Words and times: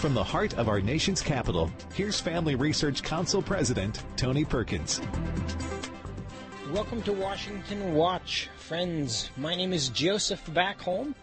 From 0.00 0.14
the 0.14 0.22
heart 0.22 0.56
of 0.56 0.68
our 0.68 0.80
nation's 0.80 1.20
capital, 1.20 1.72
here's 1.92 2.20
Family 2.20 2.54
Research 2.54 3.02
Council 3.02 3.42
President 3.42 4.04
Tony 4.16 4.44
Perkins. 4.44 5.00
Welcome 6.70 7.02
to 7.02 7.12
Washington 7.12 7.94
Watch, 7.94 8.48
friends. 8.58 9.28
My 9.36 9.56
name 9.56 9.72
is 9.72 9.88
Joseph 9.88 10.46
Backholm, 10.54 11.16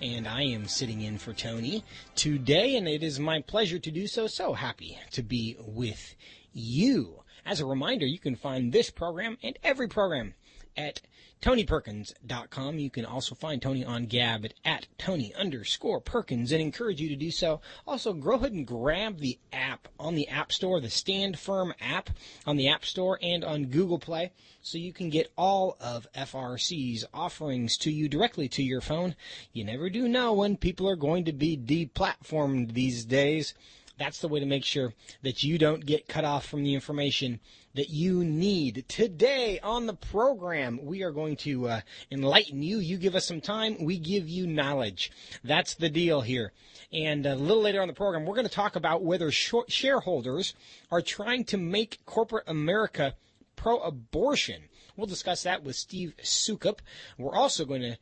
and 0.00 0.26
I 0.26 0.44
am 0.44 0.66
sitting 0.66 1.02
in 1.02 1.18
for 1.18 1.34
Tony 1.34 1.84
today, 2.14 2.76
and 2.76 2.88
it 2.88 3.02
is 3.02 3.20
my 3.20 3.42
pleasure 3.42 3.78
to 3.78 3.90
do 3.90 4.06
so. 4.06 4.26
So 4.26 4.54
happy 4.54 4.98
to 5.10 5.22
be 5.22 5.58
with 5.60 6.16
you. 6.54 7.24
As 7.44 7.60
a 7.60 7.66
reminder, 7.66 8.06
you 8.06 8.18
can 8.18 8.36
find 8.36 8.72
this 8.72 8.88
program 8.88 9.36
and 9.42 9.58
every 9.62 9.88
program 9.88 10.32
at 10.74 11.02
TonyPerkins.com. 11.42 12.78
You 12.78 12.88
can 12.88 13.04
also 13.04 13.34
find 13.34 13.60
Tony 13.60 13.84
on 13.84 14.06
Gab 14.06 14.44
at, 14.44 14.54
at 14.64 14.86
Tony 14.96 15.34
underscore 15.34 16.00
Perkins 16.00 16.52
and 16.52 16.62
encourage 16.62 17.00
you 17.00 17.08
to 17.08 17.16
do 17.16 17.32
so. 17.32 17.60
Also, 17.86 18.12
go 18.12 18.34
ahead 18.34 18.52
and 18.52 18.66
grab 18.66 19.18
the 19.18 19.38
app 19.52 19.88
on 19.98 20.14
the 20.14 20.28
App 20.28 20.52
Store, 20.52 20.80
the 20.80 20.88
Stand 20.88 21.38
Firm 21.38 21.74
app 21.80 22.10
on 22.46 22.56
the 22.56 22.68
App 22.68 22.84
Store 22.84 23.18
and 23.20 23.44
on 23.44 23.66
Google 23.66 23.98
Play, 23.98 24.30
so 24.62 24.78
you 24.78 24.92
can 24.92 25.10
get 25.10 25.32
all 25.36 25.76
of 25.80 26.06
FRC's 26.16 27.04
offerings 27.12 27.76
to 27.78 27.90
you 27.90 28.08
directly 28.08 28.48
to 28.48 28.62
your 28.62 28.80
phone. 28.80 29.16
You 29.52 29.64
never 29.64 29.90
do 29.90 30.08
know 30.08 30.32
when 30.32 30.56
people 30.56 30.88
are 30.88 30.96
going 30.96 31.24
to 31.24 31.32
be 31.32 31.56
deplatformed 31.56 32.72
these 32.72 33.04
days. 33.04 33.54
That's 33.98 34.20
the 34.20 34.28
way 34.28 34.40
to 34.40 34.46
make 34.46 34.64
sure 34.64 34.94
that 35.22 35.42
you 35.42 35.58
don't 35.58 35.84
get 35.84 36.08
cut 36.08 36.24
off 36.24 36.46
from 36.46 36.62
the 36.62 36.74
information 36.74 37.40
that 37.74 37.90
you 37.90 38.24
need. 38.24 38.84
Today 38.88 39.58
on 39.62 39.86
the 39.86 39.94
program, 39.94 40.78
we 40.84 41.02
are 41.02 41.10
going 41.10 41.36
to 41.36 41.68
uh, 41.68 41.80
enlighten 42.10 42.62
you. 42.62 42.78
You 42.78 42.98
give 42.98 43.14
us 43.14 43.26
some 43.26 43.40
time, 43.40 43.84
we 43.84 43.98
give 43.98 44.28
you 44.28 44.46
knowledge. 44.46 45.10
That's 45.42 45.74
the 45.74 45.88
deal 45.88 46.20
here. 46.20 46.52
And 46.92 47.24
a 47.24 47.34
little 47.34 47.62
later 47.62 47.80
on 47.80 47.88
the 47.88 47.94
program, 47.94 48.24
we're 48.24 48.34
going 48.34 48.46
to 48.46 48.52
talk 48.52 48.76
about 48.76 49.02
whether 49.02 49.30
shareholders 49.30 50.54
are 50.90 51.02
trying 51.02 51.44
to 51.44 51.56
make 51.56 52.04
corporate 52.04 52.44
America 52.46 53.14
pro 53.56 53.78
abortion. 53.78 54.64
We'll 54.96 55.06
discuss 55.06 55.42
that 55.44 55.64
with 55.64 55.76
Steve 55.76 56.14
Soukup. 56.22 56.80
We're 57.16 57.34
also 57.34 57.64
going 57.64 57.82
to 57.82 57.96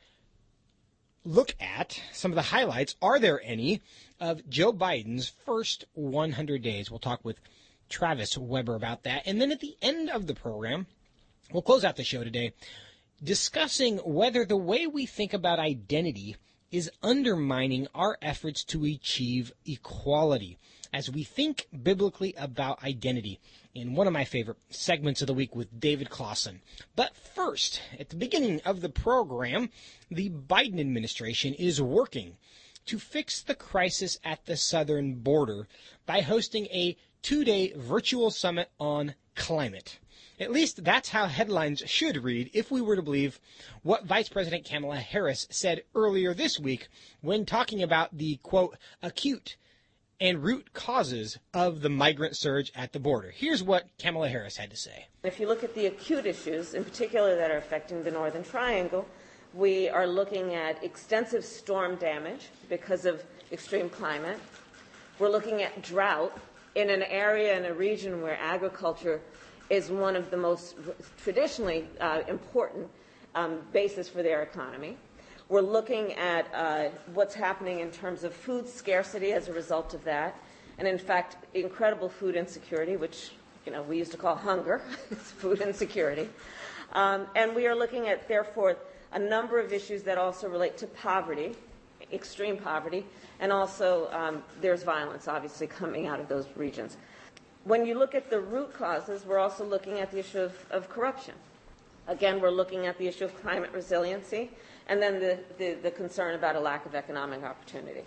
look 1.23 1.55
at 1.61 2.01
some 2.11 2.31
of 2.31 2.35
the 2.35 2.41
highlights. 2.41 2.95
Are 3.01 3.19
there 3.19 3.41
any 3.43 3.81
of 4.21 4.47
Joe 4.47 4.71
Biden's 4.71 5.33
first 5.45 5.85
100 5.93 6.61
days. 6.61 6.91
We'll 6.91 6.99
talk 6.99 7.25
with 7.25 7.39
Travis 7.91 8.37
Weber 8.37 8.75
about 8.75 9.03
that. 9.03 9.23
And 9.25 9.39
then 9.39 9.51
at 9.51 9.59
the 9.59 9.75
end 9.81 10.09
of 10.09 10.25
the 10.25 10.33
program, 10.33 10.87
we'll 11.51 11.61
close 11.61 11.85
out 11.85 11.97
the 11.97 12.03
show 12.03 12.23
today 12.23 12.53
discussing 13.23 13.97
whether 13.97 14.45
the 14.45 14.57
way 14.57 14.87
we 14.87 15.05
think 15.05 15.33
about 15.33 15.59
identity 15.59 16.35
is 16.71 16.89
undermining 17.03 17.87
our 17.93 18.17
efforts 18.21 18.63
to 18.63 18.85
achieve 18.85 19.51
equality 19.65 20.57
as 20.93 21.09
we 21.09 21.23
think 21.23 21.67
biblically 21.83 22.33
about 22.37 22.83
identity 22.83 23.39
in 23.73 23.93
one 23.93 24.07
of 24.07 24.13
my 24.13 24.25
favorite 24.25 24.57
segments 24.69 25.21
of 25.21 25.27
the 25.27 25.33
week 25.33 25.55
with 25.55 25.79
David 25.79 26.09
Closson. 26.09 26.59
But 26.95 27.15
first, 27.15 27.81
at 27.99 28.09
the 28.09 28.15
beginning 28.15 28.61
of 28.65 28.81
the 28.81 28.89
program, 28.89 29.69
the 30.09 30.29
Biden 30.29 30.79
administration 30.79 31.53
is 31.53 31.81
working 31.81 32.37
to 32.85 32.99
fix 32.99 33.41
the 33.41 33.55
crisis 33.55 34.17
at 34.23 34.45
the 34.45 34.57
southern 34.57 35.15
border 35.15 35.67
by 36.05 36.21
hosting 36.21 36.65
a 36.67 36.97
two 37.21 37.43
day 37.43 37.73
virtual 37.75 38.31
summit 38.31 38.69
on 38.79 39.15
climate. 39.35 39.99
At 40.39 40.51
least 40.51 40.83
that's 40.83 41.09
how 41.09 41.27
headlines 41.27 41.83
should 41.85 42.23
read 42.23 42.49
if 42.53 42.71
we 42.71 42.81
were 42.81 42.95
to 42.95 43.01
believe 43.03 43.39
what 43.83 44.05
Vice 44.05 44.27
President 44.27 44.65
Kamala 44.65 44.97
Harris 44.97 45.47
said 45.51 45.83
earlier 45.93 46.33
this 46.33 46.59
week 46.59 46.87
when 47.21 47.45
talking 47.45 47.83
about 47.83 48.17
the 48.17 48.37
quote, 48.37 48.75
acute 49.03 49.55
and 50.19 50.43
root 50.43 50.73
causes 50.73 51.37
of 51.53 51.81
the 51.81 51.89
migrant 51.89 52.35
surge 52.35 52.71
at 52.75 52.93
the 52.93 52.99
border. 52.99 53.31
Here's 53.35 53.63
what 53.63 53.85
Kamala 53.99 54.29
Harris 54.29 54.57
had 54.57 54.71
to 54.71 54.77
say. 54.77 55.07
If 55.23 55.39
you 55.39 55.47
look 55.47 55.63
at 55.63 55.75
the 55.75 55.87
acute 55.87 56.25
issues, 56.25 56.73
in 56.73 56.83
particular 56.83 57.35
that 57.35 57.51
are 57.51 57.57
affecting 57.57 58.03
the 58.03 58.11
Northern 58.11 58.43
Triangle, 58.43 59.07
we 59.53 59.89
are 59.89 60.07
looking 60.07 60.55
at 60.55 60.83
extensive 60.83 61.43
storm 61.43 61.95
damage 61.97 62.49
because 62.69 63.05
of 63.05 63.23
extreme 63.51 63.89
climate. 63.89 64.39
We're 65.19 65.29
looking 65.29 65.61
at 65.61 65.81
drought 65.81 66.35
in 66.75 66.89
an 66.89 67.03
area 67.03 67.57
in 67.57 67.65
a 67.65 67.73
region 67.73 68.21
where 68.21 68.37
agriculture 68.39 69.21
is 69.69 69.89
one 69.89 70.15
of 70.15 70.31
the 70.31 70.37
most 70.37 70.75
traditionally 71.21 71.87
uh, 71.99 72.21
important 72.27 72.87
um, 73.35 73.59
bases 73.71 74.09
for 74.09 74.23
their 74.23 74.41
economy. 74.43 74.97
We're 75.49 75.61
looking 75.61 76.13
at 76.13 76.47
uh, 76.53 76.89
what's 77.13 77.33
happening 77.33 77.79
in 77.79 77.91
terms 77.91 78.23
of 78.23 78.33
food 78.33 78.67
scarcity 78.67 79.33
as 79.33 79.47
a 79.47 79.53
result 79.53 79.93
of 79.93 80.03
that, 80.05 80.35
and 80.77 80.87
in 80.87 80.97
fact, 80.97 81.37
incredible 81.53 82.09
food 82.09 82.35
insecurity, 82.35 82.95
which 82.95 83.31
you 83.65 83.71
know 83.71 83.81
we 83.83 83.97
used 83.97 84.11
to 84.11 84.17
call 84.17 84.35
hunger, 84.35 84.81
it's 85.11 85.31
food 85.31 85.61
insecurity. 85.61 86.29
Um, 86.93 87.27
and 87.35 87.55
we 87.55 87.67
are 87.67 87.75
looking 87.75 88.07
at, 88.07 88.27
therefore, 88.27 88.77
a 89.13 89.19
number 89.19 89.59
of 89.59 89.71
issues 89.71 90.03
that 90.03 90.17
also 90.17 90.49
relate 90.49 90.77
to 90.77 90.87
poverty, 90.87 91.55
extreme 92.13 92.57
poverty, 92.57 93.05
and 93.39 93.51
also 93.51 94.09
um, 94.11 94.43
there's 94.61 94.83
violence, 94.83 95.27
obviously, 95.27 95.67
coming 95.67 96.07
out 96.07 96.19
of 96.19 96.27
those 96.27 96.47
regions. 96.55 96.97
When 97.63 97.85
you 97.85 97.97
look 97.97 98.15
at 98.15 98.29
the 98.29 98.39
root 98.39 98.73
causes, 98.73 99.25
we're 99.25 99.39
also 99.39 99.63
looking 99.63 99.99
at 99.99 100.11
the 100.11 100.19
issue 100.19 100.39
of, 100.39 100.65
of 100.71 100.89
corruption. 100.89 101.35
Again, 102.07 102.41
we're 102.41 102.49
looking 102.49 102.87
at 102.87 102.97
the 102.97 103.07
issue 103.07 103.25
of 103.25 103.41
climate 103.41 103.69
resiliency, 103.73 104.49
and 104.87 105.01
then 105.01 105.19
the, 105.19 105.39
the, 105.57 105.73
the 105.75 105.91
concern 105.91 106.35
about 106.35 106.55
a 106.55 106.59
lack 106.59 106.85
of 106.85 106.95
economic 106.95 107.43
opportunity. 107.43 108.01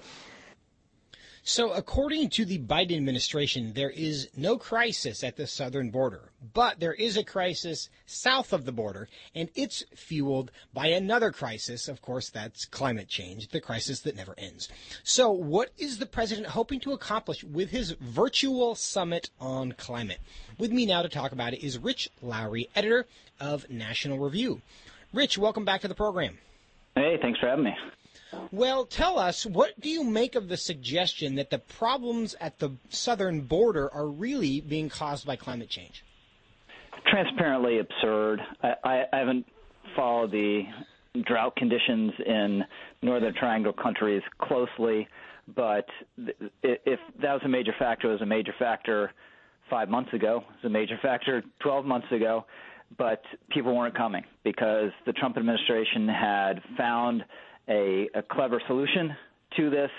So, 1.47 1.73
according 1.73 2.31
to 2.31 2.47
the 2.47 2.59
Biden 2.59 2.97
administration, 2.97 3.75
there 3.75 3.91
is 3.91 4.31
no 4.35 4.57
crisis 4.57 5.23
at 5.23 5.37
the 5.37 5.47
southern 5.47 5.91
border, 5.91 6.31
but 6.55 6.81
there 6.81 6.95
is 6.95 7.19
a 7.19 7.23
crisis 7.23 7.91
south 8.07 8.55
of 8.55 8.65
the 8.65 8.73
border, 8.73 9.11
and 9.35 9.51
it's 9.55 9.85
fueled 9.95 10.51
by 10.73 10.87
another 10.87 11.31
crisis. 11.31 11.87
Of 11.87 12.01
course, 12.01 12.31
that's 12.31 12.65
climate 12.65 13.09
change, 13.09 13.49
the 13.49 13.61
crisis 13.61 14.01
that 14.01 14.17
never 14.17 14.35
ends. 14.39 14.71
So, 15.03 15.31
what 15.33 15.69
is 15.77 15.99
the 15.99 16.07
president 16.07 16.47
hoping 16.47 16.81
to 16.81 16.93
accomplish 16.93 17.45
with 17.45 17.69
his 17.69 17.91
virtual 17.91 18.75
summit 18.75 19.29
on 19.39 19.73
climate? 19.73 20.21
With 20.57 20.73
me 20.73 20.87
now 20.87 21.03
to 21.03 21.11
talk 21.11 21.33
about 21.33 21.53
it 21.53 21.63
is 21.63 21.77
Rich 21.77 22.09
Lowry, 22.23 22.71
editor 22.75 23.05
of 23.39 23.69
National 23.69 24.19
Review. 24.19 24.63
Rich, 25.13 25.37
welcome 25.37 25.67
back 25.67 25.83
to 25.83 25.89
the 25.89 25.95
program. 25.95 26.39
Hey, 26.95 27.19
thanks 27.21 27.39
for 27.39 27.49
having 27.49 27.65
me. 27.65 27.75
Well, 28.53 28.87
tell 28.87 29.19
us, 29.19 29.45
what 29.47 29.79
do 29.81 29.89
you 29.89 30.05
make 30.05 30.35
of 30.35 30.49
the 30.49 30.57
suggestion 30.57 31.37
that 31.37 31.51
the 31.51 31.59
problems 31.59 32.35
at 32.41 32.59
the 32.59 32.73
southern 32.89 33.43
border 33.43 33.93
are 33.93 34.07
really 34.07 34.61
being 34.61 34.89
caused 34.89 35.27
by 35.27 35.37
climate 35.37 35.69
change? 35.69 36.05
Transparently 37.07 37.79
absurd. 37.79 38.41
I, 38.63 38.75
I, 38.85 39.05
I 39.13 39.19
haven't 39.19 39.47
followed 39.97 40.31
the 40.31 40.63
drought 41.27 41.55
conditions 41.57 42.13
in 42.27 42.65
Northern 43.03 43.35
Triangle 43.35 43.73
countries 43.73 44.23
closely, 44.39 45.07
but 45.55 45.87
if 46.63 46.99
that 47.21 47.33
was 47.33 47.43
a 47.45 47.49
major 47.49 47.75
factor, 47.79 48.09
it 48.09 48.13
was 48.13 48.23
a 48.23 48.27
major 48.27 48.55
factor 48.59 49.13
five 49.71 49.89
months 49.89 50.13
ago. 50.13 50.39
It 50.39 50.65
was 50.65 50.71
a 50.71 50.73
major 50.73 50.99
factor 51.03 51.43
12 51.61 51.85
months 51.85 52.09
ago, 52.11 52.47
but 52.99 53.23
people 53.51 53.77
weren't 53.77 53.97
coming 53.97 54.25
because 54.43 54.91
the 55.07 55.13
Trump 55.13 55.37
administration 55.37 56.09
had 56.09 56.55
found– 56.77 57.25
a, 57.69 58.09
a 58.15 58.23
clever 58.23 58.61
solution 58.67 59.15
to 59.57 59.71
this 59.71 59.91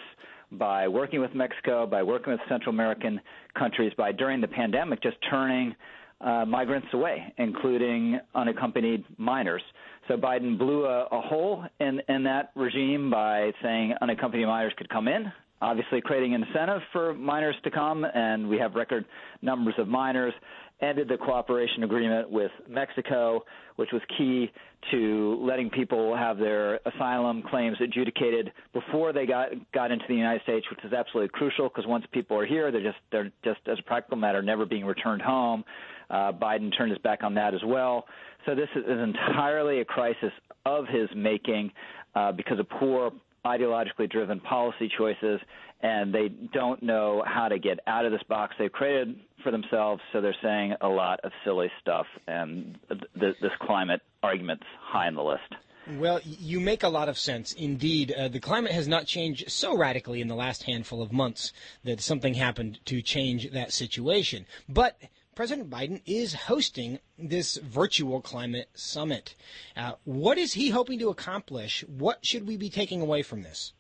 by 0.52 0.88
working 0.88 1.20
with 1.20 1.34
Mexico, 1.34 1.86
by 1.86 2.04
working 2.04 2.32
with 2.32 2.42
Central 2.48 2.74
American 2.74 3.20
countries, 3.58 3.92
by 3.98 4.12
during 4.12 4.42
the 4.42 4.48
pandemic 4.48 5.02
just 5.02 5.18
turning 5.30 5.76
uh, 6.22 6.46
migrants 6.46 6.88
away, 6.94 7.34
including 7.38 8.20
unaccompanied 8.36 9.04
minors. 9.18 9.62
So 10.08 10.16
Biden 10.16 10.58
blew 10.58 10.86
a, 10.86 11.06
a 11.12 11.22
hole 11.22 11.66
in, 11.80 12.02
in 12.08 12.24
that 12.24 12.52
regime 12.56 13.10
by 13.10 13.52
saying 13.62 13.94
unaccompanied 14.02 14.48
minors 14.48 14.74
could 14.78 14.90
come 14.90 15.08
in, 15.08 15.32
obviously 15.62 16.00
creating 16.02 16.36
an 16.36 16.44
incentive 16.44 16.82
for 16.94 17.14
minors 17.14 17.56
to 17.64 17.72
come, 17.72 18.06
and 18.06 18.48
we 18.48 18.58
have 18.58 18.76
record 18.76 19.06
numbers 19.42 19.74
of 19.78 19.88
minors 19.88 20.34
ended 20.82 21.08
the 21.08 21.18
cooperation 21.18 21.84
agreement 21.84 22.30
with 22.30 22.52
Mexico, 22.68 23.44
which 23.78 23.90
was 23.94 24.02
key 24.18 24.52
to 24.92 25.40
letting 25.42 25.70
people 25.70 26.16
have 26.16 26.38
their 26.38 26.80
asylum 26.86 27.42
claims 27.50 27.78
adjudicated 27.82 28.52
before 28.74 29.14
they 29.14 29.26
got 29.26 29.50
got 29.74 29.92
into 29.92 30.06
the 30.08 30.16
United 30.16 30.42
States, 30.44 30.66
which 30.70 30.84
is 30.84 30.94
absolutely 30.94 31.30
crucial 31.30 31.70
because 31.70 31.86
once 31.88 32.06
people 32.12 32.38
are 32.38 32.46
here, 32.46 32.72
they're 32.72 32.84
just 32.84 32.98
they're 33.12 33.32
just 33.44 33.60
as 33.68 33.80
a 33.80 33.84
practical 33.84 34.18
matter 34.18 34.42
never 34.42 34.66
being 34.66 34.86
returned 34.86 35.22
home. 35.22 35.64
Uh, 36.10 36.32
Biden 36.32 36.76
turned 36.78 36.92
his 36.92 37.00
back 37.00 37.24
on 37.24 37.34
that 37.36 37.54
as 37.54 37.62
well. 37.66 38.06
So 38.46 38.54
this 38.54 38.70
is, 38.76 38.84
entirely 38.88 39.82
a 39.82 39.86
crisis 39.86 40.32
of 40.66 40.86
his 40.88 41.10
making 41.16 41.72
uh, 42.14 42.32
because 42.32 42.60
of 42.60 42.70
poor 42.70 43.12
ideologically 43.46 44.10
driven 44.10 44.40
policy 44.40 44.92
choices, 44.98 45.40
and 45.82 46.14
they 46.14 46.30
don't 46.30 46.82
know 46.82 47.24
how 47.26 47.48
to 47.48 47.60
get 47.60 47.80
out 47.86 48.06
of 48.06 48.12
this 48.12 48.24
box 48.28 48.56
they've 48.58 48.72
created 48.72 49.16
for 49.44 49.52
themselves. 49.52 50.02
So 50.12 50.22
they're 50.22 50.36
saying 50.42 50.74
a 50.82 50.88
lot 50.88 51.20
of 51.24 51.32
silly 51.44 51.70
stuff, 51.80 52.08
and 52.28 52.78
th- 52.90 53.36
this 53.42 53.52
climate 53.62 54.02
argument's 54.24 54.66
high 54.82 55.08
on 55.08 55.16
the 55.16 55.24
list. 55.24 55.54
Well, 55.88 56.20
you 56.24 56.60
make 56.60 56.82
a 56.82 56.90
lot 56.90 57.10
of 57.10 57.18
sense. 57.18 57.54
Indeed, 57.54 58.12
uh, 58.12 58.28
the 58.28 58.40
climate 58.40 58.72
has 58.72 58.88
not 58.88 59.06
changed 59.06 59.52
so 59.52 59.78
radically 59.78 60.20
in 60.20 60.28
the 60.28 60.36
last 60.36 60.64
handful 60.64 61.04
of 61.04 61.12
months 61.12 61.54
that 61.84 62.02
something 62.02 62.34
happened 62.34 62.80
to 62.86 63.04
change 63.04 63.52
that 63.52 63.72
situation. 63.72 64.48
But 64.68 64.98
President 65.36 65.70
Biden 65.70 66.02
is 66.06 66.34
hosting 66.34 67.00
this 67.20 67.58
virtual 67.58 68.22
climate 68.22 68.70
summit. 68.74 69.36
Uh, 69.76 69.92
what 70.06 70.38
is 70.38 70.54
he 70.54 70.70
hoping 70.70 70.98
to 71.00 71.10
accomplish? 71.10 71.84
What 71.90 72.26
should 72.26 72.48
we 72.48 72.56
be 72.56 72.70
taking 72.70 73.02
away 73.02 73.22
from 73.22 73.44
this? 73.44 73.74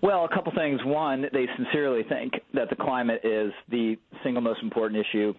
Well, 0.00 0.24
a 0.24 0.34
couple 0.34 0.50
things. 0.56 0.80
One, 0.84 1.26
they 1.32 1.46
sincerely 1.56 2.02
think 2.08 2.32
that 2.54 2.70
the 2.70 2.76
climate 2.76 3.20
is 3.24 3.52
the 3.68 3.98
single 4.24 4.42
most 4.42 4.62
important 4.62 5.04
issue 5.06 5.34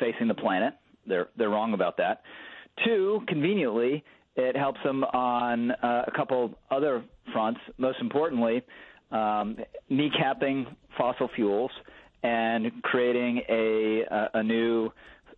facing 0.00 0.26
the 0.26 0.34
planet. 0.34 0.74
They're 1.06 1.28
they're 1.36 1.48
wrong 1.48 1.72
about 1.72 1.96
that. 1.98 2.22
Two, 2.84 3.20
conveniently, 3.28 4.04
it 4.34 4.56
helps 4.56 4.80
them 4.84 5.04
on 5.04 5.70
uh, 5.70 6.04
a 6.06 6.10
couple 6.10 6.58
other 6.70 7.04
fronts. 7.32 7.60
Most 7.78 8.00
importantly, 8.00 8.62
um, 9.12 9.56
kneecapping 9.90 10.66
fossil 10.98 11.30
fuels 11.34 11.70
and 12.22 12.82
creating 12.82 13.42
a, 13.48 14.02
a, 14.10 14.30
a 14.34 14.42
new 14.42 14.90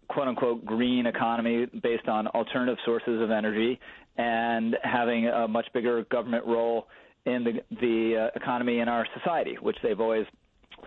quote 0.09 0.29
unquote 0.29 0.65
green 0.65 1.07
economy 1.07 1.67
based 1.83 2.09
on 2.09 2.27
alternative 2.29 2.79
sources 2.85 3.21
of 3.23 3.31
energy 3.31 3.79
and 4.17 4.77
having 4.83 5.27
a 5.29 5.49
much 5.49 5.67
bigger 5.73 6.05
government 6.11 6.45
role 6.47 6.87
in 7.25 7.45
the, 7.45 7.53
the 7.81 8.29
uh, 8.35 8.39
economy 8.39 8.81
in 8.81 8.89
our 8.89 9.07
society, 9.17 9.57
which 9.61 9.77
they've 9.83 10.01
always 10.01 10.27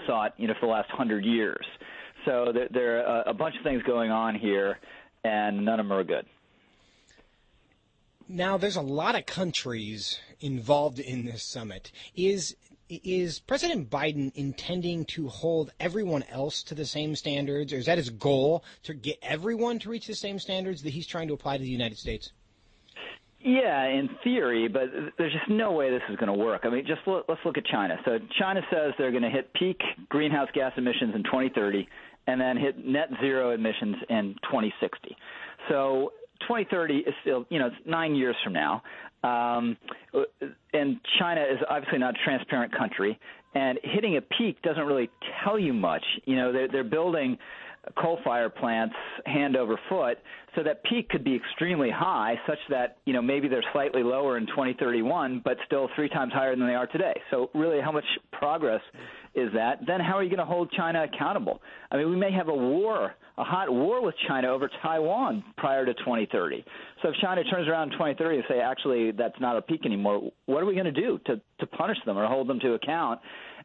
sought, 0.05 0.33
you 0.37 0.47
know, 0.47 0.53
for 0.59 0.67
the 0.67 0.71
last 0.71 0.89
hundred 0.91 1.25
years. 1.25 1.65
So 2.25 2.51
there, 2.53 2.67
there 2.71 3.07
are 3.07 3.23
a 3.27 3.33
bunch 3.33 3.55
of 3.57 3.63
things 3.63 3.81
going 3.83 4.11
on 4.11 4.35
here, 4.35 4.79
and 5.23 5.63
none 5.63 5.79
of 5.79 5.87
them 5.87 5.97
are 5.97 6.03
good. 6.03 6.25
Now, 8.27 8.57
there's 8.57 8.75
a 8.75 8.81
lot 8.81 9.15
of 9.15 9.27
countries 9.27 10.19
involved 10.39 10.99
in 10.99 11.25
this 11.25 11.43
summit. 11.43 11.91
Is 12.15 12.55
is 12.89 13.39
President 13.39 13.89
Biden 13.89 14.31
intending 14.35 15.05
to 15.05 15.27
hold 15.27 15.71
everyone 15.79 16.23
else 16.29 16.63
to 16.63 16.75
the 16.75 16.85
same 16.85 17.15
standards, 17.15 17.73
or 17.73 17.77
is 17.77 17.85
that 17.85 17.97
his 17.97 18.09
goal 18.09 18.63
to 18.83 18.93
get 18.93 19.17
everyone 19.21 19.79
to 19.79 19.89
reach 19.89 20.07
the 20.07 20.15
same 20.15 20.39
standards 20.39 20.83
that 20.83 20.91
he's 20.91 21.07
trying 21.07 21.27
to 21.27 21.33
apply 21.33 21.57
to 21.57 21.63
the 21.63 21.69
United 21.69 21.97
States? 21.97 22.31
Yeah, 23.39 23.85
in 23.85 24.09
theory, 24.23 24.67
but 24.67 24.89
there's 25.19 25.31
just 25.31 25.49
no 25.49 25.71
way 25.71 25.91
this 25.91 26.01
is 26.09 26.15
going 26.15 26.35
to 26.35 26.43
work. 26.45 26.61
I 26.63 26.69
mean, 26.69 26.83
just 26.87 27.01
look, 27.05 27.25
let's 27.29 27.41
look 27.45 27.59
at 27.59 27.65
China. 27.65 27.95
So 28.03 28.17
China 28.39 28.61
says 28.71 28.93
they're 28.97 29.11
going 29.11 29.23
to 29.23 29.29
hit 29.29 29.53
peak 29.53 29.79
greenhouse 30.09 30.49
gas 30.55 30.73
emissions 30.77 31.13
in 31.13 31.23
2030 31.23 31.87
and 32.25 32.41
then 32.41 32.57
hit 32.57 32.83
net 32.83 33.09
zero 33.21 33.51
emissions 33.51 33.97
in 34.09 34.33
2060. 34.49 35.15
So 35.69 36.11
2030 36.41 36.97
is 36.97 37.13
still, 37.21 37.45
you 37.49 37.59
know, 37.59 37.67
it's 37.67 37.75
nine 37.85 38.15
years 38.15 38.35
from 38.43 38.53
now. 38.53 38.83
Um, 39.23 39.77
and 40.73 40.99
China 41.19 41.41
is 41.41 41.59
obviously 41.69 41.99
not 41.99 42.15
a 42.15 42.23
transparent 42.23 42.75
country, 42.77 43.19
and 43.55 43.79
hitting 43.83 44.17
a 44.17 44.21
peak 44.21 44.61
doesn't 44.61 44.85
really 44.85 45.09
tell 45.43 45.57
you 45.57 45.73
much. 45.73 46.03
You 46.25 46.35
know, 46.35 46.51
they're, 46.51 46.67
they're 46.67 46.83
building 46.83 47.37
coal 47.97 48.19
fire 48.23 48.49
plants 48.49 48.95
hand 49.25 49.55
over 49.55 49.79
foot, 49.89 50.17
so 50.55 50.63
that 50.63 50.83
peak 50.83 51.09
could 51.09 51.23
be 51.23 51.35
extremely 51.35 51.89
high, 51.89 52.35
such 52.47 52.59
that 52.69 52.97
you 53.05 53.13
know 53.13 53.21
maybe 53.21 53.47
they're 53.47 53.63
slightly 53.73 54.03
lower 54.03 54.37
in 54.37 54.47
2031, 54.47 55.41
but 55.43 55.57
still 55.65 55.89
three 55.95 56.09
times 56.09 56.33
higher 56.33 56.55
than 56.55 56.65
they 56.65 56.75
are 56.75 56.87
today. 56.87 57.19
So 57.31 57.49
really, 57.53 57.81
how 57.81 57.91
much 57.91 58.05
progress 58.31 58.81
is 59.35 59.49
that? 59.53 59.79
Then 59.85 59.99
how 59.99 60.17
are 60.17 60.23
you 60.23 60.29
going 60.29 60.39
to 60.39 60.45
hold 60.45 60.71
China 60.71 61.03
accountable? 61.03 61.61
I 61.91 61.97
mean, 61.97 62.09
we 62.09 62.15
may 62.15 62.31
have 62.31 62.47
a 62.47 62.55
war, 62.55 63.13
a 63.37 63.43
hot 63.43 63.71
war 63.71 64.01
with 64.01 64.15
China 64.27 64.47
over 64.49 64.69
Taiwan 64.81 65.43
prior 65.57 65.85
to 65.85 65.93
2030. 65.93 66.63
So 67.01 67.09
if 67.09 67.15
China 67.21 67.43
turns 67.43 67.67
around 67.67 67.91
in 67.91 67.93
2030 67.93 68.37
and 68.37 68.45
say, 68.49 68.59
actually, 68.59 69.11
that's 69.11 69.39
not 69.39 69.57
a 69.57 69.61
peak 69.61 69.85
anymore, 69.85 70.31
what 70.45 70.63
are 70.63 70.65
we 70.65 70.73
going 70.73 70.85
to 70.85 70.91
do 70.91 71.19
to 71.25 71.41
to 71.59 71.67
punish 71.67 71.97
them 72.05 72.17
or 72.17 72.25
hold 72.27 72.47
them 72.47 72.59
to 72.61 72.73
account? 72.73 73.19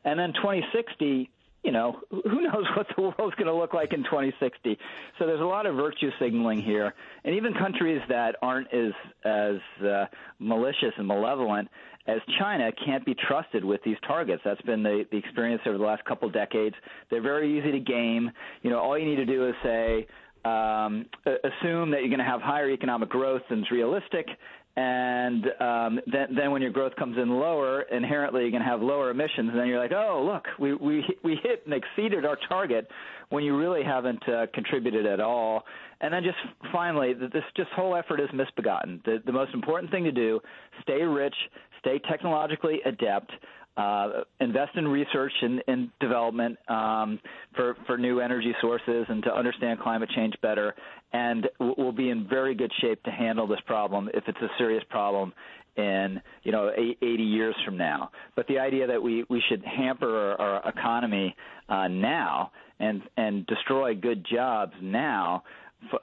And 0.04 0.18
then 0.18 0.32
2060 0.34 1.30
you 1.62 1.72
know, 1.72 2.00
who 2.10 2.40
knows 2.40 2.64
what 2.76 2.86
the 2.96 3.02
world's 3.02 3.34
going 3.36 3.46
to 3.46 3.54
look 3.54 3.74
like 3.74 3.92
in 3.92 4.02
2060. 4.04 4.78
So 5.18 5.26
there's 5.26 5.40
a 5.40 5.44
lot 5.44 5.66
of 5.66 5.76
virtue 5.76 6.10
signaling 6.18 6.62
here, 6.62 6.94
and 7.24 7.34
even 7.34 7.54
countries 7.54 8.00
that 8.08 8.36
aren't 8.42 8.72
as 8.72 8.92
as 9.24 9.84
uh, 9.84 10.06
malicious 10.38 10.92
and 10.96 11.06
malevolent 11.06 11.68
as 12.06 12.20
China 12.38 12.70
can't 12.84 13.04
be 13.04 13.14
trusted 13.14 13.64
with 13.64 13.82
these 13.84 13.96
targets. 14.06 14.42
That's 14.44 14.60
been 14.62 14.82
the, 14.82 15.04
the 15.10 15.18
experience 15.18 15.62
over 15.66 15.76
the 15.76 15.84
last 15.84 16.04
couple 16.04 16.30
decades. 16.30 16.74
They're 17.10 17.22
very 17.22 17.58
easy 17.58 17.72
to 17.72 17.78
game. 17.78 18.30
You 18.62 18.70
know, 18.70 18.78
all 18.78 18.98
you 18.98 19.06
need 19.06 19.16
to 19.16 19.26
do 19.26 19.48
is 19.48 19.54
say, 19.62 20.06
um, 20.44 21.04
assume 21.26 21.90
that 21.90 22.00
you're 22.00 22.08
going 22.08 22.18
to 22.18 22.24
have 22.24 22.40
higher 22.40 22.70
economic 22.70 23.10
growth 23.10 23.42
than 23.50 23.60
is 23.60 23.70
realistic, 23.70 24.26
and 24.76 25.46
um, 25.60 26.00
then, 26.10 26.34
then 26.36 26.50
when 26.52 26.62
your 26.62 26.70
growth 26.70 26.94
comes 26.96 27.18
in 27.18 27.28
lower, 27.28 27.82
inherently 27.82 28.42
you're 28.42 28.52
going 28.52 28.62
to 28.62 28.68
have 28.68 28.80
lower 28.80 29.10
emissions. 29.10 29.50
And 29.50 29.58
then 29.58 29.66
you're 29.66 29.80
like, 29.80 29.92
oh, 29.92 30.22
look, 30.24 30.46
we 30.60 30.74
we 30.74 31.04
we 31.24 31.36
hit 31.42 31.64
and 31.64 31.74
exceeded 31.74 32.24
our 32.24 32.38
target 32.48 32.88
when 33.30 33.42
you 33.42 33.56
really 33.56 33.82
haven't 33.82 34.26
uh, 34.28 34.46
contributed 34.54 35.06
at 35.06 35.20
all. 35.20 35.64
And 36.00 36.14
then 36.14 36.22
just 36.22 36.38
finally, 36.72 37.14
this 37.14 37.42
just 37.56 37.70
whole 37.70 37.96
effort 37.96 38.20
is 38.20 38.28
misbegotten. 38.32 39.02
The, 39.04 39.18
the 39.26 39.32
most 39.32 39.52
important 39.54 39.90
thing 39.90 40.04
to 40.04 40.12
do: 40.12 40.40
stay 40.82 41.02
rich, 41.02 41.34
stay 41.80 41.98
technologically 42.08 42.80
adept 42.84 43.32
uh, 43.80 44.24
invest 44.40 44.76
in 44.76 44.86
research 44.86 45.32
and, 45.40 45.62
and 45.66 45.90
development 46.00 46.58
um, 46.68 47.18
for 47.56 47.76
for 47.86 47.96
new 47.96 48.20
energy 48.20 48.52
sources 48.60 49.06
and 49.08 49.22
to 49.22 49.34
understand 49.34 49.80
climate 49.80 50.10
change 50.14 50.34
better, 50.42 50.74
and 51.12 51.48
we'll 51.58 51.92
be 51.92 52.10
in 52.10 52.28
very 52.28 52.54
good 52.54 52.70
shape 52.80 53.02
to 53.04 53.10
handle 53.10 53.46
this 53.46 53.60
problem 53.66 54.10
if 54.12 54.24
it's 54.26 54.40
a 54.42 54.48
serious 54.58 54.84
problem 54.90 55.32
in 55.76 56.20
you 56.42 56.52
know 56.52 56.70
80 56.76 57.22
years 57.22 57.54
from 57.64 57.78
now. 57.78 58.10
But 58.36 58.46
the 58.48 58.58
idea 58.58 58.86
that 58.86 59.02
we 59.02 59.24
we 59.30 59.42
should 59.48 59.64
hamper 59.64 60.36
our, 60.38 60.40
our 60.40 60.68
economy 60.68 61.34
uh, 61.68 61.88
now 61.88 62.52
and 62.78 63.02
and 63.16 63.46
destroy 63.46 63.94
good 63.94 64.26
jobs 64.30 64.74
now, 64.82 65.44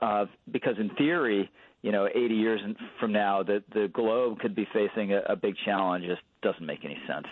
uh, 0.02 0.26
because 0.52 0.76
in 0.80 0.90
theory 0.96 1.52
you 1.84 1.92
know, 1.92 2.08
80 2.08 2.34
years 2.34 2.60
from 3.00 3.14
now, 3.14 3.44
the 3.44 3.64
the 3.72 3.88
globe 3.94 4.40
could 4.40 4.56
be 4.56 4.68
facing 4.74 5.14
a, 5.14 5.22
a 5.30 5.36
big 5.36 5.54
challenge. 5.64 6.06
Just 6.06 6.22
doesn't 6.42 6.66
make 6.66 6.84
any 6.84 6.98
sense. 7.08 7.28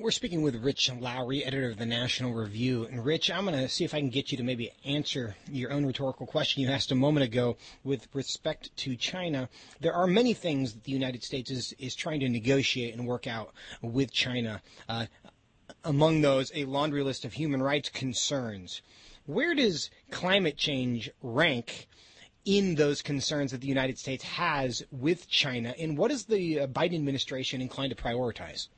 We're 0.00 0.12
speaking 0.12 0.40
with 0.40 0.56
Rich 0.56 0.90
Lowry, 0.98 1.44
editor 1.44 1.68
of 1.68 1.76
the 1.76 1.84
National 1.84 2.32
Review. 2.32 2.86
And 2.86 3.04
Rich, 3.04 3.30
I'm 3.30 3.44
going 3.44 3.58
to 3.58 3.68
see 3.68 3.84
if 3.84 3.92
I 3.92 3.98
can 3.98 4.08
get 4.08 4.32
you 4.32 4.38
to 4.38 4.42
maybe 4.42 4.72
answer 4.82 5.36
your 5.52 5.70
own 5.70 5.84
rhetorical 5.84 6.26
question 6.26 6.62
you 6.62 6.70
asked 6.70 6.90
a 6.90 6.94
moment 6.94 7.24
ago 7.24 7.58
with 7.84 8.08
respect 8.14 8.74
to 8.78 8.96
China. 8.96 9.50
There 9.78 9.92
are 9.92 10.06
many 10.06 10.32
things 10.32 10.72
that 10.72 10.84
the 10.84 10.92
United 10.92 11.22
States 11.22 11.50
is, 11.50 11.74
is 11.78 11.94
trying 11.94 12.20
to 12.20 12.30
negotiate 12.30 12.94
and 12.94 13.06
work 13.06 13.26
out 13.26 13.52
with 13.82 14.10
China. 14.10 14.62
Uh, 14.88 15.04
among 15.84 16.22
those, 16.22 16.50
a 16.54 16.64
laundry 16.64 17.02
list 17.02 17.26
of 17.26 17.34
human 17.34 17.62
rights 17.62 17.90
concerns. 17.90 18.80
Where 19.26 19.54
does 19.54 19.90
climate 20.10 20.56
change 20.56 21.10
rank 21.22 21.88
in 22.46 22.74
those 22.74 23.02
concerns 23.02 23.50
that 23.50 23.60
the 23.60 23.68
United 23.68 23.98
States 23.98 24.24
has 24.24 24.82
with 24.90 25.28
China? 25.28 25.74
And 25.78 25.98
what 25.98 26.10
is 26.10 26.24
the 26.24 26.60
uh, 26.60 26.66
Biden 26.68 26.94
administration 26.94 27.60
inclined 27.60 27.94
to 27.94 28.02
prioritize? 28.02 28.68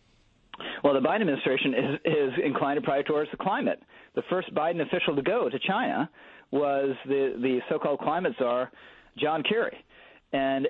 Well, 0.82 0.94
the 0.94 1.00
Biden 1.00 1.20
administration 1.20 1.74
is, 1.74 2.00
is 2.04 2.32
inclined 2.44 2.82
to 2.82 2.88
prioritize 2.88 3.30
the 3.30 3.36
climate. 3.36 3.80
The 4.14 4.22
first 4.28 4.52
Biden 4.54 4.80
official 4.82 5.14
to 5.16 5.22
go 5.22 5.48
to 5.48 5.58
China 5.58 6.10
was 6.50 6.96
the, 7.06 7.36
the 7.40 7.60
so-called 7.68 8.00
climate 8.00 8.34
czar, 8.38 8.70
John 9.16 9.42
Kerry. 9.42 9.76
And 10.34 10.66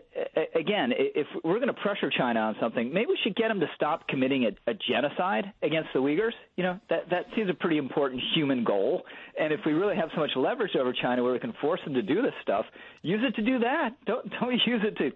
again, 0.57 0.91
if 0.97 1.27
we're 1.45 1.61
going 1.61 1.69
to 1.69 1.81
pressure 1.81 2.11
China 2.11 2.41
on 2.41 2.57
something, 2.61 2.93
maybe 2.93 3.07
we 3.11 3.19
should 3.23 3.37
get 3.37 3.47
them 3.47 3.61
to 3.61 3.67
stop 3.77 4.09
committing 4.09 4.45
a, 4.45 4.71
a 4.71 4.75
genocide 4.75 5.53
against 5.63 5.91
the 5.95 6.01
Uyghurs. 6.01 6.33
You 6.57 6.65
know, 6.65 6.81
that 6.91 7.09
that 7.11 7.27
seems 7.37 7.49
a 7.49 7.55
pretty 7.55 7.79
important 7.79 8.21
human 8.35 8.65
goal. 8.65 9.03
And 9.39 9.53
if 9.53 9.61
we 9.65 9.73
really 9.73 9.95
have 9.95 10.09
so 10.15 10.21
much 10.21 10.33
leverage 10.35 10.75
over 10.75 10.93
China 10.93 11.23
where 11.23 11.33
we 11.33 11.39
can 11.39 11.55
force 11.61 11.79
them 11.85 11.95
to 11.95 12.03
do 12.03 12.23
this 12.23 12.33
stuff, 12.43 12.65
use 13.03 13.21
it 13.23 13.37
to 13.37 13.43
do 13.43 13.61
that. 13.61 13.91
Don't 14.05 14.29
don't 14.41 14.61
use 14.67 14.83
it 14.85 14.97
to 14.99 15.13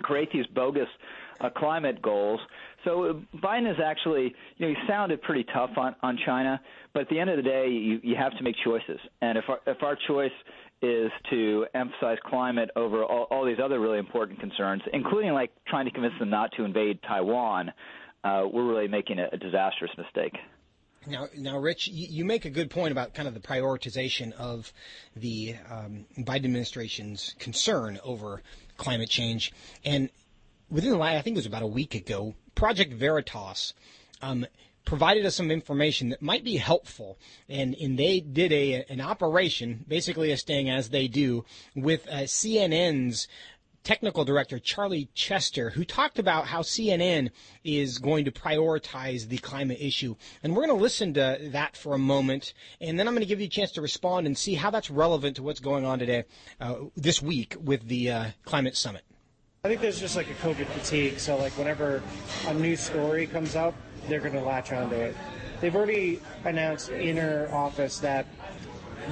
create 0.00 0.32
these 0.32 0.46
bogus 0.46 0.88
uh, 1.40 1.50
climate 1.50 2.00
goals. 2.00 2.40
So 2.84 3.04
uh, 3.04 3.12
Biden 3.38 3.70
is 3.70 3.78
actually, 3.84 4.34
you 4.56 4.66
know, 4.66 4.68
he 4.68 4.76
sounded 4.88 5.20
pretty 5.22 5.44
tough 5.52 5.70
on 5.76 5.94
on 6.02 6.18
China, 6.24 6.60
but 6.92 7.02
at 7.02 7.08
the 7.08 7.18
end 7.18 7.30
of 7.30 7.36
the 7.36 7.42
day, 7.42 7.68
you 7.68 8.00
you 8.02 8.16
have 8.16 8.36
to 8.38 8.42
make 8.42 8.56
choices. 8.64 8.98
And 9.20 9.36
if 9.36 9.44
our, 9.48 9.60
if 9.66 9.82
our 9.82 9.96
choice 10.08 10.32
is 10.82 11.10
to 11.28 11.66
emphasize 11.74 12.16
climate 12.24 12.70
over 12.74 13.04
all, 13.04 13.26
all 13.30 13.44
these 13.44 13.58
other 13.62 13.78
really 13.80 13.98
important 13.98 14.40
concerns, 14.40 14.82
including 14.92 15.32
like 15.32 15.50
trying 15.66 15.84
to 15.84 15.90
convince 15.90 16.14
them 16.18 16.30
not 16.30 16.50
to 16.56 16.64
invade 16.64 16.98
Taiwan, 17.02 17.70
uh, 18.24 18.44
we're 18.50 18.66
really 18.66 18.88
making 18.88 19.18
a, 19.18 19.28
a 19.32 19.36
disastrous 19.36 19.90
mistake. 19.98 20.36
Now, 21.06 21.28
now, 21.36 21.58
Rich, 21.58 21.88
you 21.88 22.26
make 22.26 22.44
a 22.44 22.50
good 22.50 22.68
point 22.68 22.92
about 22.92 23.14
kind 23.14 23.26
of 23.26 23.32
the 23.32 23.40
prioritization 23.40 24.32
of 24.32 24.70
the 25.16 25.56
um, 25.70 26.04
Biden 26.18 26.44
administration's 26.44 27.34
concern 27.38 27.98
over 28.04 28.42
climate 28.76 29.08
change, 29.08 29.52
and 29.82 30.10
within 30.70 30.90
the 30.90 30.98
last, 30.98 31.18
I 31.18 31.22
think 31.22 31.36
it 31.36 31.38
was 31.38 31.46
about 31.46 31.62
a 31.62 31.66
week 31.66 31.94
ago, 31.94 32.34
Project 32.54 32.92
Veritas 32.92 33.74
um, 34.22 34.46
provided 34.84 35.26
us 35.26 35.36
some 35.36 35.50
information 35.50 36.10
that 36.10 36.22
might 36.22 36.44
be 36.44 36.56
helpful. 36.56 37.18
And, 37.48 37.74
and 37.74 37.98
they 37.98 38.20
did 38.20 38.52
a, 38.52 38.84
an 38.88 39.00
operation, 39.00 39.84
basically 39.86 40.30
a 40.30 40.36
sting 40.36 40.70
as 40.70 40.90
they 40.90 41.08
do, 41.08 41.44
with 41.74 42.06
uh, 42.08 42.22
CNN's 42.22 43.28
technical 43.82 44.24
director 44.24 44.58
Charlie 44.58 45.08
Chester, 45.14 45.70
who 45.70 45.84
talked 45.84 46.18
about 46.18 46.46
how 46.46 46.60
CNN 46.60 47.30
is 47.64 47.98
going 47.98 48.26
to 48.26 48.30
prioritize 48.30 49.28
the 49.28 49.38
climate 49.38 49.78
issue. 49.80 50.16
And 50.42 50.54
we're 50.54 50.66
going 50.66 50.78
to 50.78 50.82
listen 50.82 51.14
to 51.14 51.38
that 51.52 51.76
for 51.76 51.94
a 51.94 51.98
moment, 51.98 52.52
and 52.80 52.98
then 52.98 53.08
I'm 53.08 53.14
going 53.14 53.22
to 53.22 53.28
give 53.28 53.40
you 53.40 53.46
a 53.46 53.50
chance 53.50 53.72
to 53.72 53.80
respond 53.80 54.26
and 54.26 54.36
see 54.36 54.54
how 54.54 54.70
that's 54.70 54.90
relevant 54.90 55.36
to 55.36 55.42
what's 55.42 55.60
going 55.60 55.86
on 55.86 55.98
today, 55.98 56.24
uh, 56.60 56.74
this 56.94 57.22
week 57.22 57.56
with 57.58 57.88
the 57.88 58.10
uh, 58.10 58.24
climate 58.44 58.76
summit. 58.76 59.02
I 59.62 59.68
think 59.68 59.82
there's 59.82 60.00
just 60.00 60.16
like 60.16 60.30
a 60.30 60.34
COVID 60.36 60.68
fatigue. 60.68 61.18
So 61.18 61.36
like 61.36 61.52
whenever 61.58 62.02
a 62.46 62.54
new 62.54 62.76
story 62.76 63.26
comes 63.26 63.56
up, 63.56 63.74
they're 64.08 64.20
going 64.20 64.32
to 64.32 64.40
latch 64.40 64.72
onto 64.72 64.94
it. 64.94 65.14
They've 65.60 65.76
already 65.76 66.22
announced 66.46 66.88
in 66.88 67.18
inner 67.18 67.46
office 67.52 67.98
that 67.98 68.24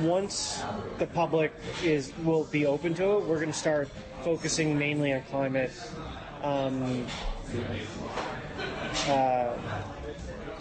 once 0.01 0.63
the 0.99 1.07
public 1.07 1.53
is 1.85 2.15
will 2.25 2.45
be 2.45 2.65
open 2.65 2.95
to 2.95 3.19
it, 3.19 3.25
we're 3.27 3.41
going 3.41 3.53
to 3.53 3.59
start 3.59 3.91
focusing 4.23 4.79
mainly 4.79 5.13
on 5.13 5.21
climate, 5.25 5.71
um, 6.43 7.05
uh, 9.07 9.55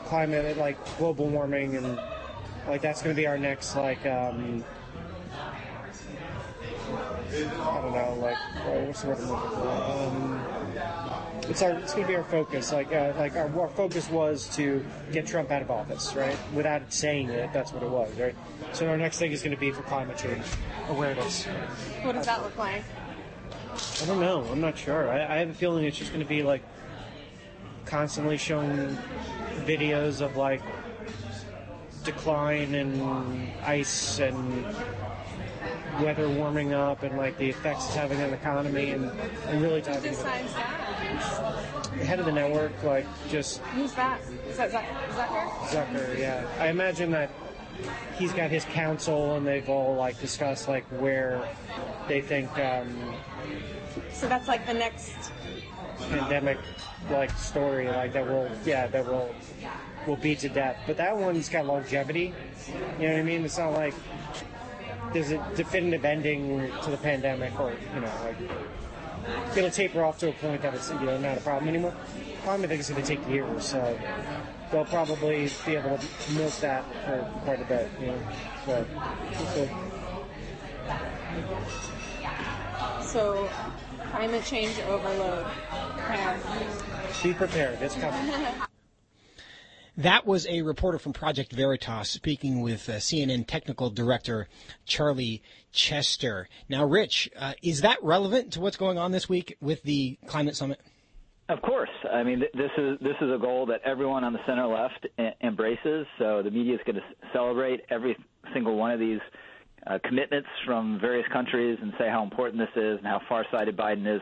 climate 0.04 0.58
like 0.58 0.98
global 0.98 1.30
warming, 1.30 1.78
and 1.78 1.98
like 2.68 2.82
that's 2.82 3.02
going 3.02 3.16
to 3.16 3.22
be 3.22 3.26
our 3.26 3.38
next 3.38 3.78
like. 3.78 4.06
Um, 4.06 4.66
I 7.30 7.82
don't 7.82 7.94
know, 7.94 8.18
like 8.22 8.38
what's 8.88 9.02
the 9.02 9.10
word 9.10 9.18
I'm 9.20 9.30
looking 9.30 9.50
for? 9.50 9.68
Um, 9.68 10.46
it's 11.50 11.62
our 11.62 11.72
it's 11.72 11.94
going 11.94 12.04
to 12.04 12.08
be 12.08 12.16
our 12.16 12.24
focus. 12.24 12.72
Like 12.72 12.94
uh, 12.94 13.14
like 13.18 13.36
our, 13.36 13.50
our 13.60 13.70
focus 13.70 14.10
was 14.10 14.48
to 14.56 14.86
get 15.12 15.28
Trump 15.28 15.52
out 15.52 15.62
of 15.62 15.70
office, 15.70 16.16
right? 16.16 16.38
Without 16.54 16.94
saying 16.94 17.30
it, 17.30 17.52
that's 17.54 17.74
what 17.74 17.84
it 17.84 17.90
was, 17.90 18.14
right? 18.18 18.36
So 18.74 18.88
our 18.88 18.98
next 18.98 19.20
thing 19.20 19.32
is 19.32 19.42
going 19.42 19.56
to 19.56 19.60
be 19.60 19.72
for 19.72 19.82
climate 19.84 20.18
change 20.18 20.44
awareness. 20.90 21.46
What 22.04 22.16
does 22.16 22.26
that 22.26 22.42
look 22.44 22.58
like? 22.58 22.84
I 24.02 24.06
don't 24.06 24.20
know. 24.20 24.46
I'm 24.52 24.62
not 24.62 24.78
sure. 24.78 25.10
I, 25.10 25.36
I 25.36 25.38
have 25.40 25.50
a 25.50 25.54
feeling 25.54 25.86
it's 25.86 25.98
just 25.98 26.12
going 26.12 26.24
to 26.24 26.30
be 26.30 26.44
like 26.44 26.64
constantly 27.86 28.38
showing 28.38 28.98
videos 29.66 30.22
of 30.22 30.38
like 30.38 30.62
decline 32.04 32.74
in 32.74 33.52
ice 33.64 34.20
and 34.20 34.66
weather 36.02 36.30
warming 36.30 36.74
up 36.74 37.04
and 37.04 37.18
like 37.18 37.38
the 37.38 37.50
effects 37.50 37.86
it's 37.86 37.96
having 37.96 38.22
on 38.22 38.30
the 38.32 38.36
economy 38.38 38.92
and, 38.92 39.06
and 39.48 39.62
really 39.62 39.82
Who 39.82 39.88
diving 39.88 40.06
into 40.12 40.18
decides 40.24 40.54
that? 40.54 41.90
the 41.98 42.06
head 42.06 42.20
of 42.20 42.26
the 42.26 42.32
network, 42.32 42.72
like 42.84 43.06
just 43.30 43.60
Who's 43.60 43.94
that? 43.94 44.20
Is 44.50 44.58
that 44.58 44.72
Zuck- 44.72 44.86
Zucker? 45.16 45.50
Zucker. 45.70 46.20
Yeah, 46.20 46.48
I 46.60 46.68
imagine 46.68 47.12
that 47.12 47.32
he's 48.18 48.34
got 48.34 48.50
his 48.50 48.66
council 48.66 49.36
and 49.36 49.46
they've 49.46 49.68
all 49.70 49.96
like 49.96 50.20
discussed 50.20 50.68
like 50.68 50.86
where 51.00 51.48
they 52.08 52.22
think 52.22 52.50
um, 52.60 53.14
So 54.12 54.28
that's 54.28 54.48
like 54.48 54.66
the 54.66 54.74
next. 54.74 55.32
pandemic 56.10 56.58
like 57.10 57.32
story 57.38 57.88
like 57.88 58.14
that 58.14 58.26
will 58.28 58.50
yeah 58.66 58.86
that 58.88 59.06
will 59.06 59.34
will 60.06 60.16
be 60.18 60.36
to 60.36 60.48
death. 60.50 60.78
But 60.88 60.98
that 60.98 61.16
one's 61.18 61.50
got 61.50 61.66
longevity. 61.66 62.34
You 63.00 63.08
know 63.08 63.14
what 63.14 63.20
I 63.20 63.24
mean? 63.24 63.44
It's 63.46 63.58
not 63.58 63.74
like 63.74 63.94
there's 65.14 65.32
a 65.32 65.38
definitive 65.56 66.06
ending 66.06 66.72
to 66.84 66.92
the 66.92 66.98
pandemic 66.98 67.58
or 67.60 67.72
you 67.94 68.02
know 68.02 68.12
like 68.24 68.36
it'll 69.56 69.70
taper 69.70 70.04
off 70.04 70.18
to 70.20 70.30
a 70.30 70.34
point 70.34 70.62
that 70.62 70.74
it's 70.74 70.92
you 70.92 71.00
know 71.02 71.18
not 71.18 71.38
a 71.38 71.42
problem 71.42 71.70
anymore. 71.70 71.94
Climate 72.44 72.70
thing 72.70 72.80
is 72.80 72.90
going 72.90 73.02
to 73.02 73.08
take 73.08 73.28
years, 73.28 73.66
so 73.66 74.00
they'll 74.72 74.86
probably 74.86 75.50
be 75.66 75.76
able 75.76 75.98
to 75.98 76.32
milk 76.34 76.54
that 76.60 76.84
for 77.06 77.20
quite 77.44 77.62
a 77.62 77.66
bit. 77.66 77.90
You 78.00 78.08
know, 78.08 78.20
so 78.66 78.86
we'll. 79.56 79.70
So, 83.02 83.50
climate 84.12 84.44
change 84.44 84.80
overload. 84.82 85.46
Prepare. 85.98 86.40
be 87.24 87.34
prepared. 87.34 87.82
It's 87.82 87.96
coming. 87.96 88.62
That 89.98 90.28
was 90.28 90.46
a 90.46 90.62
reporter 90.62 91.00
from 91.00 91.14
Project 91.14 91.52
Veritas 91.52 92.12
speaking 92.12 92.62
with 92.62 92.88
uh, 92.88 92.98
CNN 92.98 93.48
technical 93.48 93.90
director 93.90 94.48
Charlie 94.86 95.42
Chester. 95.72 96.48
Now, 96.70 96.86
Rich, 96.86 97.32
uh, 97.36 97.54
is 97.64 97.82
that 97.82 97.98
relevant 98.04 98.54
to 98.54 98.62
what's 98.62 98.78
going 98.78 99.00
on 99.00 99.12
this 99.12 99.28
week 99.28 99.58
with 99.60 99.82
the 99.82 100.20
climate 100.28 100.56
summit? 100.56 100.80
Of 101.50 101.64
course. 101.64 101.90
I 102.14 102.22
mean, 102.22 102.42
th- 102.42 102.52
this 102.54 102.70
is 102.78 103.00
this 103.02 103.16
is 103.22 103.32
a 103.34 103.40
goal 103.40 103.66
that 103.68 103.82
everyone 103.84 104.24
on 104.24 104.34
the 104.34 104.40
center 104.46 104.68
left 104.68 105.08
embraces. 105.42 106.06
So 106.20 106.44
the 106.44 106.52
media 106.52 106.76
is 106.76 106.82
going 106.86 106.98
to 106.98 107.04
celebrate 107.34 107.82
every 107.90 108.16
single 108.54 108.76
one 108.76 108.92
of 108.92 109.00
these 109.00 109.22
uh, 109.88 109.98
commitments 110.04 110.50
from 110.64 111.00
various 111.02 111.28
countries 111.34 111.80
and 111.82 111.92
say 111.98 112.08
how 112.08 112.22
important 112.22 112.60
this 112.60 112.84
is 112.84 113.00
and 113.00 113.08
how 113.08 113.20
far-sighted 113.28 113.76
Biden 113.76 114.06
is 114.16 114.22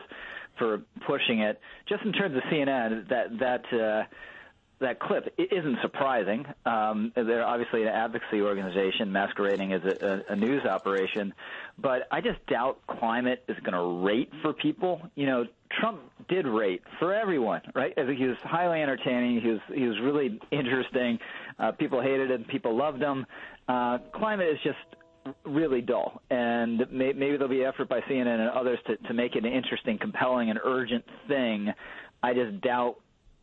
for 0.58 0.80
pushing 1.06 1.40
it. 1.40 1.60
Just 1.86 2.02
in 2.02 2.14
terms 2.14 2.34
of 2.34 2.42
CNN, 2.44 3.10
that 3.10 3.38
that. 3.40 3.78
Uh, 3.78 4.04
that 4.80 5.00
clip 5.00 5.32
it 5.38 5.52
isn't 5.52 5.78
surprising. 5.80 6.44
Um, 6.64 7.12
they're 7.14 7.46
obviously 7.46 7.82
an 7.82 7.88
advocacy 7.88 8.42
organization 8.42 9.10
masquerading 9.10 9.72
as 9.72 9.82
a, 9.84 10.24
a, 10.28 10.32
a 10.32 10.36
news 10.36 10.64
operation, 10.64 11.32
but 11.78 12.06
I 12.10 12.20
just 12.20 12.44
doubt 12.46 12.78
climate 12.86 13.44
is 13.48 13.56
going 13.60 13.72
to 13.72 14.06
rate 14.06 14.30
for 14.42 14.52
people. 14.52 15.00
You 15.14 15.26
know, 15.26 15.44
Trump 15.80 16.00
did 16.28 16.46
rate 16.46 16.82
for 16.98 17.14
everyone, 17.14 17.62
right? 17.74 17.92
I 17.96 18.04
think 18.04 18.18
he 18.18 18.26
was 18.26 18.36
highly 18.42 18.82
entertaining. 18.82 19.40
He 19.40 19.48
was 19.48 19.60
he 19.74 19.86
was 19.86 19.98
really 20.00 20.38
interesting. 20.50 21.18
Uh, 21.58 21.72
people 21.72 22.02
hated 22.02 22.30
him. 22.30 22.44
People 22.44 22.76
loved 22.76 23.02
him. 23.02 23.24
Uh, 23.68 23.98
climate 24.14 24.48
is 24.48 24.58
just 24.62 24.78
really 25.44 25.80
dull, 25.80 26.20
and 26.30 26.86
may, 26.90 27.12
maybe 27.12 27.36
there'll 27.36 27.48
be 27.48 27.64
effort 27.64 27.88
by 27.88 28.00
CNN 28.02 28.40
and 28.40 28.50
others 28.50 28.78
to, 28.86 28.96
to 29.08 29.14
make 29.14 29.34
it 29.34 29.44
an 29.44 29.52
interesting, 29.52 29.98
compelling, 29.98 30.50
and 30.50 30.58
urgent 30.64 31.04
thing. 31.26 31.72
I 32.22 32.34
just 32.34 32.60
doubt 32.60 32.96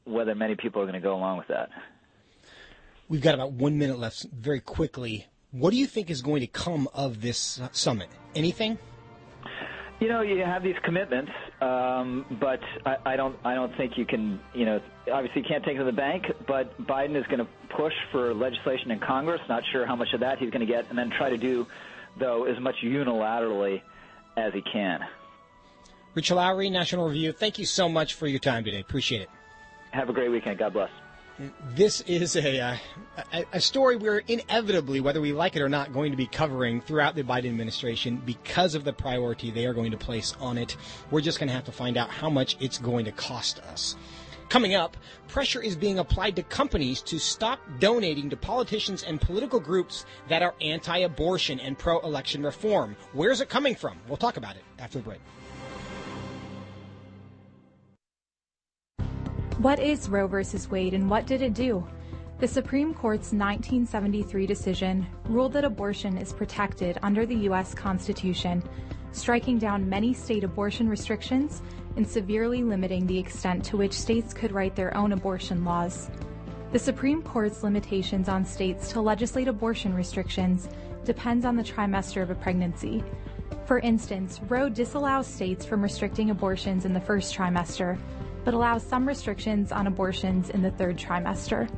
whether 0.06 0.36
many 0.36 0.56
people 0.56 0.82
are 0.82 0.86
going 0.86 0.94
to 0.94 1.00
go 1.00 1.16
along 1.16 1.38
with 1.38 1.48
that. 1.48 1.70
We've 3.10 3.22
got 3.22 3.36
about 3.36 3.52
one 3.52 3.78
minute 3.78 4.00
left. 4.00 4.24
Very 4.34 4.60
quickly, 4.60 5.28
what 5.52 5.72
do 5.72 5.78
you 5.78 5.88
think 5.88 6.10
is 6.10 6.22
going 6.22 6.42
to 6.42 6.48
come 6.48 6.88
of 6.94 7.22
this 7.22 7.60
uh, 7.60 7.70
summit? 7.72 8.10
Anything? 8.36 8.78
You 10.00 10.10
know, 10.10 10.22
you 10.22 10.44
have 10.44 10.64
these 10.64 10.76
commitments, 10.84 11.32
um, 11.62 12.26
but 12.42 12.60
I, 12.86 12.98
I 13.06 13.16
don't. 13.16 13.38
I 13.46 13.54
don't 13.54 13.74
think 13.78 13.98
you 13.98 14.06
can. 14.06 14.40
You 14.54 14.66
know, 14.66 14.82
obviously 15.12 15.44
you 15.44 15.48
can't 15.48 15.64
take 15.64 15.76
it 15.76 15.80
to 15.80 15.86
the 15.86 15.92
bank. 15.92 16.26
But 16.48 16.78
Biden 16.82 17.16
is 17.16 17.26
going 17.28 17.40
to 17.40 17.48
push 17.70 17.94
for 18.12 18.34
legislation 18.34 18.92
in 18.92 19.00
Congress. 19.00 19.40
Not 19.48 19.64
sure 19.72 19.86
how 19.86 19.96
much 19.96 20.12
of 20.14 20.20
that 20.20 20.40
he's 20.40 20.50
going 20.50 20.66
to 20.66 20.72
get, 20.72 20.90
and 20.90 20.98
then 20.98 21.10
try 21.10 21.30
to 21.30 21.38
do, 21.38 21.68
though, 22.20 22.46
as 22.46 22.60
much 22.60 22.76
unilaterally 22.84 23.82
as 24.36 24.54
he 24.54 24.62
can. 24.62 25.02
Rich 26.16 26.32
Lowry, 26.32 26.70
National 26.70 27.08
Review. 27.08 27.32
Thank 27.32 27.58
you 27.58 27.66
so 27.66 27.88
much 27.88 28.16
for 28.16 28.28
your 28.28 28.40
time 28.40 28.64
today. 28.64 28.82
Appreciate 28.82 29.22
it. 29.22 29.30
Have 29.94 30.10
a 30.10 30.14
great 30.14 30.30
weekend. 30.30 30.58
God 30.58 30.74
bless. 30.74 30.90
This 31.76 32.02
is 32.02 32.36
a, 32.36 32.60
uh, 32.60 32.76
a 33.32 33.46
a 33.54 33.62
story 33.62 33.96
we're 33.96 34.24
inevitably, 34.28 35.02
whether 35.02 35.22
we 35.22 35.34
like 35.34 35.56
it 35.56 35.62
or 35.62 35.70
not, 35.70 35.94
going 35.94 36.12
to 36.12 36.18
be 36.18 36.26
covering 36.26 36.82
throughout 36.82 37.14
the 37.14 37.22
Biden 37.22 37.50
administration 37.50 38.20
because 38.26 38.74
of 38.74 38.84
the 38.86 38.94
priority 38.94 39.52
they 39.52 39.68
are 39.68 39.74
going 39.74 39.92
to 39.92 39.98
place 39.98 40.36
on 40.40 40.58
it. 40.58 40.78
We're 41.12 41.22
just 41.22 41.38
going 41.38 41.48
to 41.48 41.54
have 41.54 41.66
to 41.66 41.72
find 41.72 41.96
out 41.96 42.10
how 42.10 42.30
much 42.30 42.58
it's 42.60 42.80
going 42.80 43.06
to 43.06 43.12
cost 43.12 43.60
us. 43.60 43.96
Coming 44.50 44.74
up, 44.74 44.98
pressure 45.28 45.62
is 45.62 45.76
being 45.76 46.00
applied 46.00 46.36
to 46.38 46.44
companies 46.44 47.02
to 47.04 47.20
stop 47.20 47.60
donating 47.80 48.32
to 48.32 48.38
politicians 48.38 49.04
and 49.04 49.22
political 49.22 49.60
groups 49.60 50.06
that 50.28 50.42
are 50.42 50.56
anti-abortion 50.60 51.60
and 51.60 51.78
pro-election 51.78 52.42
reform. 52.44 52.96
Where's 53.14 53.42
it 53.42 53.50
coming 53.50 53.76
from? 53.76 53.98
We'll 54.08 54.18
talk 54.18 54.38
about 54.38 54.56
it 54.56 54.64
after 54.80 54.98
the 54.98 55.04
break. 55.04 55.20
What 59.64 59.80
is 59.80 60.10
Roe 60.10 60.28
v. 60.28 60.44
Wade 60.70 60.94
and 60.94 61.10
what 61.10 61.26
did 61.26 61.42
it 61.42 61.54
do? 61.54 61.88
The 62.40 62.48
Supreme 62.50 62.94
Court's 62.94 63.32
1973 63.32 64.46
decision 64.46 65.08
ruled 65.30 65.54
that 65.54 65.64
abortion 65.64 66.18
is 66.18 66.34
protected 66.34 67.00
under 67.02 67.26
the 67.26 67.38
U.S. 67.48 67.74
Constitution, 67.74 68.62
striking 69.14 69.58
down 69.58 69.88
many 69.88 70.14
state 70.14 70.44
abortion 70.44 70.90
restrictions 70.90 71.62
and 71.96 72.06
severely 72.06 72.62
limiting 72.62 73.08
the 73.08 73.18
extent 73.18 73.64
to 73.64 73.78
which 73.78 73.94
states 73.94 74.34
could 74.34 74.52
write 74.52 74.76
their 74.76 74.94
own 74.98 75.14
abortion 75.14 75.64
laws. 75.64 76.12
The 76.74 76.80
Supreme 76.80 77.24
Court's 77.24 77.64
limitations 77.64 78.28
on 78.28 78.44
states 78.44 78.92
to 78.92 79.00
legislate 79.00 79.48
abortion 79.48 79.94
restrictions 79.94 80.68
depends 81.06 81.46
on 81.46 81.56
the 81.56 81.64
trimester 81.64 82.22
of 82.22 82.32
a 82.32 82.36
pregnancy. 82.36 83.02
For 83.66 83.80
instance, 83.80 84.42
Roe 84.50 84.68
disallows 84.68 85.26
states 85.26 85.66
from 85.66 85.82
restricting 85.82 86.32
abortions 86.32 86.84
in 86.84 86.92
the 86.92 87.00
first 87.00 87.34
trimester, 87.34 87.98
but 88.44 88.54
allows 88.54 88.84
some 88.84 89.08
restrictions 89.08 89.72
on 89.72 89.88
abortions 89.88 90.50
in 90.50 90.62
the 90.62 90.72
third 90.72 90.98
trimester. 90.98 91.70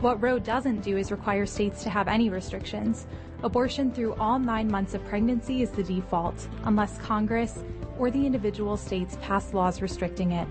What 0.00 0.22
Roe 0.22 0.38
doesn't 0.38 0.82
do 0.82 0.98
is 0.98 1.10
require 1.10 1.46
states 1.46 1.82
to 1.82 1.90
have 1.90 2.06
any 2.08 2.28
restrictions. 2.28 3.06
Abortion 3.42 3.90
through 3.90 4.12
all 4.14 4.38
nine 4.38 4.70
months 4.70 4.94
of 4.94 5.04
pregnancy 5.06 5.62
is 5.62 5.70
the 5.70 5.82
default, 5.82 6.46
unless 6.64 6.98
Congress 6.98 7.64
or 7.98 8.10
the 8.10 8.26
individual 8.26 8.76
states 8.76 9.16
pass 9.22 9.54
laws 9.54 9.80
restricting 9.80 10.32
it. 10.32 10.46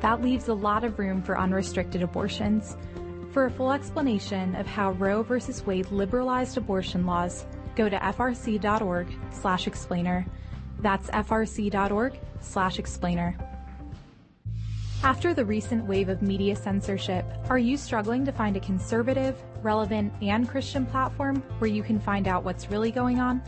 That 0.00 0.20
leaves 0.20 0.48
a 0.48 0.54
lot 0.54 0.84
of 0.84 0.98
room 0.98 1.22
for 1.22 1.38
unrestricted 1.38 2.02
abortions. 2.02 2.76
For 3.32 3.46
a 3.46 3.50
full 3.50 3.72
explanation 3.72 4.54
of 4.56 4.66
how 4.66 4.90
Roe 4.92 5.22
v. 5.22 5.40
Wade 5.64 5.90
liberalized 5.90 6.58
abortion 6.58 7.06
laws, 7.06 7.46
go 7.76 7.88
to 7.88 7.96
frc.org/explainer. 7.96 10.26
That's 10.80 11.08
frc.org 11.08 12.20
slash 12.40 12.78
explainer. 12.78 13.51
After 15.04 15.34
the 15.34 15.44
recent 15.44 15.84
wave 15.84 16.08
of 16.08 16.22
media 16.22 16.54
censorship, 16.54 17.24
are 17.50 17.58
you 17.58 17.76
struggling 17.76 18.24
to 18.24 18.30
find 18.30 18.56
a 18.56 18.60
conservative, 18.60 19.36
relevant, 19.60 20.12
and 20.22 20.48
Christian 20.48 20.86
platform 20.86 21.42
where 21.58 21.68
you 21.68 21.82
can 21.82 21.98
find 21.98 22.28
out 22.28 22.44
what's 22.44 22.70
really 22.70 22.92
going 22.92 23.18
on? 23.18 23.42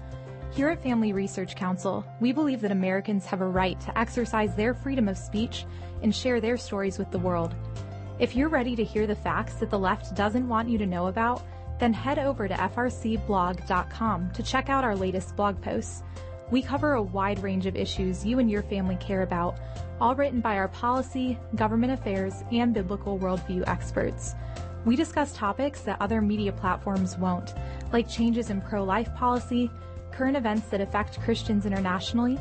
Here 0.50 0.68
at 0.68 0.82
Family 0.82 1.12
Research 1.12 1.54
Council, 1.54 2.04
we 2.18 2.32
believe 2.32 2.60
that 2.62 2.72
Americans 2.72 3.24
have 3.26 3.40
a 3.40 3.46
right 3.46 3.80
to 3.82 3.96
exercise 3.96 4.56
their 4.56 4.74
freedom 4.74 5.06
of 5.06 5.16
speech 5.16 5.64
and 6.02 6.12
share 6.12 6.40
their 6.40 6.56
stories 6.56 6.98
with 6.98 7.12
the 7.12 7.20
world. 7.20 7.54
If 8.18 8.34
you're 8.34 8.48
ready 8.48 8.74
to 8.74 8.82
hear 8.82 9.06
the 9.06 9.14
facts 9.14 9.54
that 9.54 9.70
the 9.70 9.78
left 9.78 10.16
doesn't 10.16 10.48
want 10.48 10.68
you 10.68 10.78
to 10.78 10.86
know 10.86 11.06
about, 11.06 11.44
then 11.78 11.92
head 11.92 12.18
over 12.18 12.48
to 12.48 12.54
frcblog.com 12.54 14.30
to 14.32 14.42
check 14.42 14.68
out 14.68 14.82
our 14.82 14.96
latest 14.96 15.36
blog 15.36 15.62
posts. 15.62 16.02
We 16.50 16.62
cover 16.62 16.92
a 16.92 17.02
wide 17.02 17.42
range 17.42 17.66
of 17.66 17.76
issues 17.76 18.24
you 18.24 18.38
and 18.38 18.50
your 18.50 18.62
family 18.62 18.96
care 18.96 19.22
about, 19.22 19.56
all 20.00 20.14
written 20.14 20.40
by 20.40 20.56
our 20.56 20.68
policy, 20.68 21.38
government 21.54 21.92
affairs, 21.92 22.44
and 22.52 22.74
biblical 22.74 23.18
worldview 23.18 23.64
experts. 23.66 24.34
We 24.84 24.96
discuss 24.96 25.32
topics 25.32 25.80
that 25.82 26.00
other 26.00 26.20
media 26.20 26.52
platforms 26.52 27.16
won't, 27.16 27.54
like 27.92 28.08
changes 28.08 28.50
in 28.50 28.60
pro 28.60 28.84
life 28.84 29.14
policy, 29.14 29.70
current 30.12 30.36
events 30.36 30.68
that 30.68 30.82
affect 30.82 31.20
Christians 31.20 31.64
internationally, 31.64 32.38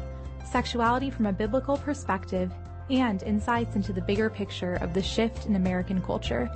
sexuality 0.52 1.10
from 1.10 1.28
a 1.28 1.34
biblical 1.34 1.78
perspective, 1.78 2.52
and 2.90 3.24
insights 3.24 3.78
into 3.78 3.94
the 3.94 4.02
bigger 4.02 4.30
picture 4.30 4.74
of 4.76 4.94
the 4.94 5.02
shift 5.02 5.46
in 5.46 5.56
American 5.56 6.02
culture. 6.02 6.52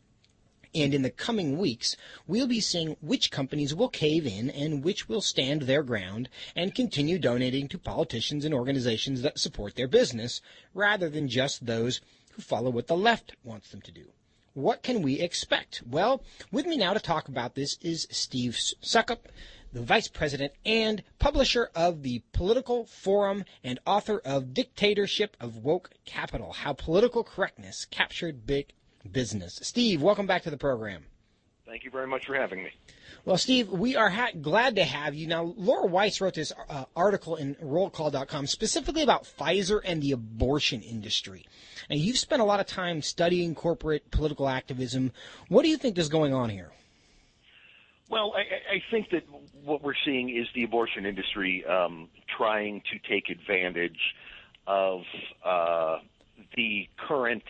And 0.75 0.95
in 0.95 1.03
the 1.03 1.11
coming 1.11 1.59
weeks, 1.59 1.97
we'll 2.27 2.47
be 2.47 2.61
seeing 2.61 2.97
which 3.03 3.31
companies 3.31 3.75
will 3.75 3.91
cave 3.91 4.27
in 4.27 4.49
and 4.49 4.83
which 4.83 5.07
will 5.07 5.21
stand 5.21 5.63
their 5.63 5.83
ground 5.83 6.31
and 6.57 6.75
continue 6.75 7.19
donating 7.19 7.69
to 7.69 7.79
politicians 7.79 8.45
and 8.45 8.55
organizations 8.55 9.21
that 9.21 9.39
support 9.39 9.75
their 9.75 9.89
business 9.89 10.41
rather 10.73 11.11
than 11.11 11.29
just 11.29 11.67
those 11.67 12.01
who 12.33 12.43
follow 12.43 12.71
what 12.71 12.87
the 12.87 12.97
left 12.97 13.37
wants 13.45 13.71
them 13.71 13.83
to 13.83 13.93
do. 13.93 14.07
What 14.55 14.83
can 14.83 15.01
we 15.01 15.19
expect? 15.19 15.83
Well, 15.89 16.23
with 16.51 16.67
me 16.67 16.77
now 16.77 16.93
to 16.93 17.01
talk 17.01 17.27
about 17.27 17.55
this 17.55 17.79
is 17.81 18.07
Steve 18.11 18.53
Soukup, 18.53 19.21
the 19.73 19.81
Vice 19.81 20.09
President 20.09 20.53
and 20.67 21.03
publisher 21.19 21.71
of 21.75 22.03
the 22.03 22.21
Political 22.35 22.85
Forum 22.85 23.47
and 23.65 23.79
author 23.87 24.21
of 24.27 24.53
Dictatorship 24.53 25.39
of 25.41 25.65
Woke 25.65 25.93
Capital 26.05 26.53
How 26.53 26.75
Political 26.75 27.25
Correctness 27.25 27.87
Captured 27.87 28.47
Big 28.47 28.75
Business. 29.11 29.59
Steve, 29.63 30.03
welcome 30.03 30.27
back 30.27 30.43
to 30.43 30.51
the 30.51 30.59
program. 30.59 31.07
Thank 31.65 31.85
you 31.85 31.91
very 31.91 32.07
much 32.07 32.27
for 32.27 32.35
having 32.35 32.63
me. 32.63 32.73
Well, 33.25 33.39
Steve, 33.39 33.69
we 33.69 33.95
are 33.95 34.11
ha- 34.11 34.33
glad 34.41 34.75
to 34.77 34.85
have 34.85 35.15
you. 35.15 35.29
Now, 35.29 35.55
Laura 35.57 35.87
Weiss 35.87 36.21
wrote 36.21 36.35
this 36.35 36.53
uh, 36.69 36.87
article 36.97 37.37
in 37.37 37.55
rollcall.com 37.57 38.49
specifically 38.49 39.03
about 39.03 39.25
Pfizer 39.25 39.81
and 39.85 40.03
the 40.03 40.11
abortion 40.11 40.83
industry. 40.83 41.47
And 41.89 42.01
you've 42.01 42.19
spent 42.19 42.43
a 42.43 42.45
lot 42.45 42.59
of 42.59 42.67
time 42.67 43.01
studying 43.01 43.55
corporate 43.55 44.11
political 44.11 44.49
activism. 44.49 45.13
What 45.49 45.63
do 45.63 45.69
you 45.69 45.77
think 45.77 45.99
is 45.99 46.09
going 46.09 46.35
on 46.35 46.51
here? 46.51 46.73
Well, 48.11 48.35
I, 48.37 48.75
I 48.75 48.83
think 48.91 49.11
that 49.11 49.23
what 49.63 49.85
we're 49.85 49.95
seeing 50.05 50.37
is 50.37 50.49
the 50.57 50.65
abortion 50.65 51.07
industry 51.07 51.65
um, 51.65 52.09
trying 52.37 52.83
to 52.93 52.99
take 53.09 53.31
advantage 53.31 54.01
of 54.67 55.03
uh, 55.45 55.99
the 56.57 56.89
current 56.99 57.45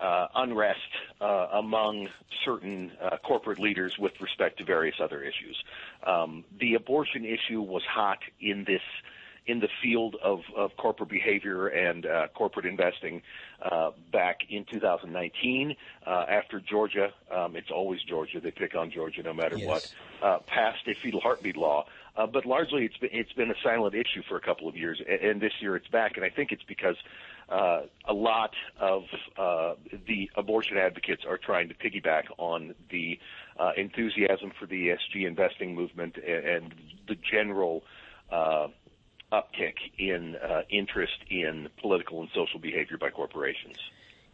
unrest 0.00 0.78
uh, 1.20 1.48
among 1.52 2.08
certain 2.44 2.92
uh, 3.02 3.16
corporate 3.18 3.58
leaders 3.58 3.96
with 3.98 4.12
respect 4.20 4.58
to 4.58 4.64
various 4.64 4.96
other 5.02 5.22
issues. 5.22 5.62
Um, 6.06 6.44
the 6.58 6.74
abortion 6.74 7.24
issue 7.24 7.60
was 7.60 7.82
hot 7.84 8.18
in 8.40 8.64
this 8.64 8.82
in 9.48 9.60
the 9.60 9.68
field 9.82 10.14
of, 10.22 10.40
of 10.54 10.76
corporate 10.76 11.08
behavior 11.08 11.68
and 11.68 12.04
uh, 12.04 12.28
corporate 12.34 12.66
investing 12.66 13.22
uh, 13.62 13.90
back 14.12 14.40
in 14.50 14.64
2019 14.70 15.74
uh, 16.06 16.10
after 16.28 16.60
Georgia. 16.60 17.12
Um, 17.34 17.56
it's 17.56 17.70
always 17.70 18.02
Georgia. 18.02 18.40
They 18.40 18.50
pick 18.50 18.76
on 18.76 18.90
Georgia 18.90 19.22
no 19.22 19.32
matter 19.32 19.56
yes. 19.56 19.66
what. 19.66 19.94
Uh, 20.20 20.38
passed 20.40 20.86
a 20.86 20.94
fetal 20.94 21.20
heartbeat 21.20 21.56
law, 21.56 21.86
uh, 22.16 22.26
but 22.26 22.44
largely 22.44 22.84
it's 22.84 22.96
been 22.96 23.10
it's 23.12 23.32
been 23.32 23.52
a 23.52 23.54
silent 23.62 23.94
issue 23.94 24.20
for 24.28 24.36
a 24.36 24.40
couple 24.40 24.68
of 24.68 24.76
years, 24.76 25.00
and, 25.08 25.20
and 25.20 25.40
this 25.40 25.52
year 25.60 25.76
it's 25.76 25.86
back. 25.86 26.16
And 26.16 26.24
I 26.24 26.28
think 26.28 26.50
it's 26.50 26.64
because 26.64 26.96
uh, 27.48 27.82
a 28.06 28.12
lot 28.12 28.52
of 28.78 29.04
uh, 29.38 29.74
the 30.06 30.30
abortion 30.36 30.76
advocates 30.76 31.22
are 31.26 31.38
trying 31.38 31.68
to 31.68 31.74
piggyback 31.74 32.24
on 32.36 32.74
the 32.90 33.18
uh, 33.58 33.72
enthusiasm 33.76 34.52
for 34.58 34.66
the 34.66 34.88
ESG 34.88 35.26
investing 35.26 35.74
movement 35.74 36.16
and, 36.16 36.44
and 36.44 36.74
the 37.08 37.16
general 37.30 37.82
uh, 38.30 38.68
uptick 39.32 39.74
in 39.98 40.36
uh, 40.36 40.62
interest 40.70 41.18
in 41.30 41.68
political 41.80 42.20
and 42.20 42.28
social 42.34 42.60
behavior 42.60 42.96
by 42.98 43.10
corporations. 43.10 43.76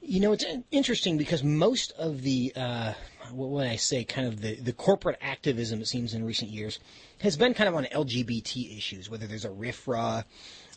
You 0.06 0.20
know, 0.20 0.32
it's 0.32 0.44
interesting 0.70 1.16
because 1.16 1.42
most 1.42 1.92
of 1.92 2.22
the, 2.22 2.52
uh, 2.54 2.92
what 3.32 3.48
would 3.48 3.66
I 3.66 3.76
say, 3.76 4.04
kind 4.04 4.26
of 4.26 4.42
the, 4.42 4.56
the 4.56 4.74
corporate 4.74 5.18
activism, 5.22 5.80
it 5.80 5.86
seems, 5.86 6.12
in 6.12 6.24
recent 6.26 6.50
years 6.50 6.78
has 7.22 7.38
been 7.38 7.54
kind 7.54 7.68
of 7.68 7.74
on 7.74 7.84
LGBT 7.84 8.76
issues, 8.76 9.08
whether 9.08 9.26
there's 9.26 9.46
a 9.46 9.50
RFRA 9.50 10.24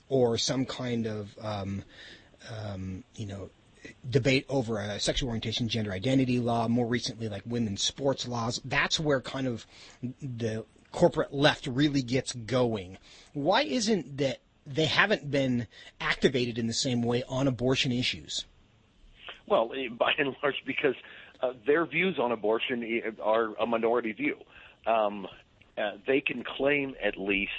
or 0.08 0.38
some 0.38 0.66
kind 0.66 1.08
of, 1.08 1.38
um, 1.42 1.84
um, 2.52 3.04
you 3.16 3.26
know, 3.26 3.50
debate 4.10 4.46
over 4.50 4.80
a 4.80 5.00
sexual 5.00 5.30
orientation, 5.30 5.68
gender 5.68 5.92
identity 5.92 6.40
law, 6.40 6.68
more 6.68 6.86
recently, 6.86 7.30
like 7.30 7.44
women's 7.46 7.82
sports 7.82 8.28
laws. 8.28 8.62
That's 8.66 9.00
where 9.00 9.22
kind 9.22 9.48
of 9.48 9.66
the 10.22 10.66
corporate 10.92 11.34
left 11.34 11.68
really 11.68 12.02
gets 12.02 12.34
going. 12.34 12.98
Why 13.34 13.62
isn't 13.64 14.18
that 14.18 14.40
they 14.66 14.86
haven't 14.86 15.30
been 15.32 15.68
activated 16.02 16.58
in 16.58 16.68
the 16.68 16.74
same 16.74 17.02
way 17.02 17.24
on 17.30 17.48
abortion 17.48 17.92
issues? 17.92 18.46
Well, 19.48 19.72
by 19.98 20.12
and 20.18 20.36
large, 20.44 20.62
because 20.66 20.96
uh, 21.42 21.54
their 21.66 21.86
views 21.86 22.20
on 22.20 22.32
abortion 22.32 23.02
are 23.24 23.56
a 23.56 23.66
minority 23.66 24.12
view. 24.12 24.38
Um, 24.86 25.28
uh, 25.78 25.92
they 26.06 26.22
can 26.22 26.44
claim 26.44 26.96
at 27.04 27.18
least 27.18 27.52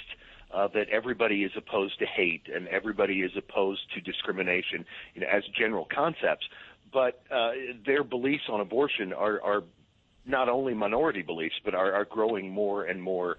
uh, 0.53 0.67
that 0.73 0.89
everybody 0.89 1.43
is 1.43 1.51
opposed 1.55 1.99
to 1.99 2.05
hate 2.05 2.43
and 2.53 2.67
everybody 2.67 3.21
is 3.21 3.31
opposed 3.37 3.81
to 3.93 4.01
discrimination 4.01 4.85
you 5.13 5.21
know, 5.21 5.27
as 5.31 5.43
general 5.57 5.87
concepts, 5.93 6.47
but 6.91 7.21
uh, 7.31 7.51
their 7.85 8.03
beliefs 8.03 8.43
on 8.49 8.59
abortion 8.59 9.13
are, 9.13 9.41
are 9.41 9.63
not 10.25 10.49
only 10.49 10.73
minority 10.73 11.21
beliefs, 11.21 11.55
but 11.63 11.73
are, 11.73 11.93
are 11.93 12.05
growing 12.05 12.49
more 12.49 12.85
and 12.85 13.01
more 13.01 13.37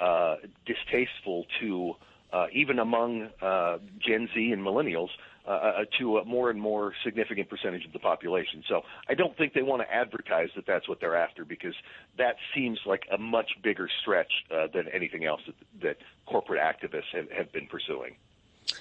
uh, 0.00 0.36
distasteful 0.66 1.46
to 1.60 1.94
uh, 2.32 2.46
even 2.52 2.78
among 2.78 3.28
uh, 3.42 3.78
Gen 3.98 4.28
Z 4.34 4.52
and 4.52 4.62
millennials 4.62 5.08
uh, 5.46 5.50
uh, 5.50 5.84
to 5.98 6.18
a 6.18 6.24
more 6.24 6.50
and 6.50 6.60
more 6.60 6.92
significant 7.04 7.48
percentage 7.48 7.84
of 7.84 7.92
the 7.92 7.98
population. 7.98 8.62
So 8.68 8.82
I 9.08 9.14
don't 9.14 9.36
think 9.36 9.54
they 9.54 9.62
want 9.62 9.82
to 9.82 9.92
advertise 9.92 10.48
that 10.56 10.66
that's 10.66 10.88
what 10.88 11.00
they're 11.00 11.16
after 11.16 11.44
because 11.44 11.74
that 12.18 12.36
seems 12.54 12.78
like 12.86 13.02
a 13.12 13.18
much 13.18 13.50
bigger 13.62 13.88
stretch 14.02 14.30
uh, 14.52 14.66
than 14.72 14.86
anything 14.92 15.24
else 15.24 15.40
that, 15.46 15.54
that 15.82 15.96
corporate 16.26 16.60
activists 16.60 17.10
have, 17.12 17.30
have 17.30 17.52
been 17.52 17.66
pursuing. 17.66 18.16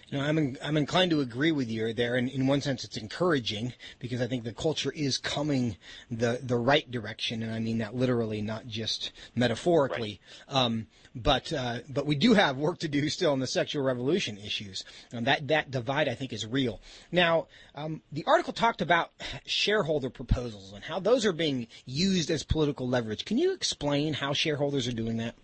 You 0.09 0.17
know, 0.17 0.23
I'm 0.23 0.37
in, 0.37 0.57
I'm 0.63 0.77
inclined 0.77 1.11
to 1.11 1.21
agree 1.21 1.51
with 1.51 1.69
you 1.69 1.93
there. 1.93 2.15
And 2.15 2.29
in 2.29 2.47
one 2.47 2.61
sense, 2.61 2.83
it's 2.83 2.97
encouraging 2.97 3.73
because 3.99 4.21
I 4.21 4.27
think 4.27 4.43
the 4.43 4.53
culture 4.53 4.91
is 4.91 5.17
coming 5.17 5.77
the 6.09 6.39
the 6.41 6.57
right 6.57 6.89
direction, 6.89 7.43
and 7.43 7.53
I 7.53 7.59
mean 7.59 7.77
that 7.79 7.95
literally, 7.95 8.41
not 8.41 8.67
just 8.67 9.11
metaphorically. 9.35 10.19
Right. 10.47 10.55
Um, 10.55 10.87
but 11.15 11.51
uh, 11.51 11.79
but 11.89 12.05
we 12.05 12.15
do 12.15 12.33
have 12.33 12.57
work 12.57 12.79
to 12.79 12.87
do 12.87 13.09
still 13.09 13.31
on 13.31 13.39
the 13.39 13.47
sexual 13.47 13.83
revolution 13.83 14.37
issues. 14.37 14.83
And 15.11 15.27
that 15.27 15.47
that 15.47 15.71
divide, 15.71 16.07
I 16.07 16.15
think, 16.15 16.33
is 16.33 16.45
real. 16.45 16.81
Now, 17.11 17.47
um, 17.75 18.01
the 18.11 18.23
article 18.25 18.53
talked 18.53 18.81
about 18.81 19.11
shareholder 19.45 20.09
proposals 20.09 20.73
and 20.73 20.83
how 20.83 20.99
those 20.99 21.25
are 21.25 21.33
being 21.33 21.67
used 21.85 22.31
as 22.31 22.43
political 22.43 22.87
leverage. 22.87 23.25
Can 23.25 23.37
you 23.37 23.53
explain 23.53 24.13
how 24.13 24.33
shareholders 24.33 24.87
are 24.87 24.93
doing 24.93 25.17
that? 25.17 25.35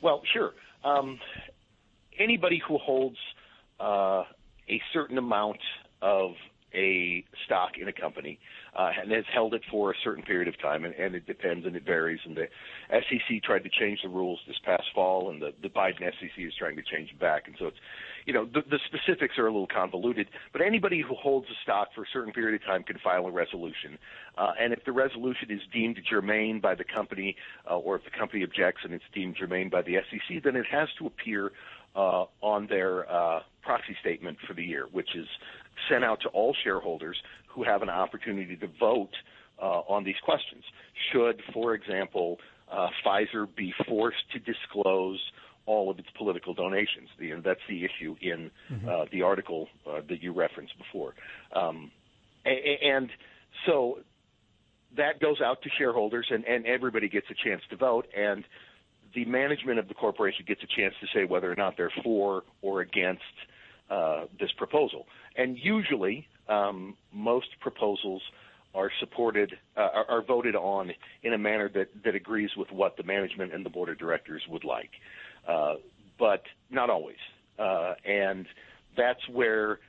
Well, 0.00 0.22
sure. 0.32 0.54
Um, 0.82 1.18
anybody 2.18 2.60
who 2.66 2.78
holds 2.78 3.18
uh, 3.80 4.24
a 4.68 4.80
certain 4.92 5.18
amount 5.18 5.60
of 6.02 6.32
a 6.74 7.24
stock 7.44 7.72
in 7.80 7.88
a 7.88 7.92
company 7.92 8.38
uh, 8.76 8.90
and 9.00 9.10
has 9.10 9.24
held 9.32 9.54
it 9.54 9.62
for 9.70 9.90
a 9.90 9.94
certain 10.04 10.22
period 10.22 10.46
of 10.46 10.58
time, 10.60 10.84
and, 10.84 10.94
and 10.94 11.14
it 11.14 11.26
depends 11.26 11.66
and 11.66 11.74
it 11.74 11.84
varies. 11.84 12.20
And 12.24 12.36
the 12.36 12.46
SEC 12.90 13.42
tried 13.42 13.64
to 13.64 13.68
change 13.68 14.00
the 14.02 14.08
rules 14.08 14.38
this 14.46 14.56
past 14.64 14.84
fall, 14.94 15.30
and 15.30 15.42
the, 15.42 15.52
the 15.62 15.68
Biden 15.68 15.98
SEC 15.98 16.30
is 16.38 16.54
trying 16.58 16.76
to 16.76 16.82
change 16.82 17.10
it 17.10 17.18
back. 17.18 17.44
And 17.46 17.56
so 17.58 17.66
it's, 17.66 17.76
you 18.26 18.32
know, 18.32 18.46
the, 18.46 18.62
the 18.70 18.78
specifics 18.86 19.38
are 19.38 19.46
a 19.46 19.50
little 19.50 19.66
convoluted. 19.66 20.28
But 20.52 20.62
anybody 20.62 21.02
who 21.02 21.14
holds 21.14 21.46
a 21.48 21.58
stock 21.62 21.88
for 21.94 22.02
a 22.02 22.06
certain 22.12 22.32
period 22.32 22.60
of 22.60 22.66
time 22.66 22.84
can 22.84 22.98
file 23.02 23.26
a 23.26 23.32
resolution, 23.32 23.98
uh, 24.38 24.52
and 24.60 24.72
if 24.72 24.84
the 24.84 24.92
resolution 24.92 25.50
is 25.50 25.60
deemed 25.72 25.98
germane 26.08 26.60
by 26.60 26.74
the 26.74 26.84
company, 26.84 27.36
uh, 27.68 27.76
or 27.76 27.96
if 27.96 28.04
the 28.04 28.16
company 28.16 28.44
objects 28.44 28.82
and 28.84 28.94
it's 28.94 29.04
deemed 29.12 29.36
germane 29.36 29.68
by 29.68 29.82
the 29.82 29.96
SEC, 30.10 30.42
then 30.44 30.54
it 30.54 30.66
has 30.70 30.88
to 30.98 31.06
appear 31.06 31.50
on 31.94 32.66
their 32.68 33.10
uh, 33.10 33.40
proxy 33.62 33.96
statement 34.00 34.36
for 34.46 34.54
the 34.54 34.64
year, 34.64 34.86
which 34.92 35.08
is 35.14 35.26
sent 35.88 36.04
out 36.04 36.20
to 36.22 36.28
all 36.28 36.54
shareholders 36.64 37.16
who 37.48 37.64
have 37.64 37.82
an 37.82 37.88
opportunity 37.90 38.56
to 38.56 38.68
vote 38.78 39.10
uh, 39.60 39.80
on 39.88 40.04
these 40.04 40.16
questions. 40.24 40.64
Should, 41.12 41.42
for 41.52 41.74
example, 41.74 42.38
uh, 42.70 42.88
Pfizer 43.04 43.46
be 43.56 43.72
forced 43.86 44.30
to 44.32 44.38
disclose 44.38 45.20
all 45.66 45.90
of 45.90 45.98
its 45.98 46.08
political 46.16 46.54
donations? 46.54 47.08
The, 47.18 47.32
that's 47.44 47.60
the 47.68 47.84
issue 47.84 48.16
in 48.20 48.50
mm-hmm. 48.70 48.88
Uh, 48.88 49.04
the 49.12 49.22
article 49.22 49.68
uh, 49.86 50.00
that 50.08 50.22
you 50.22 50.32
referenced 50.32 50.74
before. 50.78 51.14
Um, 51.54 51.90
and 52.44 53.10
so 53.66 53.98
that 54.96 55.20
goes 55.20 55.40
out 55.44 55.62
to 55.62 55.68
shareholders, 55.78 56.26
and, 56.30 56.44
and 56.44 56.66
everybody 56.66 57.08
gets 57.08 57.26
a 57.30 57.48
chance 57.48 57.62
to 57.70 57.76
vote. 57.76 58.06
The 59.14 59.24
management 59.24 59.78
of 59.78 59.88
the 59.88 59.94
corporation 59.94 60.44
gets 60.46 60.62
a 60.62 60.66
chance 60.66 60.94
to 61.00 61.06
say 61.14 61.24
whether 61.24 61.50
or 61.50 61.56
not 61.56 61.76
they're 61.76 61.92
for 62.02 62.44
or 62.62 62.80
against 62.80 63.22
uh, 63.90 64.26
this 64.38 64.52
proposal. 64.56 65.06
And 65.36 65.58
usually, 65.58 66.28
um, 66.48 66.96
most 67.12 67.48
proposals 67.60 68.22
are 68.74 68.90
supported, 69.00 69.58
uh, 69.76 69.80
are, 69.80 70.10
are, 70.10 70.22
voted 70.22 70.54
on 70.54 70.92
in 71.24 71.32
a 71.32 71.38
manner 71.38 71.68
that, 71.74 71.88
that 72.04 72.14
agrees 72.14 72.50
with 72.56 72.70
what 72.70 72.96
the 72.96 73.02
management 73.02 73.52
and 73.52 73.66
the 73.66 73.70
board 73.70 73.88
of 73.88 73.98
directors 73.98 74.42
would 74.48 74.62
like. 74.62 74.90
Uh, 75.48 75.74
but 76.18 76.42
not 76.70 76.88
always. 76.88 77.16
Uh, 77.58 77.94
and 78.04 78.46
that's 78.96 79.28
where 79.28 79.80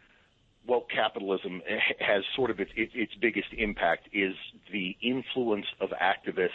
woke 0.68 0.90
capitalism 0.90 1.62
has 2.00 2.24
sort 2.36 2.50
of 2.50 2.60
its, 2.60 2.72
its 2.76 3.14
biggest 3.22 3.48
impact 3.58 4.08
is 4.14 4.34
the 4.72 4.96
influence 5.02 5.66
of 5.80 5.90
activists 5.90 6.50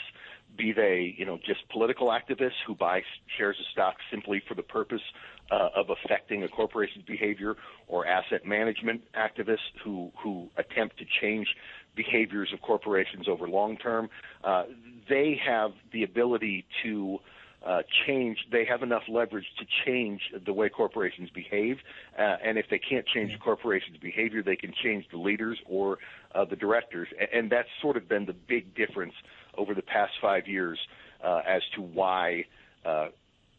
be 0.56 0.72
they, 0.72 1.14
you 1.16 1.24
know, 1.24 1.38
just 1.44 1.68
political 1.70 2.08
activists 2.08 2.58
who 2.66 2.74
buy 2.74 3.02
shares 3.36 3.56
of 3.58 3.66
stock 3.72 3.96
simply 4.10 4.42
for 4.46 4.54
the 4.54 4.62
purpose 4.62 5.02
uh, 5.50 5.68
of 5.76 5.86
affecting 5.90 6.42
a 6.42 6.48
corporation's 6.48 7.04
behavior, 7.04 7.54
or 7.86 8.06
asset 8.06 8.44
management 8.44 9.02
activists 9.14 9.58
who 9.84 10.10
who 10.22 10.48
attempt 10.56 10.98
to 10.98 11.04
change 11.20 11.46
behaviors 11.94 12.50
of 12.52 12.60
corporations 12.62 13.28
over 13.28 13.48
long 13.48 13.76
term. 13.76 14.08
Uh, 14.44 14.64
they 15.08 15.38
have 15.44 15.70
the 15.92 16.02
ability 16.02 16.64
to 16.82 17.18
uh, 17.64 17.82
change. 18.06 18.38
They 18.52 18.64
have 18.64 18.82
enough 18.82 19.02
leverage 19.08 19.46
to 19.58 19.66
change 19.84 20.20
the 20.44 20.52
way 20.52 20.68
corporations 20.68 21.30
behave, 21.30 21.78
uh, 22.18 22.36
and 22.44 22.58
if 22.58 22.66
they 22.70 22.78
can't 22.78 23.06
change 23.06 23.32
the 23.32 23.38
corporation's 23.38 23.96
behavior, 23.98 24.42
they 24.42 24.56
can 24.56 24.72
change 24.84 25.04
the 25.10 25.18
leaders 25.18 25.58
or 25.66 25.98
uh, 26.34 26.44
the 26.44 26.56
directors, 26.56 27.08
and, 27.18 27.28
and 27.32 27.52
that's 27.52 27.68
sort 27.80 27.96
of 27.96 28.08
been 28.08 28.26
the 28.26 28.34
big 28.34 28.74
difference 28.74 29.14
over 29.56 29.74
the 29.74 29.82
past 29.82 30.12
five 30.20 30.46
years 30.46 30.78
uh, 31.22 31.42
as 31.46 31.62
to 31.74 31.82
why 31.82 32.44
uh, 32.84 33.08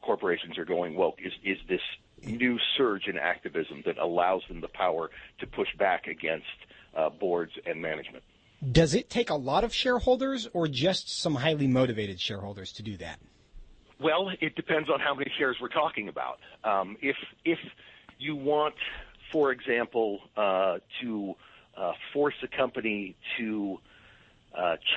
corporations 0.02 0.58
are 0.58 0.66
going 0.66 0.96
woke 0.96 1.20
is, 1.24 1.34
is 1.44 1.58
this 1.68 1.82
new 2.24 2.58
surge 2.78 3.08
in 3.08 3.18
activism 3.18 3.84
that 3.86 3.98
allows 3.98 4.42
them 4.48 4.62
the 4.62 4.68
power 4.68 5.10
to 5.40 5.48
push 5.48 5.68
back 5.78 6.08
against 6.08 6.46
uh, 6.96 7.10
boards 7.10 7.52
and 7.66 7.82
management. 7.82 8.24
Does 8.72 8.96
it 8.96 9.10
take 9.10 9.30
a 9.30 9.36
lot 9.36 9.64
of 9.64 9.74
shareholders 9.74 10.48
or 10.54 10.68
just 10.68 11.20
some 11.20 11.36
highly 11.36 11.68
motivated 11.68 12.20
shareholders 12.20 12.72
to 12.74 12.84
do 12.84 12.98
that? 12.98 13.20
Well, 14.00 14.32
it 14.42 14.56
depends 14.56 14.90
on 14.90 15.00
how 15.00 15.14
many 15.14 15.32
shares 15.38 15.58
we're 15.62 15.70
talking 15.70 16.08
about. 16.08 16.40
Um, 16.64 16.98
if 17.02 17.16
if 17.46 17.60
you 18.20 18.36
want, 18.36 18.76
for 19.32 19.52
example, 19.52 20.22
uh, 20.36 20.78
to 21.02 21.36
uh, 21.76 21.94
force 22.14 22.36
a 22.44 22.48
company 22.48 23.16
to 23.38 23.80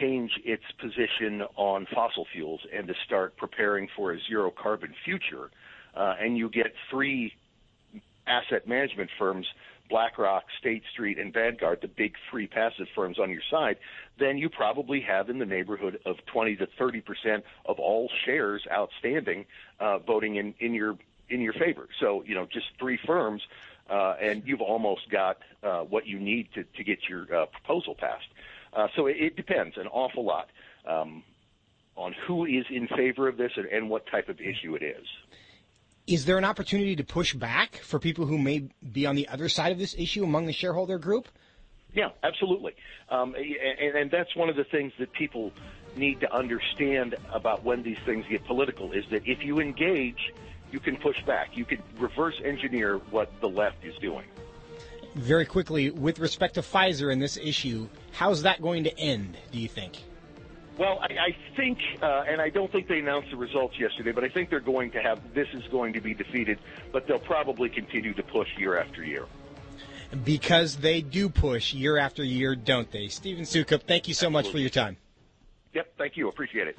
change 0.00 0.32
its 0.44 0.64
position 0.78 1.42
on 1.56 1.86
fossil 1.94 2.26
fuels 2.32 2.60
and 2.72 2.88
to 2.88 2.94
start 3.04 3.36
preparing 3.36 3.88
for 3.94 4.12
a 4.12 4.18
zero 4.28 4.50
carbon 4.50 4.94
future, 5.04 5.50
uh, 5.94 6.14
and 6.20 6.36
you 6.36 6.48
get 6.48 6.72
three 6.90 7.34
asset 8.26 8.66
management 8.66 9.10
firms, 9.18 9.46
BlackRock, 9.88 10.44
State 10.58 10.84
Street, 10.92 11.18
and 11.18 11.32
Vanguard, 11.32 11.80
the 11.82 11.88
big 11.88 12.14
three 12.30 12.46
passive 12.46 12.86
firms 12.94 13.18
on 13.18 13.30
your 13.30 13.42
side, 13.50 13.76
then 14.18 14.38
you 14.38 14.48
probably 14.48 15.00
have 15.00 15.28
in 15.28 15.38
the 15.38 15.46
neighborhood 15.46 15.98
of 16.06 16.16
20 16.26 16.56
to 16.56 16.66
30 16.78 17.00
percent 17.00 17.44
of 17.66 17.78
all 17.78 18.08
shares 18.24 18.66
outstanding 18.72 19.46
uh, 19.80 19.98
voting 19.98 20.36
in, 20.36 20.54
in 20.60 20.74
your 20.74 20.96
in 21.28 21.40
your 21.40 21.52
favor. 21.52 21.88
So 21.98 22.22
you 22.24 22.34
know, 22.34 22.46
just 22.46 22.66
three 22.78 22.98
firms, 23.04 23.42
uh, 23.88 24.14
and 24.20 24.42
you've 24.46 24.60
almost 24.60 25.10
got 25.10 25.38
uh, 25.62 25.80
what 25.80 26.06
you 26.06 26.18
need 26.20 26.48
to 26.54 26.64
to 26.64 26.84
get 26.84 27.08
your 27.08 27.22
uh, 27.34 27.46
proposal 27.46 27.94
passed. 27.94 28.28
Uh, 28.72 28.86
so 28.96 29.06
it, 29.06 29.16
it, 29.18 29.36
depends 29.36 29.76
an 29.76 29.86
awful 29.88 30.24
lot 30.24 30.48
um, 30.88 31.22
on 31.96 32.14
who 32.26 32.44
is 32.44 32.64
in 32.70 32.86
favor 32.88 33.28
of 33.28 33.36
this 33.36 33.52
and, 33.56 33.66
and 33.66 33.90
what 33.90 34.06
type 34.06 34.28
of 34.28 34.40
issue 34.40 34.74
it 34.74 34.82
is. 34.82 35.06
Is 36.06 36.24
there 36.24 36.38
an 36.38 36.44
opportunity 36.44 36.96
to 36.96 37.04
push 37.04 37.34
back 37.34 37.76
for 37.76 37.98
people 37.98 38.26
who 38.26 38.38
may 38.38 38.68
be 38.92 39.06
on 39.06 39.16
the 39.16 39.28
other 39.28 39.48
side 39.48 39.72
of 39.72 39.78
this 39.78 39.94
issue 39.98 40.24
among 40.24 40.46
the 40.46 40.52
shareholder 40.52 40.98
group? 40.98 41.28
Yeah, 41.92 42.10
absolutely. 42.22 42.74
Um, 43.08 43.34
and, 43.34 43.96
and 43.96 44.10
that's 44.10 44.34
one 44.36 44.48
of 44.48 44.56
the 44.56 44.64
things 44.64 44.92
that 44.98 45.12
people 45.12 45.52
need 45.96 46.20
to 46.20 46.32
understand 46.32 47.16
about 47.32 47.64
when 47.64 47.82
these 47.82 47.98
things 48.06 48.24
get 48.30 48.44
political 48.46 48.92
is 48.92 49.04
that 49.10 49.26
if 49.26 49.44
you 49.44 49.58
engage, 49.58 50.32
you 50.70 50.78
can 50.78 50.96
push 50.96 51.20
back. 51.24 51.56
You 51.56 51.64
can 51.64 51.82
reverse 51.98 52.40
engineer 52.44 52.98
what 53.10 53.32
the 53.40 53.48
left 53.48 53.84
is 53.84 53.94
doing 54.00 54.26
very 55.14 55.46
quickly, 55.46 55.90
with 55.90 56.18
respect 56.18 56.54
to 56.54 56.62
Pfizer 56.62 57.12
and 57.12 57.20
this 57.20 57.36
issue, 57.36 57.88
how's 58.12 58.42
that 58.42 58.62
going 58.62 58.84
to 58.84 58.98
end, 58.98 59.36
do 59.52 59.58
you 59.58 59.68
think? 59.68 59.98
Well, 60.78 60.98
I, 61.02 61.12
I 61.12 61.36
think, 61.56 61.78
uh, 62.00 62.24
and 62.26 62.40
I 62.40 62.48
don't 62.48 62.72
think 62.72 62.88
they 62.88 63.00
announced 63.00 63.30
the 63.30 63.36
results 63.36 63.78
yesterday, 63.78 64.12
but 64.12 64.24
I 64.24 64.28
think 64.28 64.48
they're 64.48 64.60
going 64.60 64.90
to 64.92 65.02
have 65.02 65.34
this 65.34 65.48
is 65.52 65.62
going 65.70 65.92
to 65.92 66.00
be 66.00 66.14
defeated, 66.14 66.58
but 66.90 67.06
they'll 67.06 67.18
probably 67.18 67.68
continue 67.68 68.14
to 68.14 68.22
push 68.22 68.48
year 68.56 68.78
after 68.78 69.04
year. 69.04 69.26
Because 70.24 70.76
they 70.76 71.02
do 71.02 71.28
push 71.28 71.74
year 71.74 71.98
after 71.98 72.24
year, 72.24 72.56
don't 72.56 72.90
they? 72.90 73.08
Stephen 73.08 73.44
Soukup, 73.44 73.82
thank 73.82 74.08
you 74.08 74.14
so 74.14 74.26
Absolutely. 74.26 74.42
much 74.42 74.52
for 74.52 74.58
your 74.58 74.70
time. 74.70 74.96
Yep, 75.74 75.92
thank 75.98 76.16
you. 76.16 76.28
Appreciate 76.28 76.66
it. 76.66 76.78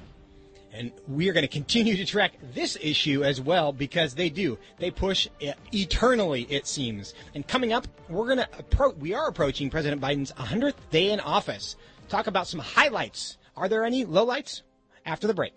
And 0.73 0.91
we 1.07 1.29
are 1.29 1.33
going 1.33 1.43
to 1.43 1.49
continue 1.49 1.97
to 1.97 2.05
track 2.05 2.33
this 2.53 2.77
issue 2.81 3.23
as 3.23 3.41
well 3.41 3.73
because 3.73 4.15
they 4.15 4.29
do. 4.29 4.57
They 4.79 4.89
push 4.89 5.27
eternally, 5.71 6.47
it 6.49 6.65
seems. 6.65 7.13
And 7.35 7.45
coming 7.45 7.73
up, 7.73 7.87
we're 8.09 8.25
going 8.25 8.37
to 8.37 8.49
approach, 8.57 8.95
we 8.95 9.13
are 9.13 9.27
approaching 9.27 9.69
President 9.69 10.01
Biden's 10.01 10.31
100th 10.33 10.75
day 10.89 11.11
in 11.11 11.19
office. 11.19 11.75
talk 12.07 12.27
about 12.27 12.47
some 12.47 12.59
highlights. 12.59 13.37
Are 13.57 13.67
there 13.67 13.83
any 13.83 14.05
lowlights? 14.05 14.61
After 15.05 15.27
the 15.27 15.33
break. 15.33 15.55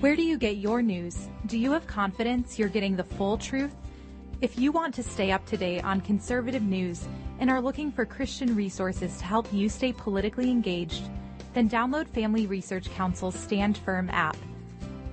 Where 0.00 0.16
do 0.16 0.22
you 0.22 0.38
get 0.38 0.56
your 0.56 0.80
news? 0.80 1.28
Do 1.46 1.58
you 1.58 1.72
have 1.72 1.86
confidence 1.86 2.58
you're 2.58 2.68
getting 2.68 2.96
the 2.96 3.04
full 3.04 3.36
truth? 3.36 3.74
If 4.40 4.58
you 4.58 4.72
want 4.72 4.94
to 4.94 5.02
stay 5.02 5.30
up 5.30 5.44
to 5.46 5.58
date 5.58 5.84
on 5.84 6.00
conservative 6.00 6.62
news 6.62 7.06
and 7.40 7.50
are 7.50 7.60
looking 7.60 7.90
for 7.90 8.04
Christian 8.04 8.54
resources 8.54 9.16
to 9.16 9.24
help 9.24 9.52
you 9.52 9.68
stay 9.68 9.92
politically 9.92 10.50
engaged, 10.50 11.02
then 11.54 11.68
download 11.68 12.06
Family 12.06 12.46
Research 12.46 12.88
Council's 12.90 13.34
Stand 13.34 13.78
Firm 13.78 14.10
app. 14.10 14.36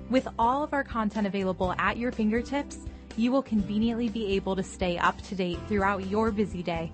With 0.10 0.28
all 0.38 0.62
of 0.62 0.74
our 0.74 0.84
content 0.84 1.26
available 1.26 1.74
at 1.80 1.98
your 1.98 2.12
fingertips, 2.12 2.80
you 3.16 3.32
will 3.32 3.42
conveniently 3.42 4.10
be 4.10 4.28
able 4.36 4.56
to 4.58 4.64
stay 4.64 4.98
up 4.98 5.20
to 5.24 5.36
date 5.36 5.58
throughout 5.68 6.06
your 6.08 6.32
busy 6.32 6.62
day. 6.62 6.92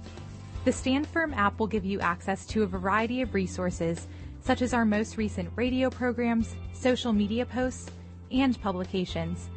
The 0.65 0.71
Stand 0.71 1.07
Firm 1.07 1.33
app 1.33 1.59
will 1.59 1.67
give 1.67 1.83
you 1.83 1.99
access 1.99 2.45
to 2.47 2.63
a 2.63 2.67
variety 2.67 3.21
of 3.21 3.33
resources, 3.33 4.07
such 4.41 4.61
as 4.61 4.73
our 4.73 4.85
most 4.85 5.17
recent 5.17 5.49
radio 5.55 5.89
programs, 5.89 6.55
social 6.73 7.11
media 7.11 7.45
posts, 7.45 7.89
and 8.31 8.59
publications. 8.61 9.49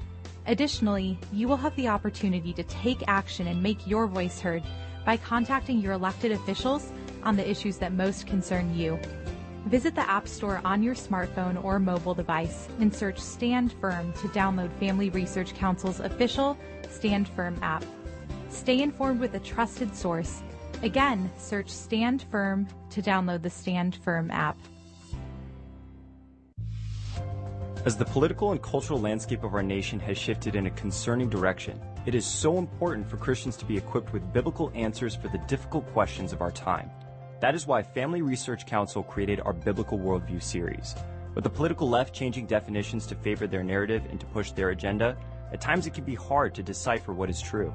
Additionally, 0.46 1.18
you 1.32 1.48
will 1.48 1.56
have 1.56 1.76
the 1.76 1.88
opportunity 1.88 2.52
to 2.54 2.62
take 2.64 3.02
action 3.08 3.46
and 3.46 3.62
make 3.62 3.86
your 3.86 4.06
voice 4.06 4.40
heard 4.40 4.62
by 5.07 5.16
contacting 5.16 5.79
your 5.79 5.95
elected 5.95 6.33
officials 6.33 6.92
on 7.23 7.37
the 7.37 7.49
issues 7.49 7.79
that 7.79 7.92
most 7.92 8.27
concern 8.27 8.77
you. 8.77 8.99
Visit 9.66 9.95
the 9.95 10.09
App 10.09 10.29
Store 10.29 10.61
on 10.64 10.83
your 10.83 10.95
smartphone 10.95 11.62
or 11.64 11.79
mobile 11.79 12.14
device 12.14 12.69
and 12.79 12.95
search 12.95 13.19
Stand 13.19 13.73
Firm 13.81 14.12
to 14.14 14.29
download 14.29 14.71
Family 14.75 15.11
Research 15.11 15.55
Council's 15.55 16.01
official 16.01 16.59
Stand 16.90 17.29
Firm 17.31 17.59
app. 17.62 17.85
Stay 18.51 18.83
informed 18.83 19.21
with 19.21 19.35
a 19.35 19.40
trusted 19.40 19.95
source. 19.95 20.42
Again, 20.83 21.31
search 21.38 21.69
Stand 21.69 22.27
Firm 22.31 22.69
to 22.90 23.01
download 23.01 23.42
the 23.42 23.51
Stand 23.51 23.97
Firm 23.97 24.31
app. 24.31 24.59
As 27.85 27.97
the 27.97 28.05
political 28.05 28.51
and 28.51 28.61
cultural 28.61 29.01
landscape 29.01 29.45
of 29.45 29.55
our 29.55 29.62
nation 29.62 30.01
has 30.01 30.19
shifted 30.19 30.57
in 30.57 30.66
a 30.66 30.71
concerning 30.71 31.29
direction, 31.29 31.81
it 32.07 32.14
is 32.14 32.25
so 32.25 32.59
important 32.59 33.11
for 33.11 33.16
Christians 33.16 33.57
to 33.57 33.64
be 33.64 33.77
equipped 33.77 34.12
with 34.12 34.33
biblical 34.33 34.71
answers 34.77 35.16
for 35.16 35.27
the 35.27 35.42
difficult 35.49 35.92
questions 35.92 36.33
of 36.33 36.40
our 36.40 36.53
time. 36.53 36.88
That 37.40 37.57
is 37.57 37.66
why 37.66 37.83
Family 37.83 38.23
Research 38.23 38.64
Council 38.64 39.03
created 39.03 39.40
our 39.40 39.53
Biblical 39.53 39.99
Worldview 39.99 40.40
series. 40.40 40.95
With 41.35 41.42
the 41.42 41.51
political 41.51 41.88
left 41.88 42.14
changing 42.14 42.47
definitions 42.47 43.07
to 43.07 43.16
favor 43.16 43.49
their 43.49 43.64
narrative 43.64 44.05
and 44.09 44.21
to 44.21 44.27
push 44.27 44.53
their 44.53 44.71
agenda, 44.71 45.16
at 45.53 45.61
times 45.61 45.88
it 45.88 45.95
can 45.95 46.05
be 46.05 46.14
hard 46.14 46.55
to 46.55 46.62
decipher 46.62 47.12
what 47.12 47.29
is 47.29 47.42
true. 47.42 47.75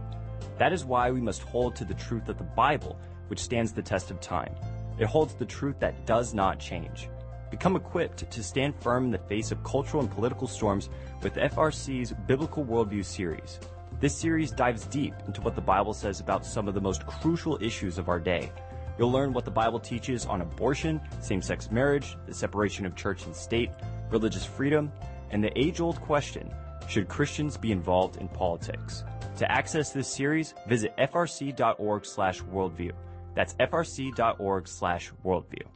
That 0.57 0.71
is 0.71 0.85
why 0.85 1.11
we 1.11 1.19
must 1.19 1.41
hold 1.41 1.75
to 1.75 1.85
the 1.85 1.93
truth 1.93 2.29
of 2.29 2.37
the 2.37 2.45
Bible, 2.45 2.97
which 3.27 3.43
stands 3.43 3.73
the 3.73 3.81
test 3.81 4.11
of 4.11 4.21
time. 4.21 4.55
It 4.97 5.07
holds 5.07 5.33
the 5.33 5.45
truth 5.45 5.77
that 5.79 6.05
does 6.05 6.33
not 6.33 6.57
change. 6.57 7.09
Become 7.49 7.75
equipped 7.75 8.31
to 8.31 8.43
stand 8.43 8.75
firm 8.81 9.05
in 9.05 9.11
the 9.11 9.17
face 9.17 9.51
of 9.51 9.61
cultural 9.65 10.01
and 10.01 10.09
political 10.09 10.47
storms 10.47 10.89
with 11.21 11.35
FRC's 11.35 12.13
Biblical 12.27 12.63
Worldview 12.63 13.03
series. 13.03 13.59
This 14.01 14.17
series 14.17 14.49
dives 14.49 14.87
deep 14.87 15.13
into 15.27 15.41
what 15.41 15.53
the 15.53 15.61
Bible 15.61 15.93
says 15.93 16.21
about 16.21 16.43
some 16.43 16.67
of 16.67 16.73
the 16.73 16.81
most 16.81 17.05
crucial 17.05 17.59
issues 17.61 17.99
of 17.99 18.09
our 18.09 18.19
day. 18.19 18.51
You'll 18.97 19.11
learn 19.11 19.31
what 19.31 19.45
the 19.45 19.51
Bible 19.51 19.79
teaches 19.79 20.25
on 20.25 20.41
abortion, 20.41 20.99
same 21.19 21.39
sex 21.39 21.69
marriage, 21.69 22.17
the 22.25 22.33
separation 22.33 22.87
of 22.87 22.95
church 22.95 23.27
and 23.27 23.35
state, 23.35 23.69
religious 24.09 24.43
freedom, 24.43 24.91
and 25.29 25.43
the 25.43 25.55
age 25.55 25.81
old 25.81 26.01
question 26.01 26.51
should 26.87 27.09
Christians 27.09 27.57
be 27.57 27.71
involved 27.71 28.17
in 28.17 28.27
politics? 28.27 29.03
To 29.37 29.51
access 29.51 29.91
this 29.91 30.07
series, 30.07 30.55
visit 30.67 30.97
frc.org 30.97 32.03
slash 32.03 32.41
worldview. 32.41 32.93
That's 33.35 33.53
frc.org 33.53 34.67
slash 34.67 35.11
worldview. 35.23 35.67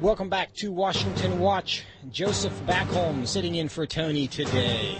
Welcome 0.00 0.30
back 0.30 0.54
to 0.54 0.72
Washington 0.72 1.40
Watch. 1.40 1.84
Joseph 2.10 2.58
Backholm 2.66 3.26
sitting 3.26 3.56
in 3.56 3.68
for 3.68 3.86
Tony 3.86 4.26
today. 4.26 4.96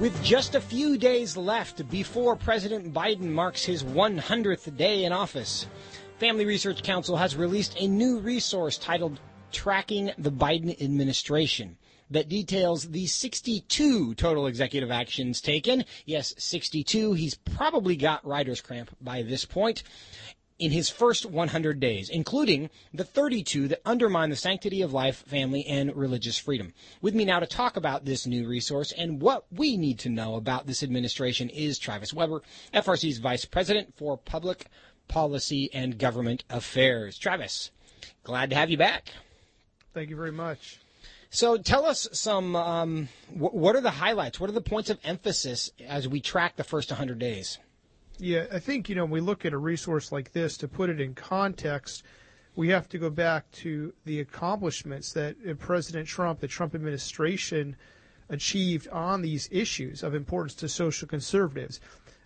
With 0.00 0.20
just 0.20 0.56
a 0.56 0.60
few 0.60 0.98
days 0.98 1.36
left 1.36 1.88
before 1.88 2.34
President 2.34 2.92
Biden 2.92 3.30
marks 3.30 3.64
his 3.64 3.84
100th 3.84 4.76
day 4.76 5.04
in 5.04 5.12
office, 5.12 5.68
Family 6.18 6.44
Research 6.44 6.82
Council 6.82 7.16
has 7.16 7.36
released 7.36 7.76
a 7.78 7.86
new 7.86 8.18
resource 8.18 8.78
titled 8.78 9.20
Tracking 9.52 10.10
the 10.18 10.32
Biden 10.32 10.82
Administration 10.82 11.76
that 12.10 12.28
details 12.28 12.90
the 12.90 13.06
62 13.06 14.14
total 14.16 14.48
executive 14.48 14.90
actions 14.90 15.40
taken. 15.40 15.84
Yes, 16.04 16.34
62. 16.36 17.12
He's 17.12 17.36
probably 17.36 17.94
got 17.96 18.26
writer's 18.26 18.60
cramp 18.60 18.90
by 19.00 19.22
this 19.22 19.44
point 19.44 19.84
in 20.58 20.70
his 20.70 20.88
first 20.88 21.26
100 21.26 21.80
days, 21.80 22.08
including 22.08 22.70
the 22.92 23.04
32 23.04 23.68
that 23.68 23.80
undermine 23.84 24.30
the 24.30 24.36
sanctity 24.36 24.82
of 24.82 24.92
life, 24.92 25.24
family, 25.26 25.66
and 25.66 25.94
religious 25.96 26.38
freedom. 26.38 26.72
With 27.00 27.14
me 27.14 27.24
now 27.24 27.40
to 27.40 27.46
talk 27.46 27.76
about 27.76 28.04
this 28.04 28.26
new 28.26 28.46
resource 28.46 28.92
and 28.92 29.20
what 29.20 29.46
we 29.50 29.76
need 29.76 29.98
to 30.00 30.08
know 30.08 30.36
about 30.36 30.66
this 30.66 30.82
administration 30.82 31.48
is 31.48 31.78
Travis 31.78 32.14
Weber, 32.14 32.42
FRC's 32.72 33.18
Vice 33.18 33.44
President 33.44 33.94
for 33.96 34.16
Public 34.16 34.66
Policy 35.08 35.70
and 35.74 35.98
Government 35.98 36.44
Affairs. 36.48 37.18
Travis, 37.18 37.70
glad 38.22 38.50
to 38.50 38.56
have 38.56 38.70
you 38.70 38.76
back. 38.76 39.08
Thank 39.92 40.10
you 40.10 40.16
very 40.16 40.32
much. 40.32 40.80
So 41.30 41.56
tell 41.56 41.84
us 41.84 42.08
some, 42.12 42.54
um, 42.54 43.08
what 43.32 43.74
are 43.74 43.80
the 43.80 43.90
highlights? 43.90 44.38
What 44.38 44.50
are 44.50 44.54
the 44.54 44.60
points 44.60 44.88
of 44.88 45.00
emphasis 45.02 45.72
as 45.84 46.06
we 46.06 46.20
track 46.20 46.54
the 46.54 46.62
first 46.62 46.92
100 46.92 47.18
days? 47.18 47.58
Yeah, 48.18 48.46
I 48.52 48.60
think, 48.60 48.88
you 48.88 48.94
know, 48.94 49.04
when 49.04 49.10
we 49.10 49.20
look 49.20 49.44
at 49.44 49.52
a 49.52 49.58
resource 49.58 50.12
like 50.12 50.32
this, 50.32 50.56
to 50.58 50.68
put 50.68 50.88
it 50.88 51.00
in 51.00 51.14
context, 51.14 52.04
we 52.54 52.68
have 52.68 52.88
to 52.90 52.98
go 52.98 53.10
back 53.10 53.50
to 53.52 53.92
the 54.04 54.20
accomplishments 54.20 55.12
that 55.12 55.36
uh, 55.48 55.54
President 55.54 56.06
Trump, 56.06 56.40
the 56.40 56.46
Trump 56.48 56.74
administration, 56.74 57.76
achieved 58.28 58.88
on 58.88 59.22
these 59.22 59.48
issues 59.50 60.02
of 60.02 60.14
importance 60.14 60.54
to 60.54 60.68
social 60.68 61.08
conservatives. 61.08 61.80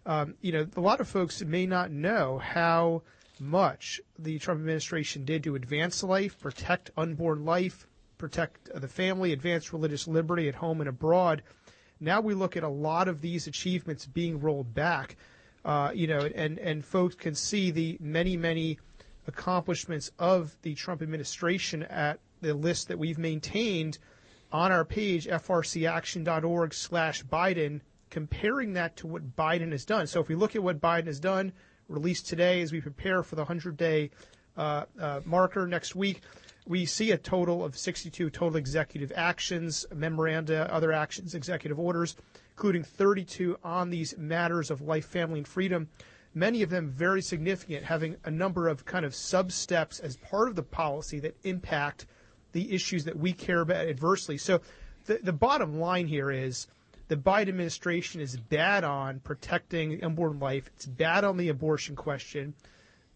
Um, 0.04 0.34
you 0.40 0.52
know, 0.52 0.66
a 0.76 0.80
lot 0.80 1.00
of 1.00 1.08
folks 1.08 1.42
may 1.42 1.66
not 1.66 1.90
know 1.90 2.38
how 2.38 3.02
much 3.40 4.00
the 4.18 4.38
Trump 4.38 4.60
administration 4.60 5.24
did 5.24 5.42
to 5.44 5.54
advance 5.54 6.02
life, 6.02 6.38
protect 6.38 6.90
unborn 6.96 7.44
life, 7.44 7.86
protect 8.18 8.68
the 8.74 8.88
family, 8.88 9.32
advance 9.32 9.72
religious 9.72 10.06
liberty 10.06 10.48
at 10.48 10.56
home 10.56 10.80
and 10.80 10.88
abroad. 10.88 11.42
Now 12.00 12.20
we 12.20 12.34
look 12.34 12.56
at 12.56 12.62
a 12.62 12.68
lot 12.68 13.08
of 13.08 13.20
these 13.20 13.46
achievements 13.46 14.06
being 14.06 14.40
rolled 14.40 14.74
back. 14.74 15.16
Uh, 15.68 15.90
you 15.92 16.06
know, 16.06 16.20
and, 16.34 16.58
and 16.58 16.82
folks 16.82 17.14
can 17.14 17.34
see 17.34 17.70
the 17.70 17.98
many, 18.00 18.38
many 18.38 18.78
accomplishments 19.26 20.10
of 20.18 20.56
the 20.62 20.74
Trump 20.74 21.02
administration 21.02 21.82
at 21.82 22.18
the 22.40 22.54
list 22.54 22.88
that 22.88 22.98
we've 22.98 23.18
maintained 23.18 23.98
on 24.50 24.72
our 24.72 24.82
page, 24.82 25.26
frcaction.org 25.26 26.72
slash 26.72 27.22
Biden, 27.22 27.82
comparing 28.08 28.72
that 28.72 28.96
to 28.96 29.06
what 29.06 29.36
Biden 29.36 29.70
has 29.72 29.84
done. 29.84 30.06
So 30.06 30.20
if 30.20 30.28
we 30.28 30.36
look 30.36 30.56
at 30.56 30.62
what 30.62 30.80
Biden 30.80 31.04
has 31.04 31.20
done, 31.20 31.52
released 31.86 32.26
today 32.26 32.62
as 32.62 32.72
we 32.72 32.80
prepare 32.80 33.22
for 33.22 33.36
the 33.36 33.44
100-day 33.44 34.10
uh, 34.56 34.84
uh, 34.98 35.20
marker 35.26 35.66
next 35.66 35.94
week, 35.94 36.22
we 36.68 36.84
see 36.84 37.10
a 37.10 37.18
total 37.18 37.64
of 37.64 37.76
62 37.76 38.30
total 38.30 38.56
executive 38.56 39.12
actions, 39.16 39.86
memoranda, 39.92 40.72
other 40.72 40.92
actions, 40.92 41.34
executive 41.34 41.78
orders 41.78 42.14
including 42.58 42.82
32 42.82 43.56
on 43.62 43.88
these 43.88 44.18
matters 44.18 44.68
of 44.68 44.80
life, 44.80 45.06
family, 45.06 45.38
and 45.38 45.46
freedom. 45.46 45.88
Many 46.34 46.62
of 46.62 46.70
them 46.70 46.90
very 46.90 47.22
significant, 47.22 47.84
having 47.84 48.16
a 48.24 48.32
number 48.32 48.66
of 48.66 48.84
kind 48.84 49.04
of 49.04 49.14
sub 49.14 49.52
steps 49.52 50.00
as 50.00 50.16
part 50.16 50.48
of 50.48 50.56
the 50.56 50.64
policy 50.64 51.20
that 51.20 51.36
impact 51.44 52.06
the 52.50 52.74
issues 52.74 53.04
that 53.04 53.16
we 53.16 53.32
care 53.32 53.60
about 53.60 53.86
adversely. 53.86 54.38
So 54.38 54.60
the, 55.06 55.20
the 55.22 55.32
bottom 55.32 55.78
line 55.78 56.08
here 56.08 56.32
is 56.32 56.66
the 57.06 57.16
Biden 57.16 57.50
administration 57.50 58.20
is 58.20 58.36
bad 58.36 58.82
on 58.82 59.20
protecting 59.20 60.02
unborn 60.02 60.40
life. 60.40 60.68
It's 60.74 60.86
bad 60.86 61.22
on 61.22 61.36
the 61.36 61.50
abortion 61.50 61.94
question, 61.94 62.54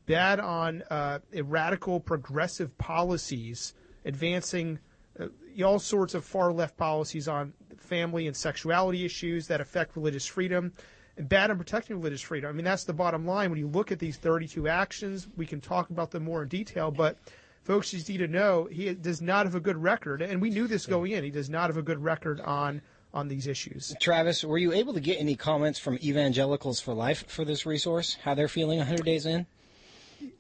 bad 0.07 0.41
on 0.41 0.83
uh, 0.91 1.19
radical 1.45 2.01
progressive 2.01 2.77
policies 2.79 3.75
advancing 4.05 4.79
uh, 5.21 5.27
all 5.65 5.79
sorts 5.79 6.15
of 6.15 6.25
far 6.25 6.53
left 6.53 6.77
policies 6.77 7.29
on 7.29 7.53
family 7.77 8.27
and 8.27 8.37
sexuality 8.37 9.05
issues 9.05 9.47
that 9.47 9.61
affect 9.61 9.97
religious 9.97 10.27
freedom 10.27 10.73
and 11.17 11.29
bad 11.29 11.51
on 11.51 11.59
protecting 11.59 11.97
religious 11.97 12.23
freedom. 12.23 12.49
I 12.49 12.53
mean, 12.53 12.65
that's 12.65 12.85
the 12.85 12.93
bottom 12.93 13.27
line. 13.27 13.51
When 13.51 13.59
you 13.59 13.69
look 13.69 13.93
at 13.93 13.99
these 13.99 14.17
32 14.17 14.69
actions, 14.69 15.29
we 15.37 15.47
can 15.47 15.61
talk 15.61 15.91
about 15.91 16.11
them 16.11 16.25
more 16.25 16.43
in 16.43 16.49
detail, 16.49 16.91
but 16.91 17.19
folks 17.65 17.91
just 17.91 18.09
need 18.09 18.19
to 18.19 18.29
know 18.29 18.69
he 18.71 18.95
does 18.95 19.21
not 19.21 19.47
have 19.47 19.55
a 19.55 19.61
good 19.61 19.77
record. 19.77 20.23
And 20.23 20.41
we 20.41 20.51
knew 20.51 20.67
this 20.67 20.87
going 20.87 21.13
in. 21.13 21.23
He 21.23 21.31
does 21.31 21.51
not 21.51 21.69
have 21.69 21.77
a 21.77 21.83
good 21.83 22.03
record 22.03 22.41
on 22.41 22.83
on 23.15 23.29
these 23.29 23.47
issues. 23.47 23.95
Travis, 24.01 24.43
were 24.43 24.57
you 24.57 24.73
able 24.73 24.95
to 24.95 25.01
get 25.01 25.21
any 25.21 25.37
comments 25.37 25.79
from 25.79 25.99
Evangelicals 26.03 26.81
for 26.81 26.95
Life 26.95 27.29
for 27.29 27.45
this 27.45 27.67
resource? 27.67 28.17
How 28.23 28.35
they're 28.35 28.49
feeling 28.49 28.79
100 28.79 29.05
days 29.05 29.27
in? 29.27 29.47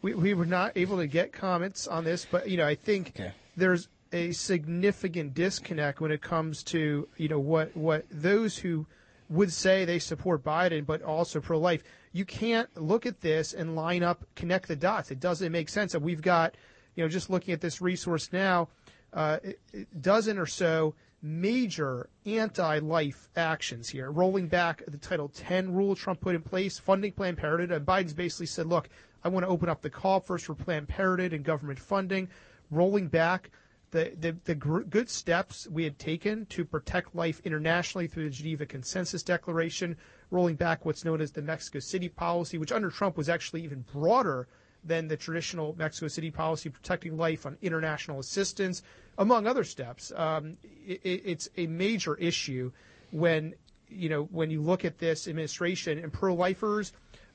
We, 0.02 0.14
we 0.14 0.34
were 0.34 0.46
not 0.46 0.72
able 0.76 0.98
to 0.98 1.06
get 1.06 1.32
comments 1.32 1.86
on 1.86 2.04
this, 2.04 2.26
but 2.30 2.48
you 2.48 2.56
know, 2.56 2.66
I 2.66 2.74
think 2.74 3.12
okay. 3.16 3.32
there's 3.56 3.88
a 4.12 4.32
significant 4.32 5.34
disconnect 5.34 6.00
when 6.00 6.12
it 6.12 6.20
comes 6.20 6.62
to 6.62 7.08
you 7.16 7.28
know 7.28 7.38
what 7.38 7.74
what 7.76 8.04
those 8.10 8.58
who 8.58 8.86
would 9.30 9.50
say 9.52 9.84
they 9.84 9.98
support 9.98 10.44
Biden 10.44 10.84
but 10.84 11.02
also 11.02 11.40
pro-life. 11.40 11.82
You 12.12 12.26
can't 12.26 12.68
look 12.76 13.06
at 13.06 13.22
this 13.22 13.54
and 13.54 13.74
line 13.74 14.02
up 14.02 14.26
connect 14.34 14.68
the 14.68 14.76
dots. 14.76 15.10
It 15.10 15.20
doesn't 15.20 15.50
make 15.50 15.68
sense. 15.68 15.94
And 15.94 16.02
we've 16.02 16.22
got 16.22 16.54
you 16.94 17.04
know 17.04 17.08
just 17.08 17.30
looking 17.30 17.54
at 17.54 17.60
this 17.60 17.80
resource 17.80 18.30
now, 18.32 18.68
uh, 19.12 19.38
a 19.74 19.84
dozen 20.00 20.38
or 20.38 20.46
so 20.46 20.94
major 21.22 22.08
anti-life 22.26 23.28
actions 23.36 23.88
here, 23.88 24.10
rolling 24.10 24.48
back 24.48 24.82
the 24.88 24.98
Title 24.98 25.28
10 25.28 25.72
rule 25.72 25.94
Trump 25.94 26.20
put 26.20 26.34
in 26.34 26.42
place, 26.42 26.78
funding 26.78 27.12
Planned 27.12 27.38
Parenthood. 27.38 27.70
And 27.70 27.86
Biden's 27.86 28.12
basically 28.12 28.46
said, 28.46 28.66
look, 28.66 28.88
I 29.24 29.28
want 29.28 29.44
to 29.44 29.50
open 29.50 29.68
up 29.68 29.82
the 29.82 29.90
call 29.90 30.20
first 30.20 30.46
for 30.46 30.54
Planned 30.54 30.88
Parenthood 30.88 31.32
and 31.32 31.44
government 31.44 31.78
funding, 31.78 32.28
rolling 32.70 33.08
back 33.08 33.50
the, 33.92 34.12
the, 34.18 34.37
the 34.44 34.54
gr- 34.54 34.80
good 34.80 35.08
steps 35.08 35.68
we 35.70 35.85
had 35.85 35.98
taken 35.98 36.46
to 36.46 36.64
protect 36.64 37.14
life 37.14 37.40
internationally 37.44 38.06
through 38.06 38.24
the 38.24 38.30
Geneva 38.30 38.66
Consensus 38.66 39.22
Declaration, 39.22 39.96
rolling 40.30 40.56
back 40.56 40.85
what's 40.85 41.04
known 41.04 41.20
as 41.20 41.30
the 41.30 41.42
Mexico 41.42 41.78
City 41.78 42.08
policy, 42.08 42.58
which 42.58 42.72
under 42.72 42.90
Trump 42.90 43.16
was 43.16 43.28
actually 43.28 43.62
even 43.62 43.85
broader 43.92 44.48
than 44.82 45.06
the 45.06 45.16
traditional 45.16 45.76
Mexico 45.78 46.08
City 46.08 46.30
policy, 46.30 46.68
protecting 46.68 47.16
life 47.16 47.46
on 47.46 47.56
international 47.62 48.18
assistance, 48.18 48.82
among 49.18 49.46
other 49.46 49.62
steps. 49.62 50.11
Um, 50.16 50.56
it, 50.85 51.00
it's 51.04 51.48
a 51.56 51.66
major 51.66 52.16
issue 52.16 52.72
when 53.12 53.54
you 53.88 54.08
know 54.08 54.24
when 54.24 54.50
you 54.50 54.62
look 54.62 54.85
at 54.87 54.98
this 54.98 55.28
administration 55.28 55.98
and 55.98 56.12
pro-lifers 56.12 56.92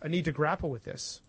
need 0.08 0.26
to 0.26 0.32
grapple 0.32 0.70
with 0.70 0.84
this. 0.84 1.22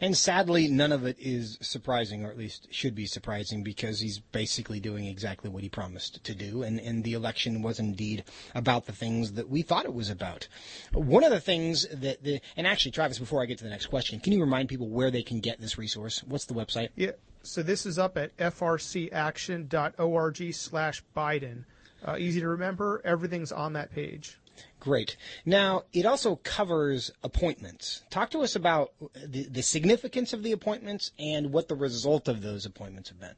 And 0.00 0.16
sadly, 0.16 0.68
none 0.68 0.92
of 0.92 1.06
it 1.06 1.16
is 1.18 1.58
surprising, 1.60 2.24
or 2.24 2.30
at 2.30 2.38
least 2.38 2.72
should 2.72 2.94
be 2.94 3.06
surprising, 3.06 3.62
because 3.62 4.00
he's 4.00 4.18
basically 4.18 4.80
doing 4.80 5.06
exactly 5.06 5.50
what 5.50 5.62
he 5.62 5.68
promised 5.68 6.22
to 6.24 6.34
do. 6.34 6.62
And, 6.62 6.80
and 6.80 7.04
the 7.04 7.14
election 7.14 7.62
was 7.62 7.78
indeed 7.78 8.24
about 8.54 8.86
the 8.86 8.92
things 8.92 9.32
that 9.32 9.48
we 9.48 9.62
thought 9.62 9.84
it 9.84 9.94
was 9.94 10.10
about. 10.10 10.48
One 10.92 11.24
of 11.24 11.30
the 11.30 11.40
things 11.40 11.86
that 11.88 12.22
the, 12.22 12.40
and 12.56 12.66
actually, 12.66 12.92
Travis, 12.92 13.18
before 13.18 13.42
I 13.42 13.46
get 13.46 13.58
to 13.58 13.64
the 13.64 13.70
next 13.70 13.86
question, 13.86 14.20
can 14.20 14.32
you 14.32 14.40
remind 14.40 14.68
people 14.68 14.88
where 14.88 15.10
they 15.10 15.22
can 15.22 15.40
get 15.40 15.60
this 15.60 15.78
resource? 15.78 16.22
What's 16.24 16.46
the 16.46 16.54
website? 16.54 16.88
Yeah. 16.96 17.12
So 17.42 17.62
this 17.62 17.84
is 17.84 17.98
up 17.98 18.16
at 18.16 18.34
frcaction.org 18.38 20.54
slash 20.54 21.04
Biden. 21.14 21.64
Uh, 22.02 22.16
easy 22.18 22.40
to 22.40 22.48
remember. 22.48 23.02
Everything's 23.04 23.52
on 23.52 23.74
that 23.74 23.92
page. 23.92 24.38
Great. 24.84 25.16
Now, 25.46 25.84
it 25.94 26.04
also 26.04 26.36
covers 26.36 27.10
appointments. 27.22 28.02
Talk 28.10 28.30
to 28.32 28.40
us 28.40 28.54
about 28.54 28.92
the, 29.14 29.48
the 29.48 29.62
significance 29.62 30.34
of 30.34 30.42
the 30.42 30.52
appointments 30.52 31.12
and 31.18 31.54
what 31.54 31.68
the 31.68 31.74
result 31.74 32.28
of 32.28 32.42
those 32.42 32.66
appointments 32.66 33.08
have 33.08 33.18
been. 33.18 33.34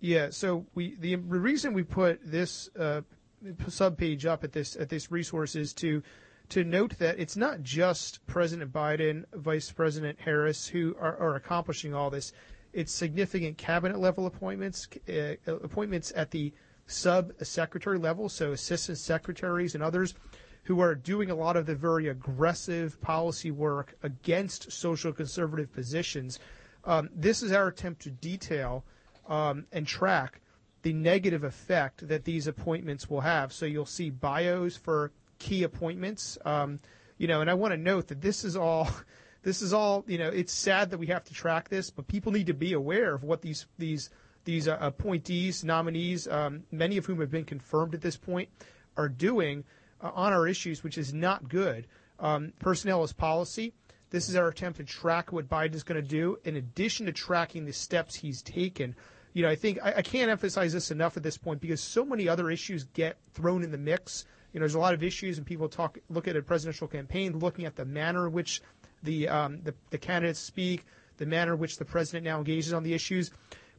Yeah. 0.00 0.30
So 0.30 0.64
we 0.74 0.96
the 0.98 1.16
reason 1.16 1.74
we 1.74 1.82
put 1.82 2.20
this 2.24 2.70
uh, 2.78 3.02
sub 3.68 3.98
page 3.98 4.24
up 4.24 4.44
at 4.44 4.52
this 4.52 4.74
at 4.74 4.88
this 4.88 5.10
resource 5.10 5.56
is 5.56 5.74
to 5.74 6.02
to 6.48 6.64
note 6.64 6.98
that 6.98 7.18
it's 7.18 7.36
not 7.36 7.62
just 7.62 8.26
President 8.26 8.72
Biden, 8.72 9.24
Vice 9.34 9.70
President 9.70 10.18
Harris 10.20 10.66
who 10.66 10.96
are, 10.98 11.18
are 11.18 11.34
accomplishing 11.34 11.92
all 11.92 12.08
this. 12.08 12.32
It's 12.72 12.92
significant 12.92 13.58
cabinet 13.58 13.98
level 13.98 14.24
appointments, 14.24 14.88
uh, 15.06 15.34
appointments 15.46 16.14
at 16.16 16.30
the 16.30 16.54
sub 16.86 17.32
secretary 17.42 17.98
level, 17.98 18.30
so 18.30 18.52
assistant 18.52 18.96
secretaries 18.96 19.74
and 19.74 19.84
others 19.84 20.14
who 20.64 20.80
are 20.80 20.94
doing 20.94 21.30
a 21.30 21.34
lot 21.34 21.56
of 21.56 21.66
the 21.66 21.74
very 21.74 22.08
aggressive 22.08 23.00
policy 23.00 23.50
work 23.50 23.94
against 24.02 24.70
social 24.70 25.12
conservative 25.12 25.72
positions. 25.72 26.38
Um, 26.84 27.10
this 27.14 27.42
is 27.42 27.52
our 27.52 27.68
attempt 27.68 28.02
to 28.02 28.10
detail 28.10 28.84
um, 29.28 29.66
and 29.72 29.86
track 29.86 30.40
the 30.82 30.92
negative 30.92 31.44
effect 31.44 32.06
that 32.08 32.24
these 32.24 32.46
appointments 32.46 33.08
will 33.08 33.20
have. 33.20 33.52
So 33.52 33.66
you'll 33.66 33.86
see 33.86 34.10
bios 34.10 34.76
for 34.76 35.12
key 35.38 35.62
appointments. 35.62 36.38
Um, 36.44 36.80
you 37.18 37.28
know, 37.28 37.40
and 37.40 37.50
I 37.50 37.54
want 37.54 37.72
to 37.72 37.78
note 37.78 38.08
that 38.08 38.20
this 38.20 38.44
is 38.44 38.56
all. 38.56 38.88
This 39.44 39.60
is 39.60 39.72
all. 39.72 40.04
You 40.06 40.18
know, 40.18 40.28
it's 40.28 40.52
sad 40.52 40.90
that 40.90 40.98
we 40.98 41.08
have 41.08 41.24
to 41.24 41.34
track 41.34 41.68
this, 41.68 41.90
but 41.90 42.06
people 42.06 42.30
need 42.30 42.46
to 42.46 42.54
be 42.54 42.74
aware 42.74 43.12
of 43.12 43.24
what 43.24 43.42
these 43.42 43.66
these 43.76 44.08
these 44.44 44.68
uh, 44.68 44.78
appointees, 44.80 45.64
nominees, 45.64 46.28
um, 46.28 46.62
many 46.70 46.96
of 46.96 47.06
whom 47.06 47.18
have 47.18 47.32
been 47.32 47.44
confirmed 47.44 47.92
at 47.92 48.02
this 48.02 48.16
point, 48.16 48.48
are 48.96 49.08
doing 49.08 49.64
on 50.02 50.32
our 50.32 50.46
issues, 50.46 50.82
which 50.82 50.98
is 50.98 51.14
not 51.14 51.48
good. 51.48 51.86
Um, 52.18 52.52
personnel 52.58 53.02
is 53.04 53.12
policy. 53.12 53.72
This 54.10 54.28
is 54.28 54.36
our 54.36 54.48
attempt 54.48 54.76
to 54.78 54.84
track 54.84 55.32
what 55.32 55.48
Biden 55.48 55.74
is 55.74 55.82
going 55.82 56.00
to 56.00 56.06
do, 56.06 56.38
in 56.44 56.56
addition 56.56 57.06
to 57.06 57.12
tracking 57.12 57.64
the 57.64 57.72
steps 57.72 58.14
he's 58.14 58.42
taken. 58.42 58.94
You 59.32 59.42
know, 59.42 59.48
I 59.48 59.54
think 59.54 59.78
I, 59.82 59.94
I 59.96 60.02
can't 60.02 60.30
emphasize 60.30 60.72
this 60.72 60.90
enough 60.90 61.16
at 61.16 61.22
this 61.22 61.38
point 61.38 61.60
because 61.60 61.80
so 61.80 62.04
many 62.04 62.28
other 62.28 62.50
issues 62.50 62.84
get 62.84 63.16
thrown 63.32 63.62
in 63.64 63.70
the 63.70 63.78
mix. 63.78 64.26
You 64.52 64.60
know, 64.60 64.64
there's 64.64 64.74
a 64.74 64.78
lot 64.78 64.92
of 64.92 65.02
issues, 65.02 65.38
and 65.38 65.46
people 65.46 65.68
talk 65.68 65.98
look 66.10 66.28
at 66.28 66.36
a 66.36 66.42
presidential 66.42 66.86
campaign, 66.86 67.38
looking 67.38 67.64
at 67.64 67.74
the 67.74 67.86
manner 67.86 68.26
in 68.26 68.32
which 68.34 68.60
the, 69.02 69.28
um, 69.28 69.62
the 69.62 69.74
the 69.88 69.98
candidates 69.98 70.38
speak, 70.40 70.84
the 71.16 71.24
manner 71.24 71.54
in 71.54 71.58
which 71.58 71.78
the 71.78 71.84
president 71.86 72.24
now 72.24 72.36
engages 72.36 72.74
on 72.74 72.82
the 72.82 72.92
issues. 72.92 73.30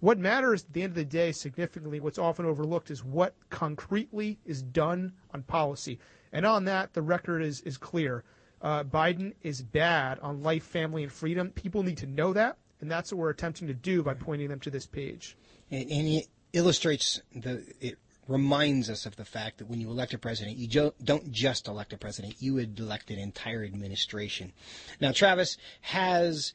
What 0.04 0.20
matters 0.20 0.66
at 0.66 0.74
the 0.74 0.82
end 0.82 0.92
of 0.92 0.96
the 0.96 1.06
day, 1.06 1.32
significantly, 1.32 2.02
what's 2.02 2.18
often 2.18 2.46
overlooked 2.46 2.92
is 2.92 3.06
what 3.06 3.36
concretely 3.50 4.38
is 4.44 4.62
done 4.62 5.14
on 5.34 5.44
policy. 5.44 5.98
And 6.34 6.46
on 6.46 6.66
that, 6.66 6.92
the 6.92 7.02
record 7.02 7.42
is, 7.42 7.62
is 7.62 7.78
clear. 7.78 8.26
Uh, 8.62 8.84
Biden 8.84 9.32
is 9.44 9.62
bad 9.62 10.20
on 10.20 10.44
life, 10.44 10.66
family, 10.66 11.04
and 11.04 11.12
freedom. 11.12 11.52
People 11.52 11.84
need 11.84 12.00
to 12.00 12.06
know 12.06 12.34
that, 12.34 12.58
and 12.82 12.92
that's 12.92 13.14
what 13.14 13.20
we're 13.20 13.30
attempting 13.30 13.70
to 13.70 13.74
do 13.74 14.04
by 14.04 14.14
pointing 14.14 14.50
them 14.50 14.60
to 14.60 14.70
this 14.70 14.86
page. 14.86 15.38
And, 15.72 15.90
and 15.90 16.08
it 16.10 16.28
illustrates 16.52 17.22
the. 17.34 17.64
It 17.80 17.98
reminds 18.28 18.90
us 18.90 19.06
of 19.06 19.16
the 19.16 19.24
fact 19.24 19.60
that 19.60 19.70
when 19.70 19.80
you 19.80 19.90
elect 19.90 20.14
a 20.14 20.18
president, 20.18 20.58
you 20.58 20.92
don't 21.02 21.32
just 21.32 21.70
elect 21.70 21.94
a 21.94 21.98
president; 21.98 22.42
you 22.42 22.58
elect 22.58 23.10
an 23.10 23.20
entire 23.20 23.64
administration. 23.64 24.52
Now, 25.00 25.14
Travis 25.14 25.56
has 25.80 26.54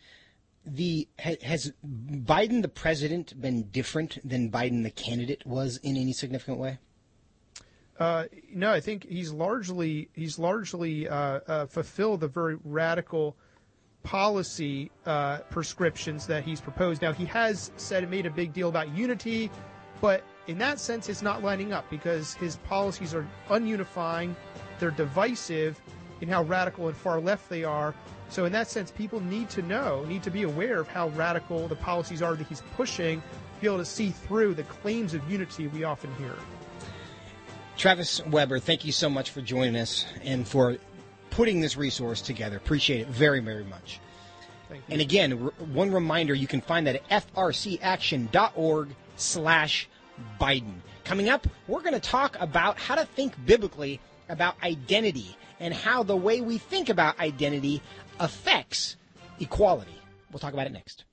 the 0.64 1.08
has 1.18 1.72
Biden 1.84 2.62
the 2.62 2.68
president 2.68 3.40
been 3.40 3.64
different 3.70 4.18
than 4.28 4.50
Biden 4.50 4.82
the 4.82 4.90
candidate 4.90 5.46
was 5.46 5.78
in 5.78 5.96
any 5.96 6.12
significant 6.12 6.58
way? 6.58 6.78
Uh, 7.98 8.24
no, 8.54 8.72
I 8.72 8.80
think 8.80 9.06
he's 9.08 9.32
largely 9.32 10.08
he's 10.12 10.38
largely 10.38 11.08
uh, 11.08 11.40
uh, 11.46 11.66
fulfilled 11.66 12.20
the 12.20 12.28
very 12.28 12.56
radical 12.64 13.36
policy 14.04 14.90
uh, 15.04 15.38
prescriptions 15.50 16.26
that 16.26 16.44
he's 16.44 16.60
proposed. 16.60 17.02
Now 17.02 17.12
he 17.12 17.24
has 17.26 17.72
said 17.76 18.04
and 18.04 18.10
made 18.10 18.26
a 18.26 18.30
big 18.30 18.52
deal 18.52 18.68
about 18.68 18.94
unity, 18.94 19.50
but 20.00 20.22
in 20.46 20.58
that 20.58 20.78
sense, 20.78 21.08
it's 21.08 21.22
not 21.22 21.42
lining 21.42 21.72
up 21.72 21.88
because 21.90 22.34
his 22.34 22.56
policies 22.56 23.14
are 23.14 23.26
ununifying, 23.50 24.34
they're 24.78 24.90
divisive 24.90 25.80
in 26.20 26.28
how 26.28 26.42
radical 26.42 26.88
and 26.88 26.96
far 26.96 27.20
left 27.20 27.48
they 27.48 27.64
are, 27.64 27.94
so 28.28 28.44
in 28.44 28.52
that 28.52 28.68
sense, 28.68 28.90
people 28.90 29.20
need 29.20 29.48
to 29.50 29.62
know, 29.62 30.04
need 30.04 30.22
to 30.22 30.31
be 30.31 30.42
aware 30.42 30.81
of 30.81 30.88
how 30.88 31.09
radical 31.11 31.66
the 31.66 31.76
policies 31.76 32.20
are 32.20 32.35
that 32.35 32.46
he's 32.46 32.62
pushing, 32.76 33.20
to 33.20 33.61
be 33.61 33.66
able 33.66 33.78
to 33.78 33.85
see 33.85 34.11
through 34.11 34.54
the 34.54 34.64
claims 34.64 35.14
of 35.14 35.31
unity 35.31 35.66
we 35.68 35.85
often 35.85 36.14
hear. 36.16 36.35
Travis 37.76 38.24
Weber, 38.26 38.59
thank 38.59 38.85
you 38.85 38.92
so 38.92 39.09
much 39.09 39.31
for 39.31 39.40
joining 39.40 39.76
us 39.76 40.04
and 40.22 40.46
for 40.46 40.76
putting 41.31 41.61
this 41.61 41.76
resource 41.76 42.20
together. 42.20 42.57
Appreciate 42.57 43.02
it 43.02 43.09
very, 43.09 43.40
very 43.40 43.64
much. 43.64 44.00
And 44.90 45.00
again, 45.00 45.33
one 45.72 45.90
reminder, 45.92 46.35
you 46.35 46.46
can 46.46 46.61
find 46.61 46.87
that 46.87 47.02
at 47.09 47.35
frcaction.org 47.35 48.88
slash 49.16 49.88
Biden. 50.40 50.74
Coming 51.08 51.30
up, 51.30 51.46
we're 51.68 51.80
going 51.80 51.94
to 51.94 52.00
talk 52.00 52.36
about 52.38 52.78
how 52.78 52.94
to 52.94 53.06
think 53.06 53.32
biblically 53.46 53.98
about 54.28 54.62
identity 54.62 55.38
and 55.58 55.72
how 55.72 56.02
the 56.02 56.14
way 56.14 56.42
we 56.42 56.58
think 56.58 56.90
about 56.90 57.18
identity 57.18 57.80
affects 58.20 58.96
equality. 59.40 59.98
We'll 60.30 60.38
talk 60.38 60.52
about 60.52 60.66
it 60.66 60.72
next. 60.74 61.06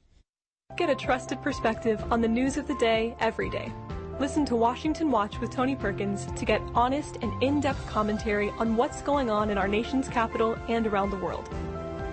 Get 0.75 0.89
a 0.89 0.95
trusted 0.95 1.41
perspective 1.41 2.03
on 2.11 2.19
the 2.19 2.27
news 2.27 2.57
of 2.57 2.67
the 2.67 2.75
day 2.75 3.15
every 3.21 3.49
day. 3.49 3.71
Listen 4.19 4.43
to 4.47 4.57
Washington 4.57 5.11
Watch 5.11 5.39
with 5.39 5.51
Tony 5.51 5.77
Perkins 5.77 6.25
to 6.25 6.43
get 6.43 6.59
honest 6.73 7.15
and 7.21 7.41
in 7.41 7.61
depth 7.61 7.87
commentary 7.87 8.49
on 8.57 8.75
what's 8.75 9.01
going 9.01 9.29
on 9.29 9.49
in 9.49 9.57
our 9.57 9.69
nation's 9.69 10.09
capital 10.09 10.57
and 10.67 10.85
around 10.87 11.11
the 11.11 11.19
world. 11.19 11.49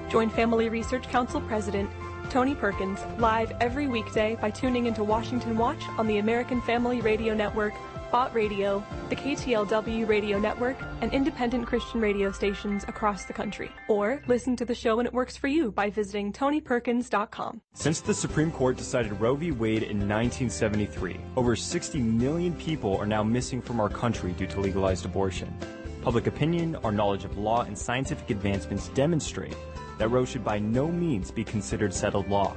Join 0.08 0.30
Family 0.30 0.68
Research 0.68 1.08
Council 1.08 1.40
President 1.40 1.90
Tony 2.32 2.54
Perkins 2.54 2.98
live 3.18 3.52
every 3.60 3.88
weekday 3.88 4.36
by 4.36 4.50
tuning 4.50 4.86
into 4.86 5.04
Washington 5.04 5.58
Watch 5.58 5.82
on 5.98 6.06
the 6.06 6.16
American 6.16 6.62
Family 6.62 7.02
Radio 7.02 7.34
Network 7.34 7.74
Bott 8.10 8.34
Radio, 8.34 8.82
the 9.10 9.16
KTLW 9.16 10.08
radio 10.08 10.38
network, 10.38 10.78
and 11.02 11.12
independent 11.12 11.66
Christian 11.66 12.00
radio 12.00 12.32
stations 12.32 12.84
across 12.84 13.26
the 13.26 13.34
country. 13.34 13.70
Or 13.86 14.22
listen 14.26 14.56
to 14.56 14.64
the 14.64 14.74
show 14.74 14.96
when 14.96 15.04
it 15.04 15.12
works 15.12 15.36
for 15.36 15.48
you 15.48 15.72
by 15.72 15.90
visiting 15.90 16.32
TonyPerkins.com. 16.32 17.60
Since 17.74 18.00
the 18.00 18.14
Supreme 18.14 18.50
Court 18.50 18.78
decided 18.78 19.12
Roe 19.20 19.34
v. 19.34 19.50
Wade 19.50 19.82
in 19.82 20.08
1973, 20.08 21.20
over 21.36 21.54
60 21.54 21.98
million 22.00 22.54
people 22.54 22.96
are 22.96 23.06
now 23.06 23.22
missing 23.22 23.60
from 23.60 23.78
our 23.78 23.90
country 23.90 24.32
due 24.32 24.46
to 24.46 24.60
legalized 24.60 25.04
abortion. 25.04 25.54
Public 26.00 26.26
opinion, 26.26 26.76
our 26.76 26.92
knowledge 26.92 27.24
of 27.24 27.36
law, 27.36 27.62
and 27.62 27.76
scientific 27.76 28.30
advancements 28.30 28.88
demonstrate 28.88 29.54
that 29.98 30.08
Roe 30.08 30.24
should 30.24 30.44
by 30.44 30.58
no 30.58 30.88
means 30.88 31.30
be 31.30 31.44
considered 31.44 31.94
settled 31.94 32.28
law. 32.28 32.56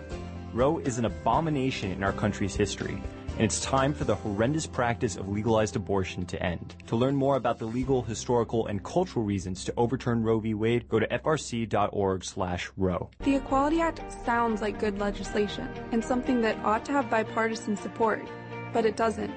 Roe 0.53 0.79
is 0.79 0.97
an 0.97 1.05
abomination 1.05 1.91
in 1.91 2.03
our 2.03 2.13
country's 2.13 2.55
history 2.55 3.01
and 3.35 3.43
it's 3.43 3.59
time 3.59 3.93
for 3.93 4.05
the 4.05 4.15
horrendous 4.15 4.65
practice 4.65 5.17
of 5.17 5.27
legalized 5.27 5.75
abortion 5.75 6.25
to 6.25 6.41
end. 6.41 6.75
To 6.87 6.95
learn 6.95 7.15
more 7.15 7.35
about 7.35 7.59
the 7.59 7.65
legal, 7.65 8.01
historical, 8.01 8.67
and 8.67 8.81
cultural 8.81 9.25
reasons 9.25 9.65
to 9.65 9.73
overturn 9.75 10.23
Roe 10.23 10.39
v. 10.39 10.53
Wade, 10.53 10.87
go 10.87 10.99
to 10.99 11.07
frc.org/roe. 11.07 13.09
The 13.19 13.35
Equality 13.35 13.81
Act 13.81 14.01
sounds 14.25 14.61
like 14.61 14.79
good 14.79 14.99
legislation 14.99 15.67
and 15.91 16.03
something 16.03 16.41
that 16.41 16.57
ought 16.63 16.85
to 16.85 16.93
have 16.93 17.09
bipartisan 17.09 17.75
support, 17.75 18.25
but 18.71 18.85
it 18.85 18.95
doesn't. 18.95 19.31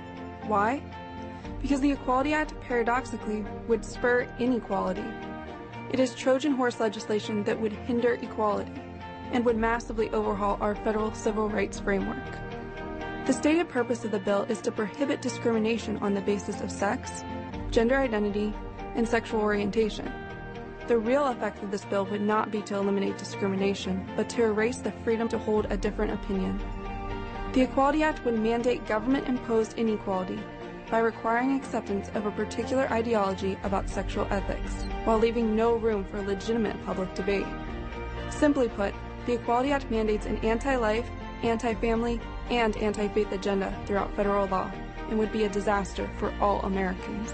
Why? 0.46 0.80
Because 1.60 1.80
the 1.80 1.90
Equality 1.90 2.34
Act 2.34 2.54
paradoxically 2.60 3.44
would 3.66 3.84
spur 3.84 4.28
inequality. 4.38 5.04
It 5.90 6.00
is 6.00 6.14
Trojan 6.14 6.52
horse 6.52 6.80
legislation 6.80 7.42
that 7.44 7.58
would 7.58 7.72
hinder 7.72 8.14
equality 8.20 8.72
and 9.32 9.44
would 9.44 9.56
massively 9.56 10.10
overhaul 10.10 10.58
our 10.60 10.74
federal 10.74 11.14
civil 11.14 11.48
rights 11.48 11.80
framework. 11.80 12.24
The 13.26 13.32
stated 13.32 13.68
purpose 13.68 14.04
of 14.04 14.10
the 14.10 14.18
bill 14.18 14.44
is 14.48 14.60
to 14.62 14.72
prohibit 14.72 15.22
discrimination 15.22 15.96
on 15.98 16.14
the 16.14 16.20
basis 16.20 16.60
of 16.60 16.70
sex, 16.70 17.24
gender 17.70 17.96
identity, 17.96 18.54
and 18.94 19.08
sexual 19.08 19.40
orientation. 19.40 20.12
The 20.88 20.98
real 20.98 21.26
effect 21.26 21.62
of 21.62 21.70
this 21.70 21.84
bill 21.84 22.06
would 22.06 22.22
not 22.22 22.50
be 22.50 22.62
to 22.62 22.76
eliminate 22.76 23.18
discrimination, 23.18 24.10
but 24.16 24.28
to 24.30 24.44
erase 24.44 24.78
the 24.78 24.92
freedom 25.04 25.28
to 25.28 25.38
hold 25.38 25.66
a 25.70 25.76
different 25.76 26.12
opinion. 26.12 26.58
The 27.52 27.62
Equality 27.62 28.02
Act 28.02 28.24
would 28.24 28.38
mandate 28.38 28.86
government 28.86 29.28
imposed 29.28 29.78
inequality 29.78 30.40
by 30.90 30.98
requiring 30.98 31.56
acceptance 31.56 32.10
of 32.14 32.26
a 32.26 32.30
particular 32.30 32.90
ideology 32.92 33.58
about 33.62 33.88
sexual 33.88 34.26
ethics, 34.30 34.84
while 35.04 35.18
leaving 35.18 35.54
no 35.54 35.74
room 35.74 36.04
for 36.04 36.22
legitimate 36.22 36.82
public 36.84 37.14
debate. 37.14 37.46
Simply 38.30 38.68
put, 38.68 38.94
the 39.26 39.34
Equality 39.34 39.72
Act 39.72 39.90
mandates 39.90 40.26
an 40.26 40.38
anti 40.38 40.76
life, 40.76 41.08
anti 41.42 41.74
family, 41.74 42.20
and 42.50 42.76
anti 42.78 43.08
faith 43.08 43.30
agenda 43.32 43.76
throughout 43.86 44.14
federal 44.14 44.46
law 44.46 44.70
and 45.08 45.18
would 45.18 45.32
be 45.32 45.44
a 45.44 45.48
disaster 45.48 46.08
for 46.18 46.32
all 46.40 46.60
Americans. 46.60 47.32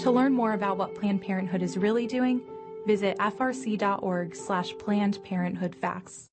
To 0.00 0.10
learn 0.10 0.34
more 0.34 0.52
about 0.52 0.76
what 0.76 0.94
Planned 0.94 1.22
Parenthood 1.22 1.62
is 1.62 1.78
really 1.78 2.06
doing, 2.06 2.42
visit 2.86 3.18
frc.org 3.18 4.34
slash 4.34 4.76
Planned 4.78 5.22
Parenthood 5.24 5.74
Facts. 5.74 6.28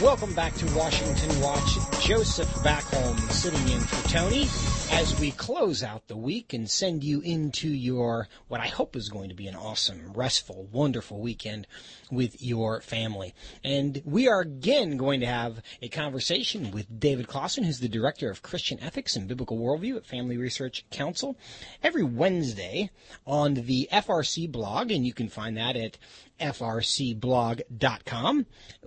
Welcome 0.00 0.32
back 0.32 0.54
to 0.54 0.66
Washington 0.76 1.40
Watch. 1.40 1.74
Joseph 2.00 2.48
Backholm 2.62 3.18
sitting 3.32 3.68
in 3.68 3.80
for 3.80 4.08
Tony 4.08 4.46
as 4.90 5.18
we 5.20 5.30
close 5.30 5.82
out 5.82 6.08
the 6.08 6.16
week 6.16 6.52
and 6.52 6.70
send 6.70 7.04
you 7.04 7.20
into 7.20 7.68
your, 7.68 8.28
what 8.48 8.60
I 8.60 8.66
hope 8.66 8.96
is 8.96 9.08
going 9.08 9.28
to 9.28 9.34
be 9.34 9.46
an 9.46 9.54
awesome, 9.54 10.12
restful, 10.12 10.68
wonderful 10.72 11.20
weekend 11.20 11.66
with 12.10 12.42
your 12.42 12.80
family. 12.80 13.34
And 13.62 14.02
we 14.04 14.28
are 14.28 14.40
again 14.40 14.96
going 14.96 15.20
to 15.20 15.26
have 15.26 15.62
a 15.82 15.88
conversation 15.88 16.70
with 16.70 17.00
David 17.00 17.28
Closson, 17.28 17.64
who's 17.64 17.80
the 17.80 17.88
Director 17.88 18.30
of 18.30 18.42
Christian 18.42 18.80
Ethics 18.80 19.14
and 19.16 19.28
Biblical 19.28 19.58
Worldview 19.58 19.96
at 19.96 20.06
Family 20.06 20.36
Research 20.36 20.84
Council, 20.90 21.38
every 21.82 22.02
Wednesday 22.02 22.90
on 23.26 23.54
the 23.54 23.88
FRC 23.92 24.50
blog, 24.50 24.90
and 24.90 25.06
you 25.06 25.12
can 25.12 25.28
find 25.28 25.56
that 25.56 25.76
at 25.76 25.98
frcblog.com. 26.40 27.66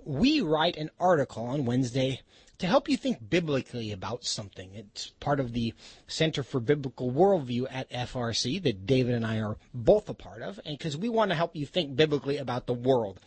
We 0.04 0.40
write 0.40 0.76
an 0.76 0.90
article 0.98 1.44
on 1.44 1.64
Wednesday 1.64 2.20
to 2.62 2.68
help 2.68 2.88
you 2.88 2.96
think 2.96 3.28
biblically 3.28 3.90
about 3.90 4.24
something. 4.24 4.70
It's 4.72 5.08
part 5.18 5.40
of 5.40 5.52
the 5.52 5.74
Center 6.06 6.44
for 6.44 6.60
Biblical 6.60 7.10
Worldview 7.10 7.66
at 7.68 7.90
FRC 7.90 8.62
that 8.62 8.86
David 8.86 9.16
and 9.16 9.26
I 9.26 9.40
are 9.40 9.56
both 9.74 10.08
a 10.08 10.14
part 10.14 10.42
of, 10.42 10.60
and 10.64 10.78
because 10.78 10.96
we 10.96 11.08
want 11.08 11.32
to 11.32 11.34
help 11.34 11.56
you 11.56 11.66
think 11.66 11.96
biblically 11.96 12.36
about 12.36 12.68
the 12.68 12.72
world. 12.72 13.18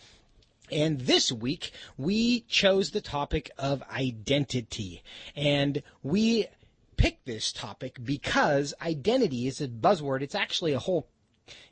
And 0.71 1.01
this 1.01 1.33
week, 1.33 1.73
we 1.97 2.45
chose 2.47 2.91
the 2.91 3.01
topic 3.01 3.51
of 3.57 3.83
identity. 3.91 5.03
And 5.35 5.83
we 6.01 6.47
picked 6.95 7.25
this 7.25 7.51
topic 7.51 7.97
because 8.01 8.73
identity 8.81 9.47
is 9.47 9.59
a 9.59 9.67
buzzword. 9.67 10.21
It's 10.21 10.33
actually 10.33 10.71
a 10.71 10.79
whole, 10.79 11.09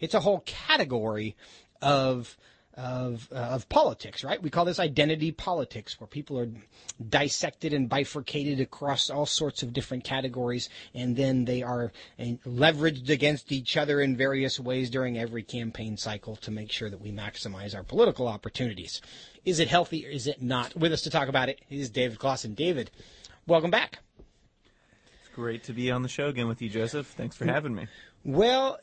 it's 0.02 0.14
a 0.14 0.20
whole 0.20 0.42
category 0.42 1.38
of 1.82 2.36
of 2.76 3.30
uh, 3.32 3.36
of 3.36 3.70
politics, 3.70 4.24
right? 4.24 4.42
We 4.42 4.50
call 4.50 4.66
this 4.66 4.80
identity 4.80 5.32
politics, 5.32 6.00
where 6.00 6.08
people 6.08 6.40
are 6.40 6.50
dissected 7.10 7.74
and 7.74 7.88
bifurcated 7.88 8.60
across 8.60 9.10
all 9.10 9.26
sorts 9.26 9.62
of 9.64 9.74
different 9.74 10.04
categories, 10.04 10.70
and 10.94 11.16
then 11.16 11.46
they 11.46 11.62
are 11.62 11.92
uh, 12.20 12.24
leveraged 12.46 13.10
against 13.10 13.52
each 13.52 13.78
other 13.78 14.02
in 14.02 14.18
various 14.18 14.60
ways 14.60 14.90
during 14.90 15.18
every 15.18 15.44
campaign 15.44 15.98
cycle 15.98 16.36
to 16.38 16.52
make 16.52 16.72
sure 16.72 16.90
that 16.90 17.02
we 17.02 17.12
maximize 17.12 17.76
our 17.76 17.84
political 17.84 18.28
opportunities. 18.28 19.02
Is 19.46 19.60
it 19.60 19.68
healthy 19.68 20.08
or 20.08 20.10
is 20.10 20.26
it 20.26 20.42
not? 20.42 20.76
With 20.76 20.94
us 20.94 21.02
to 21.04 21.10
talk 21.10 21.28
about 21.28 21.50
it 21.50 21.60
is 21.70 21.90
David 21.90 22.18
Closson. 22.18 22.56
David, 22.56 22.90
welcome 23.46 23.72
back. 23.72 24.00
It's 25.22 25.36
great 25.36 25.64
to 25.66 25.74
be 25.74 25.92
on 25.92 26.02
the 26.02 26.10
show 26.10 26.28
again 26.28 26.48
with 26.48 26.62
you, 26.62 26.70
Joseph. 26.70 27.08
Thanks 27.08 27.36
for 27.36 27.46
having 27.46 27.76
me. 27.76 27.88
Well, 28.26 28.80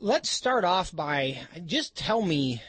let's 0.00 0.28
start 0.28 0.64
off 0.64 0.94
by 0.94 1.38
just 1.66 1.96
tell 1.96 2.20
me 2.20 2.60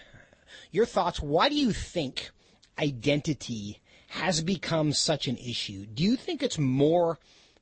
your 0.71 0.85
thoughts. 0.85 1.19
Why 1.19 1.49
do 1.49 1.55
you 1.55 1.71
think 1.71 2.31
identity 2.79 3.79
has 4.09 4.41
become 4.41 4.93
such 4.93 5.27
an 5.27 5.37
issue? 5.37 5.85
Do 5.85 6.03
you 6.03 6.15
think 6.15 6.43
it's 6.43 6.59
more 6.59 7.19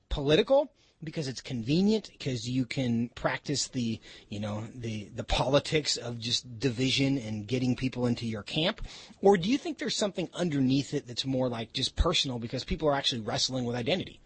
political? 0.09 0.71
because 1.03 1.27
it's 1.27 1.41
convenient 1.41 2.09
because 2.11 2.47
you 2.49 2.65
can 2.65 3.09
practice 3.09 3.67
the 3.69 3.99
you 4.29 4.39
know 4.39 4.63
the 4.75 5.09
the 5.15 5.23
politics 5.23 5.97
of 5.97 6.19
just 6.19 6.59
division 6.59 7.17
and 7.17 7.47
getting 7.47 7.75
people 7.75 8.05
into 8.05 8.25
your 8.25 8.43
camp 8.43 8.81
or 9.21 9.37
do 9.37 9.49
you 9.49 9.57
think 9.57 9.77
there's 9.77 9.97
something 9.97 10.29
underneath 10.33 10.93
it 10.93 11.07
that's 11.07 11.25
more 11.25 11.49
like 11.49 11.73
just 11.73 11.95
personal 11.95 12.39
because 12.39 12.63
people 12.63 12.87
are 12.87 12.95
actually 12.95 13.21
wrestling 13.21 13.65
with 13.65 13.75
identity 13.75 14.19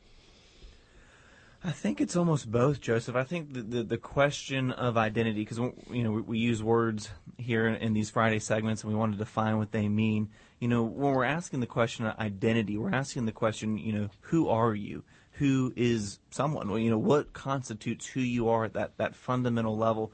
I 1.65 1.71
think 1.71 1.99
it's 1.99 2.15
almost 2.15 2.51
both, 2.51 2.79
Joseph. 2.79 3.15
I 3.15 3.23
think 3.23 3.53
the 3.53 3.63
the, 3.63 3.83
the 3.83 3.97
question 3.97 4.71
of 4.71 4.97
identity, 4.97 5.41
because 5.41 5.57
you 5.57 6.03
know 6.03 6.11
we, 6.11 6.21
we, 6.21 6.37
use 6.37 6.61
words 6.61 7.09
here 7.37 7.65
in, 7.65 7.75
in, 7.77 7.93
these 7.93 8.11
Friday 8.11 8.37
segments, 8.37 8.83
and 8.83 8.93
we 8.93 8.97
want 8.97 9.13
to 9.13 9.17
define 9.17 9.57
what 9.57 9.71
they 9.71 9.89
mean. 9.89 10.29
You 10.59 10.67
know, 10.67 10.83
when 10.83 11.13
we're 11.13 11.23
asking 11.23 11.61
the 11.61 11.65
question 11.65 12.05
of 12.05 12.19
identity, 12.19 12.77
we're 12.77 12.93
asking 12.93 13.25
the 13.25 13.31
question, 13.31 13.79
you 13.79 13.93
know, 13.93 14.09
who 14.21 14.47
are 14.47 14.75
you? 14.75 15.03
Who 15.33 15.73
is 15.75 16.19
someone? 16.29 16.69
Well, 16.69 16.77
you 16.77 16.91
know, 16.91 16.99
what 16.99 17.33
constitutes 17.33 18.05
who 18.05 18.21
you 18.21 18.47
are 18.49 18.65
at 18.65 18.73
that 18.73 18.97
that 18.97 19.15
fundamental 19.15 19.75
level? 19.75 20.13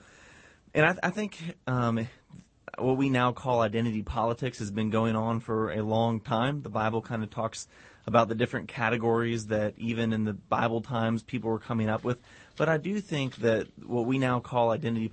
And 0.74 0.86
I, 0.86 0.96
I 1.04 1.10
think 1.10 1.38
um, 1.68 2.08
what 2.78 2.96
we 2.96 3.10
now 3.10 3.34
call 3.34 3.60
identity 3.60 4.04
politics 4.04 4.60
has 4.60 4.72
been 4.72 4.90
going 4.90 5.18
on 5.18 5.42
for 5.42 5.72
a 5.72 5.84
long 5.84 6.22
time. 6.22 6.62
The 6.62 6.70
Bible 6.70 7.02
kind 7.02 7.24
of 7.24 7.30
talks 7.30 7.68
about 8.08 8.28
the 8.28 8.36
different 8.36 8.68
categories 8.68 9.48
that 9.48 9.74
even 9.78 10.14
in 10.14 10.26
the 10.26 10.34
Bible 10.34 10.82
times 10.82 11.24
people 11.24 11.50
were 11.50 11.60
coming 11.60 11.90
up 11.90 12.04
with. 12.04 12.20
But 12.58 12.70
I 12.70 12.78
do 12.78 13.00
think 13.00 13.38
that 13.38 13.68
what 13.86 14.06
we 14.06 14.18
now 14.18 14.40
call 14.40 14.72
identity 14.72 15.10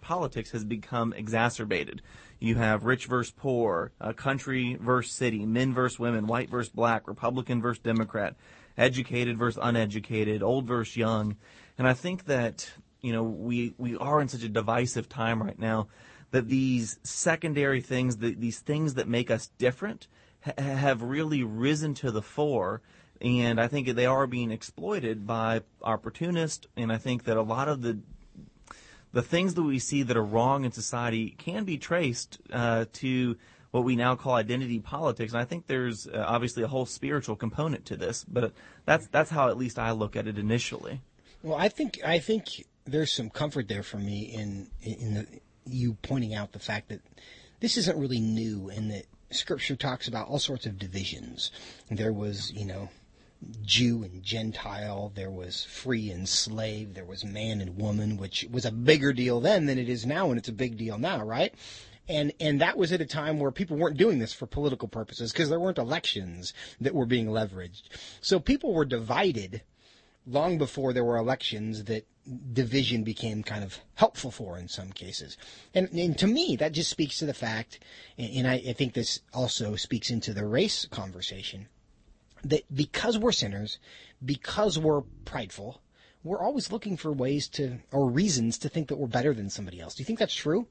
politics 0.00 0.50
has 0.50 0.64
become 0.64 1.12
exacerbated. 1.12 2.02
You 2.38 2.56
have 2.56 2.84
rich 2.84 3.06
versus 3.06 3.32
poor, 3.36 3.92
uh, 4.00 4.12
country 4.12 4.76
versus 4.80 5.12
city, 5.12 5.46
men 5.46 5.72
versus 5.74 5.98
women, 5.98 6.26
white 6.26 6.50
versus 6.50 6.72
black, 6.72 7.08
Republican 7.08 7.60
versus 7.62 7.82
Democrat, 7.82 8.36
educated 8.76 9.38
versus 9.38 9.58
uneducated, 9.62 10.42
old 10.42 10.66
versus 10.66 10.96
young. 10.96 11.36
And 11.78 11.88
I 11.88 11.94
think 11.94 12.26
that, 12.26 12.70
you 13.00 13.12
know, 13.12 13.22
we, 13.22 13.74
we 13.78 13.96
are 13.96 14.20
in 14.20 14.28
such 14.28 14.42
a 14.42 14.48
divisive 14.48 15.08
time 15.08 15.42
right 15.42 15.58
now 15.58 15.88
that 16.30 16.48
these 16.48 16.98
secondary 17.02 17.80
things, 17.80 18.18
the, 18.18 18.34
these 18.34 18.58
things 18.58 18.94
that 18.94 19.08
make 19.08 19.30
us 19.30 19.48
different, 19.58 20.08
ha- 20.46 20.62
have 20.62 21.02
really 21.02 21.42
risen 21.42 21.94
to 21.94 22.10
the 22.10 22.22
fore. 22.22 22.80
And 23.20 23.60
I 23.60 23.66
think 23.66 23.88
they 23.88 24.06
are 24.06 24.26
being 24.26 24.50
exploited 24.50 25.26
by 25.26 25.62
opportunists. 25.82 26.66
And 26.76 26.92
I 26.92 26.98
think 26.98 27.24
that 27.24 27.36
a 27.36 27.42
lot 27.42 27.68
of 27.68 27.82
the 27.82 27.98
the 29.12 29.22
things 29.22 29.54
that 29.54 29.62
we 29.62 29.78
see 29.78 30.02
that 30.02 30.16
are 30.16 30.22
wrong 30.22 30.66
in 30.66 30.72
society 30.72 31.34
can 31.38 31.64
be 31.64 31.78
traced 31.78 32.38
uh, 32.52 32.84
to 32.92 33.36
what 33.70 33.84
we 33.84 33.96
now 33.96 34.14
call 34.14 34.34
identity 34.34 34.78
politics. 34.78 35.32
And 35.32 35.40
I 35.40 35.44
think 35.44 35.66
there's 35.66 36.06
uh, 36.06 36.24
obviously 36.26 36.62
a 36.62 36.66
whole 36.66 36.86
spiritual 36.86 37.36
component 37.36 37.86
to 37.86 37.96
this, 37.96 38.24
but 38.24 38.52
that's 38.84 39.06
that's 39.08 39.30
how 39.30 39.48
at 39.48 39.56
least 39.56 39.78
I 39.78 39.92
look 39.92 40.16
at 40.16 40.26
it 40.26 40.38
initially. 40.38 41.00
Well, 41.42 41.56
I 41.56 41.68
think 41.68 42.00
I 42.04 42.18
think 42.18 42.66
there's 42.84 43.12
some 43.12 43.30
comfort 43.30 43.68
there 43.68 43.82
for 43.82 43.98
me 43.98 44.34
in 44.34 44.68
in 44.82 45.14
the, 45.14 45.26
you 45.64 45.96
pointing 46.02 46.34
out 46.34 46.52
the 46.52 46.58
fact 46.58 46.88
that 46.90 47.00
this 47.60 47.76
isn't 47.76 47.98
really 47.98 48.20
new, 48.20 48.68
and 48.68 48.90
that 48.90 49.06
Scripture 49.30 49.76
talks 49.76 50.08
about 50.08 50.28
all 50.28 50.38
sorts 50.38 50.66
of 50.66 50.78
divisions. 50.78 51.50
There 51.90 52.12
was, 52.12 52.52
you 52.52 52.64
know, 52.64 52.90
Jew 53.62 54.02
and 54.02 54.22
Gentile, 54.22 55.12
there 55.14 55.30
was 55.30 55.64
free 55.64 56.10
and 56.10 56.28
slave, 56.28 56.94
there 56.94 57.04
was 57.04 57.24
man 57.24 57.60
and 57.60 57.76
woman, 57.76 58.16
which 58.16 58.46
was 58.50 58.64
a 58.64 58.72
bigger 58.72 59.12
deal 59.12 59.40
then 59.40 59.66
than 59.66 59.78
it 59.78 59.88
is 59.88 60.06
now, 60.06 60.30
and 60.30 60.38
it's 60.38 60.48
a 60.48 60.52
big 60.52 60.76
deal 60.76 60.98
now, 60.98 61.22
right? 61.22 61.54
And 62.08 62.32
and 62.40 62.60
that 62.60 62.78
was 62.78 62.92
at 62.92 63.00
a 63.00 63.06
time 63.06 63.38
where 63.38 63.50
people 63.50 63.76
weren't 63.76 63.96
doing 63.96 64.20
this 64.20 64.32
for 64.32 64.46
political 64.46 64.86
purposes 64.88 65.32
because 65.32 65.48
there 65.48 65.60
weren't 65.60 65.78
elections 65.78 66.54
that 66.80 66.94
were 66.94 67.06
being 67.06 67.26
leveraged. 67.26 67.82
So 68.20 68.38
people 68.38 68.72
were 68.72 68.84
divided 68.84 69.62
long 70.26 70.58
before 70.58 70.92
there 70.92 71.04
were 71.04 71.16
elections 71.16 71.84
that 71.84 72.06
division 72.52 73.04
became 73.04 73.42
kind 73.42 73.62
of 73.62 73.78
helpful 73.94 74.30
for 74.30 74.58
in 74.58 74.68
some 74.68 74.90
cases. 74.90 75.36
And, 75.74 75.88
and 75.90 76.18
to 76.18 76.26
me, 76.26 76.56
that 76.56 76.72
just 76.72 76.90
speaks 76.90 77.18
to 77.18 77.26
the 77.26 77.34
fact, 77.34 77.78
and 78.18 78.46
I, 78.46 78.54
I 78.54 78.72
think 78.72 78.94
this 78.94 79.20
also 79.32 79.76
speaks 79.76 80.10
into 80.10 80.34
the 80.34 80.44
race 80.44 80.86
conversation, 80.86 81.68
that 82.42 82.64
because 82.74 83.16
we're 83.16 83.32
sinners, 83.32 83.78
because 84.24 84.78
we're 84.78 85.02
prideful, 85.24 85.80
we're 86.24 86.42
always 86.42 86.72
looking 86.72 86.96
for 86.96 87.12
ways 87.12 87.48
to, 87.50 87.78
or 87.92 88.10
reasons 88.10 88.58
to 88.58 88.68
think 88.68 88.88
that 88.88 88.96
we're 88.96 89.06
better 89.06 89.32
than 89.32 89.48
somebody 89.48 89.80
else. 89.80 89.94
Do 89.94 90.00
you 90.00 90.06
think 90.06 90.18
that's 90.18 90.34
true? 90.34 90.66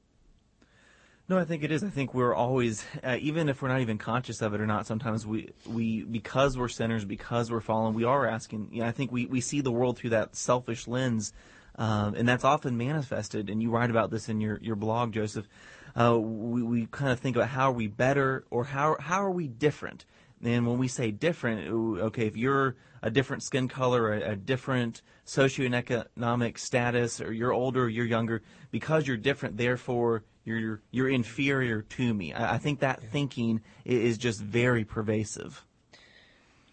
No, 1.28 1.38
I 1.38 1.44
think 1.44 1.64
it 1.64 1.72
is. 1.72 1.82
I 1.82 1.88
think 1.88 2.14
we're 2.14 2.34
always, 2.34 2.84
uh, 3.02 3.16
even 3.20 3.48
if 3.48 3.60
we're 3.60 3.68
not 3.68 3.80
even 3.80 3.98
conscious 3.98 4.42
of 4.42 4.54
it 4.54 4.60
or 4.60 4.66
not, 4.66 4.86
sometimes 4.86 5.26
we, 5.26 5.50
we 5.66 6.04
because 6.04 6.56
we're 6.56 6.68
sinners, 6.68 7.04
because 7.04 7.50
we're 7.50 7.60
fallen, 7.60 7.94
we 7.94 8.04
are 8.04 8.28
asking. 8.28 8.68
You 8.70 8.82
know, 8.82 8.86
I 8.86 8.92
think 8.92 9.10
we, 9.10 9.26
we 9.26 9.40
see 9.40 9.60
the 9.60 9.72
world 9.72 9.98
through 9.98 10.10
that 10.10 10.36
selfish 10.36 10.86
lens, 10.86 11.32
um, 11.76 12.14
and 12.14 12.28
that's 12.28 12.44
often 12.44 12.76
manifested. 12.76 13.50
And 13.50 13.60
you 13.60 13.70
write 13.70 13.90
about 13.90 14.12
this 14.12 14.28
in 14.28 14.40
your, 14.40 14.60
your 14.62 14.76
blog, 14.76 15.12
Joseph. 15.12 15.48
Uh, 15.98 16.16
we, 16.16 16.62
we 16.62 16.86
kind 16.86 17.10
of 17.10 17.18
think 17.18 17.34
about 17.34 17.48
how 17.48 17.70
are 17.70 17.74
we 17.74 17.88
better 17.88 18.44
or 18.50 18.62
how 18.62 18.96
how 19.00 19.20
are 19.24 19.30
we 19.30 19.48
different. 19.48 20.04
And 20.44 20.64
when 20.64 20.78
we 20.78 20.86
say 20.86 21.10
different, 21.10 21.66
okay, 21.68 22.26
if 22.26 22.36
you're 22.36 22.76
a 23.02 23.10
different 23.10 23.42
skin 23.42 23.66
color, 23.66 24.12
a, 24.12 24.32
a 24.32 24.36
different 24.36 25.02
socioeconomic 25.26 26.58
status, 26.58 27.20
or 27.20 27.32
you're 27.32 27.52
older, 27.52 27.84
or 27.84 27.88
you're 27.88 28.06
younger, 28.06 28.42
because 28.70 29.08
you're 29.08 29.16
different, 29.16 29.56
therefore 29.56 30.22
you're 30.46 30.80
you're 30.90 31.08
inferior 31.08 31.82
to 31.82 32.14
me. 32.14 32.32
I, 32.32 32.54
I 32.54 32.58
think 32.58 32.80
that 32.80 33.02
thinking 33.02 33.60
is 33.84 34.16
just 34.16 34.40
very 34.40 34.84
pervasive. 34.84 35.64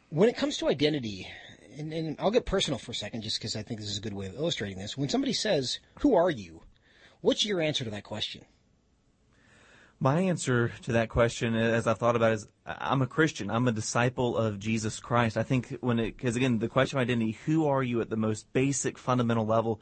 When 0.10 0.30
it 0.30 0.38
comes 0.38 0.58
to 0.58 0.70
identity, 0.70 1.28
and, 1.76 1.92
and 1.92 2.16
I'll 2.20 2.32
get 2.32 2.46
personal 2.46 2.78
for 2.78 2.92
a 2.92 2.96
second, 2.96 3.24
just 3.24 3.40
because 3.40 3.56
I 3.56 3.64
think 3.64 3.80
this 3.80 3.90
is 3.90 3.98
a 3.98 4.02
good 4.02 4.14
way 4.14 4.28
of 4.28 4.36
illustrating 4.36 4.78
this. 4.78 4.96
When 4.96 5.10
somebody 5.10 5.34
says, 5.34 5.80
"Who 6.00 6.16
are 6.16 6.30
you?" 6.30 6.62
What's 7.22 7.46
your 7.46 7.62
answer 7.62 7.86
to 7.86 7.90
that 7.90 8.04
question? 8.04 8.44
My 9.98 10.20
answer 10.20 10.74
to 10.82 10.92
that 10.92 11.08
question, 11.08 11.56
as 11.56 11.88
I've 11.88 11.98
thought 11.98 12.18
about, 12.18 12.32
it, 12.32 12.36
is 12.36 12.48
I'm 12.66 13.02
a 13.02 13.08
Christian. 13.08 13.50
I'm 13.50 13.66
a 13.70 13.72
disciple 13.72 14.36
of 14.36 14.60
Jesus 14.60 15.00
Christ. 15.00 15.38
I 15.38 15.44
think 15.44 15.78
when 15.80 16.00
it, 16.00 16.18
because 16.18 16.36
again, 16.36 16.60
the 16.60 16.68
question 16.68 17.00
of 17.00 17.04
identity, 17.04 17.40
who 17.46 17.66
are 17.66 17.82
you 17.82 18.02
at 18.02 18.10
the 18.10 18.18
most 18.18 18.52
basic, 18.52 18.98
fundamental 18.98 19.46
level? 19.46 19.80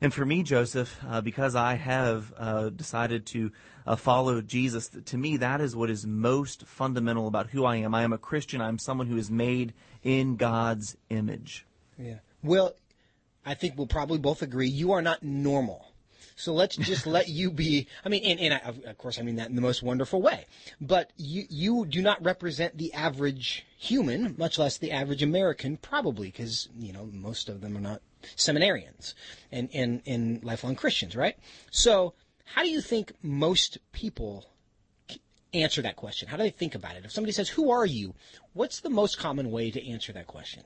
And 0.00 0.14
for 0.14 0.24
me, 0.24 0.44
Joseph, 0.44 0.96
uh, 1.08 1.20
because 1.20 1.56
I 1.56 1.74
have 1.74 2.32
uh, 2.38 2.68
decided 2.68 3.26
to 3.26 3.50
uh, 3.84 3.96
follow 3.96 4.40
Jesus, 4.40 4.88
to 5.06 5.18
me, 5.18 5.38
that 5.38 5.60
is 5.60 5.74
what 5.74 5.90
is 5.90 6.06
most 6.06 6.64
fundamental 6.66 7.26
about 7.26 7.48
who 7.48 7.64
I 7.64 7.76
am. 7.76 7.94
I 7.94 8.02
am 8.02 8.12
a 8.12 8.18
Christian. 8.18 8.60
I'm 8.60 8.78
someone 8.78 9.08
who 9.08 9.16
is 9.16 9.30
made 9.30 9.72
in 10.04 10.36
God's 10.36 10.96
image. 11.10 11.66
Yeah. 11.98 12.18
Well, 12.44 12.74
I 13.44 13.54
think 13.54 13.76
we'll 13.76 13.88
probably 13.88 14.18
both 14.18 14.42
agree 14.42 14.68
you 14.68 14.92
are 14.92 15.02
not 15.02 15.22
normal. 15.22 15.87
So 16.38 16.54
let's 16.54 16.76
just 16.76 17.06
let 17.06 17.28
you 17.28 17.50
be. 17.50 17.88
I 18.04 18.08
mean, 18.08 18.22
and, 18.24 18.40
and 18.40 18.54
I, 18.54 18.90
of 18.90 18.96
course, 18.96 19.18
I 19.18 19.22
mean 19.22 19.36
that 19.36 19.48
in 19.48 19.56
the 19.56 19.62
most 19.62 19.82
wonderful 19.82 20.22
way. 20.22 20.46
But 20.80 21.10
you 21.16 21.44
you 21.50 21.84
do 21.84 22.00
not 22.00 22.22
represent 22.24 22.78
the 22.78 22.94
average 22.94 23.66
human, 23.76 24.36
much 24.38 24.58
less 24.58 24.78
the 24.78 24.92
average 24.92 25.22
American, 25.22 25.76
probably 25.76 26.28
because 26.28 26.68
you 26.78 26.92
know 26.92 27.10
most 27.12 27.48
of 27.48 27.60
them 27.60 27.76
are 27.76 27.80
not 27.80 28.02
seminarians 28.36 29.14
and, 29.52 29.68
and, 29.72 30.02
and 30.06 30.44
lifelong 30.44 30.74
Christians, 30.74 31.16
right? 31.16 31.36
So, 31.70 32.14
how 32.44 32.62
do 32.62 32.68
you 32.68 32.80
think 32.80 33.12
most 33.22 33.78
people 33.92 34.46
answer 35.52 35.82
that 35.82 35.96
question? 35.96 36.28
How 36.28 36.36
do 36.36 36.42
they 36.42 36.50
think 36.50 36.74
about 36.74 36.96
it? 36.96 37.04
If 37.04 37.12
somebody 37.12 37.32
says, 37.32 37.48
Who 37.50 37.70
are 37.70 37.86
you? 37.86 38.14
What's 38.52 38.80
the 38.80 38.90
most 38.90 39.18
common 39.18 39.50
way 39.50 39.70
to 39.70 39.88
answer 39.88 40.12
that 40.12 40.26
question? 40.26 40.64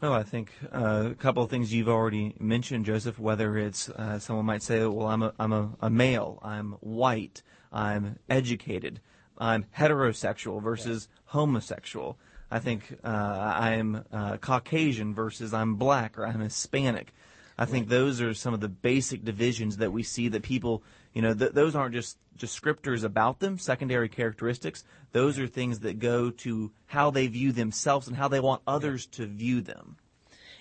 Oh, 0.00 0.12
I 0.12 0.22
think 0.22 0.52
uh, 0.72 1.08
a 1.10 1.14
couple 1.16 1.42
of 1.42 1.50
things 1.50 1.74
you've 1.74 1.88
already 1.88 2.36
mentioned, 2.38 2.84
Joseph. 2.84 3.18
Whether 3.18 3.58
it's 3.58 3.88
uh, 3.88 4.20
someone 4.20 4.46
might 4.46 4.62
say, 4.62 4.86
"Well, 4.86 5.08
I'm 5.08 5.24
a 5.24 5.32
I'm 5.40 5.52
a, 5.52 5.70
a, 5.80 5.90
male. 5.90 6.38
I'm 6.40 6.76
white. 6.80 7.42
I'm 7.72 8.20
educated. 8.28 9.00
I'm 9.38 9.66
heterosexual 9.76 10.62
versus 10.62 11.08
homosexual." 11.26 12.16
I 12.48 12.60
think 12.60 12.96
uh, 13.02 13.08
I'm 13.08 14.04
uh, 14.12 14.36
Caucasian 14.36 15.14
versus 15.14 15.52
I'm 15.52 15.74
black 15.74 16.16
or 16.16 16.24
I'm 16.24 16.40
Hispanic. 16.40 17.12
I 17.58 17.64
think 17.64 17.88
those 17.88 18.20
are 18.20 18.34
some 18.34 18.54
of 18.54 18.60
the 18.60 18.68
basic 18.68 19.24
divisions 19.24 19.78
that 19.78 19.92
we 19.92 20.04
see 20.04 20.28
that 20.28 20.44
people, 20.44 20.84
you 21.18 21.22
know, 21.22 21.34
th- 21.34 21.50
those 21.50 21.74
aren't 21.74 21.94
just 21.94 22.16
descriptors 22.38 23.02
about 23.02 23.40
them, 23.40 23.58
secondary 23.58 24.08
characteristics. 24.08 24.84
Those 25.10 25.36
are 25.40 25.48
things 25.48 25.80
that 25.80 25.98
go 25.98 26.30
to 26.30 26.70
how 26.86 27.10
they 27.10 27.26
view 27.26 27.50
themselves 27.50 28.06
and 28.06 28.16
how 28.16 28.28
they 28.28 28.38
want 28.38 28.62
others 28.68 29.04
to 29.06 29.26
view 29.26 29.60
them. 29.60 29.96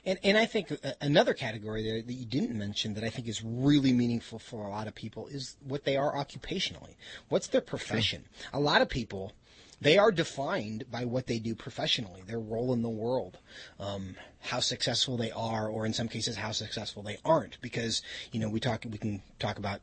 And, 0.04 0.18
and 0.24 0.36
I 0.36 0.48
think 0.48 0.76
another 1.00 1.36
category 1.36 1.84
there 1.84 2.02
that 2.02 2.12
you 2.12 2.26
didn't 2.26 2.58
mention 2.58 2.96
that 2.96 3.04
I 3.04 3.10
think 3.10 3.28
is 3.28 3.44
really 3.44 3.94
meaningful 3.94 4.40
for 4.40 4.66
a 4.66 4.72
lot 4.72 4.88
of 4.88 4.96
people 4.96 5.28
is 5.28 5.58
what 5.64 5.84
they 5.84 5.96
are 5.96 6.16
occupationally. 6.16 6.96
What's 7.30 7.46
their 7.46 7.62
profession? 7.62 8.24
Sure. 8.42 8.50
A 8.54 8.60
lot 8.60 8.82
of 8.82 8.90
people 8.90 9.34
they 9.80 9.98
are 9.98 10.12
defined 10.12 10.86
by 10.90 11.06
what 11.06 11.28
they 11.28 11.38
do 11.40 11.54
professionally, 11.54 12.24
their 12.26 12.40
role 12.40 12.74
in 12.74 12.82
the 12.82 12.90
world, 12.90 13.38
um, 13.80 14.16
how 14.40 14.60
successful 14.60 15.18
they 15.18 15.32
are, 15.32 15.68
or 15.68 15.86
in 15.86 15.94
some 15.94 16.08
cases 16.08 16.36
how 16.36 16.52
successful 16.52 17.04
they 17.04 17.18
aren't. 17.24 17.62
Because 17.62 18.02
you 18.32 18.40
know 18.40 18.50
we 18.50 18.60
talk, 18.60 18.86
we 18.90 18.98
can 18.98 19.22
talk 19.40 19.60
about 19.60 19.82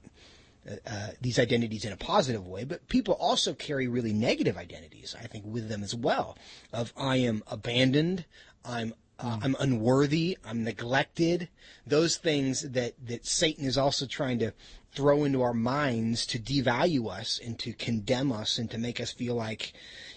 uh, 0.86 1.08
these 1.20 1.38
identities 1.38 1.84
in 1.84 1.92
a 1.92 1.96
positive 1.96 2.46
way, 2.46 2.64
but 2.64 2.88
people 2.88 3.14
also 3.14 3.54
carry 3.54 3.86
really 3.86 4.12
negative 4.12 4.56
identities, 4.56 5.14
I 5.20 5.26
think, 5.26 5.44
with 5.46 5.68
them 5.68 5.82
as 5.82 5.94
well. 5.94 6.38
Of 6.72 6.92
I 6.96 7.16
am 7.16 7.42
abandoned, 7.46 8.24
I'm 8.64 8.94
uh, 9.18 9.38
I'm 9.42 9.56
unworthy, 9.60 10.38
I'm 10.44 10.64
neglected. 10.64 11.48
Those 11.86 12.16
things 12.16 12.62
that 12.62 12.94
that 13.06 13.26
Satan 13.26 13.64
is 13.66 13.78
also 13.78 14.06
trying 14.06 14.38
to 14.40 14.52
throw 14.92 15.24
into 15.24 15.42
our 15.42 15.54
minds 15.54 16.24
to 16.26 16.38
devalue 16.38 17.10
us 17.10 17.40
and 17.44 17.58
to 17.58 17.72
condemn 17.72 18.32
us 18.32 18.58
and 18.58 18.70
to 18.70 18.78
make 18.78 19.00
us 19.00 19.12
feel 19.12 19.34
like, 19.34 19.72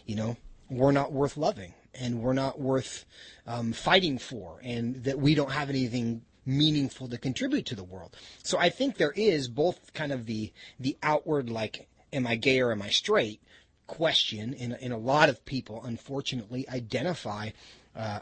you 0.05 0.15
know, 0.15 0.37
we're 0.69 0.91
not 0.91 1.11
worth 1.11 1.35
loving 1.35 1.73
and 1.99 2.21
we're 2.21 2.33
not 2.33 2.59
worth 2.59 3.05
um, 3.47 3.73
fighting 3.73 4.19
for 4.19 4.59
and 4.63 5.03
that 5.03 5.19
we 5.19 5.33
don't 5.33 5.51
have 5.51 5.69
anything 5.69 6.21
meaningful 6.47 7.09
to 7.09 7.17
contribute 7.17 7.65
to 7.67 7.75
the 7.75 7.83
world. 7.83 8.15
So 8.41 8.57
I 8.57 8.69
think 8.69 8.97
there 8.97 9.13
is 9.15 9.47
both 9.47 9.93
kind 9.93 10.11
of 10.11 10.25
the 10.25 10.51
the 10.79 10.97
outward 11.03 11.49
like 11.49 11.87
am 12.13 12.25
I 12.25 12.35
gay 12.35 12.61
or 12.61 12.71
am 12.71 12.81
I 12.81 12.89
straight 12.89 13.41
question 13.85 14.53
and, 14.59 14.77
and 14.81 14.93
a 14.93 14.97
lot 14.97 15.29
of 15.29 15.45
people 15.45 15.83
unfortunately 15.83 16.67
identify 16.69 17.49
uh, 17.95 18.19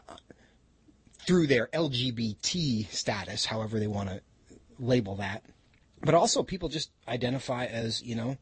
through 1.26 1.46
their 1.46 1.66
LGBT 1.68 2.88
status, 2.90 3.46
however 3.46 3.78
they 3.80 3.88
want 3.88 4.08
to 4.08 4.20
label 4.78 5.16
that, 5.16 5.42
but 6.00 6.14
also 6.14 6.42
people 6.42 6.68
just 6.68 6.90
identify 7.08 7.66
as 7.66 8.02
you 8.02 8.14
know 8.14 8.36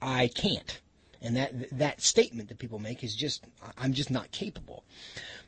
I 0.00 0.28
can't, 0.28 0.80
and 1.20 1.36
that 1.36 1.78
that 1.78 2.02
statement 2.02 2.48
that 2.48 2.58
people 2.58 2.78
make 2.78 3.04
is 3.04 3.14
just 3.14 3.44
I'm 3.78 3.92
just 3.92 4.10
not 4.10 4.30
capable. 4.30 4.84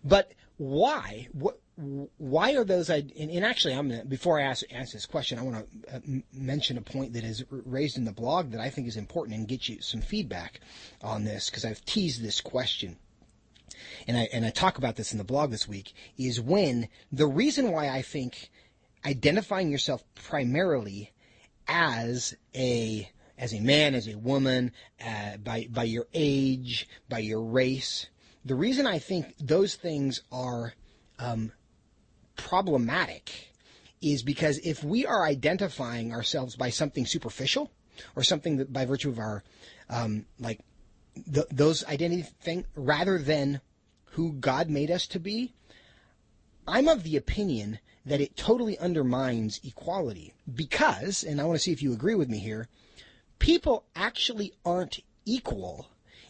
But 0.04 0.32
why? 0.56 1.28
What? 1.32 1.58
Why 1.76 2.52
are 2.54 2.64
those? 2.64 2.88
And, 2.88 3.10
and 3.12 3.44
actually, 3.44 3.74
I'm 3.74 3.88
gonna, 3.88 4.04
before 4.04 4.38
I 4.38 4.44
ask, 4.44 4.64
ask 4.72 4.92
this 4.92 5.06
question, 5.06 5.38
I 5.38 5.42
want 5.42 5.66
to 5.90 5.96
uh, 5.96 6.00
mention 6.32 6.78
a 6.78 6.82
point 6.82 7.14
that 7.14 7.24
is 7.24 7.44
raised 7.50 7.96
in 7.96 8.04
the 8.04 8.12
blog 8.12 8.52
that 8.52 8.60
I 8.60 8.70
think 8.70 8.86
is 8.86 8.96
important 8.96 9.36
and 9.36 9.48
get 9.48 9.68
you 9.68 9.80
some 9.80 10.00
feedback 10.00 10.60
on 11.02 11.24
this 11.24 11.50
because 11.50 11.64
I've 11.64 11.84
teased 11.84 12.22
this 12.22 12.40
question 12.40 12.96
and 14.06 14.16
I 14.16 14.28
and 14.32 14.44
I 14.44 14.50
talk 14.50 14.78
about 14.78 14.96
this 14.96 15.12
in 15.12 15.18
the 15.18 15.24
blog 15.24 15.50
this 15.50 15.68
week, 15.68 15.92
is 16.16 16.40
when 16.40 16.88
the 17.12 17.26
reason 17.26 17.72
why 17.72 17.88
I 17.88 18.02
think 18.02 18.50
identifying 19.04 19.70
yourself 19.70 20.04
primarily 20.14 21.12
as 21.66 22.34
a 22.54 23.10
as 23.36 23.52
a 23.52 23.60
man, 23.60 23.94
as 23.94 24.06
a 24.06 24.16
woman, 24.16 24.72
uh, 25.04 25.36
by 25.38 25.68
by 25.70 25.84
your 25.84 26.06
age, 26.14 26.88
by 27.08 27.18
your 27.18 27.42
race. 27.42 28.06
The 28.44 28.54
reason 28.54 28.86
I 28.86 28.98
think 28.98 29.34
those 29.38 29.74
things 29.74 30.22
are 30.30 30.74
um, 31.18 31.52
problematic 32.36 33.52
is 34.00 34.22
because 34.22 34.58
if 34.58 34.84
we 34.84 35.06
are 35.06 35.24
identifying 35.24 36.12
ourselves 36.12 36.56
by 36.56 36.70
something 36.70 37.06
superficial 37.06 37.70
or 38.16 38.22
something 38.22 38.58
that 38.58 38.72
by 38.72 38.84
virtue 38.84 39.08
of 39.08 39.18
our 39.18 39.42
um, 39.88 40.26
like 40.38 40.60
th- 41.32 41.46
those 41.50 41.84
identity 41.86 42.22
thing 42.22 42.64
rather 42.74 43.18
than 43.18 43.60
who 44.12 44.32
God 44.32 44.68
made 44.68 44.90
us 44.90 45.06
to 45.08 45.18
be, 45.18 45.54
I'm 46.66 46.88
of 46.88 47.02
the 47.02 47.16
opinion 47.16 47.80
that 48.06 48.20
it 48.20 48.36
totally 48.36 48.78
undermines 48.78 49.60
equality 49.64 50.34
because, 50.52 51.22
and 51.24 51.40
I 51.40 51.44
want 51.44 51.56
to 51.56 51.62
see 51.62 51.72
if 51.72 51.82
you 51.82 51.92
agree 51.92 52.14
with 52.14 52.28
me 52.28 52.38
here, 52.38 52.68
people 53.38 53.84
actually 53.94 54.52
aren't 54.64 55.00
equal 55.24 55.88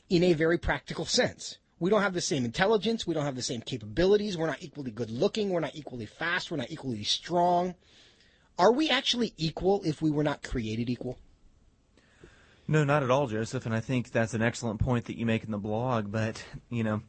in 0.08 0.22
a 0.22 0.32
very 0.32 0.58
practical 0.58 1.04
sense. 1.04 1.58
We 1.80 1.90
don't 1.90 2.02
have 2.02 2.14
the 2.14 2.20
same 2.20 2.44
intelligence. 2.44 3.06
We 3.06 3.14
don't 3.14 3.24
have 3.24 3.36
the 3.36 3.42
same 3.42 3.60
capabilities. 3.60 4.38
We're 4.38 4.46
not 4.46 4.62
equally 4.62 4.90
good 4.90 5.10
looking. 5.10 5.50
We're 5.50 5.60
not 5.60 5.74
equally 5.74 6.06
fast. 6.06 6.50
We're 6.50 6.56
not 6.56 6.70
equally 6.70 7.04
strong. 7.04 7.74
Are 8.58 8.72
we 8.72 8.88
actually 8.88 9.34
equal 9.36 9.82
if 9.84 10.00
we 10.00 10.10
were 10.10 10.22
not 10.22 10.42
created 10.42 10.88
equal? 10.88 11.18
No, 12.68 12.84
not 12.84 13.02
at 13.02 13.10
all, 13.10 13.26
Joseph. 13.26 13.66
And 13.66 13.74
I 13.74 13.80
think 13.80 14.12
that's 14.12 14.34
an 14.34 14.42
excellent 14.42 14.80
point 14.80 15.06
that 15.06 15.18
you 15.18 15.26
make 15.26 15.44
in 15.44 15.50
the 15.50 15.58
blog. 15.58 16.10
But, 16.10 16.42
you 16.70 16.84
know, 16.84 17.02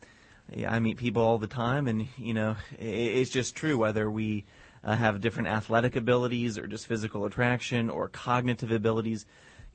I 0.67 0.79
meet 0.79 0.97
people 0.97 1.21
all 1.21 1.37
the 1.37 1.47
time, 1.47 1.87
and, 1.87 2.07
you 2.17 2.33
know, 2.33 2.55
it's 2.77 3.31
just 3.31 3.55
true 3.55 3.77
whether 3.77 4.09
we 4.09 4.45
uh, 4.83 4.95
have 4.95 5.21
different 5.21 5.47
athletic 5.47 5.95
abilities 5.95 6.57
or 6.57 6.67
just 6.67 6.87
physical 6.87 7.25
attraction 7.25 7.89
or 7.89 8.09
cognitive 8.09 8.71
abilities. 8.71 9.25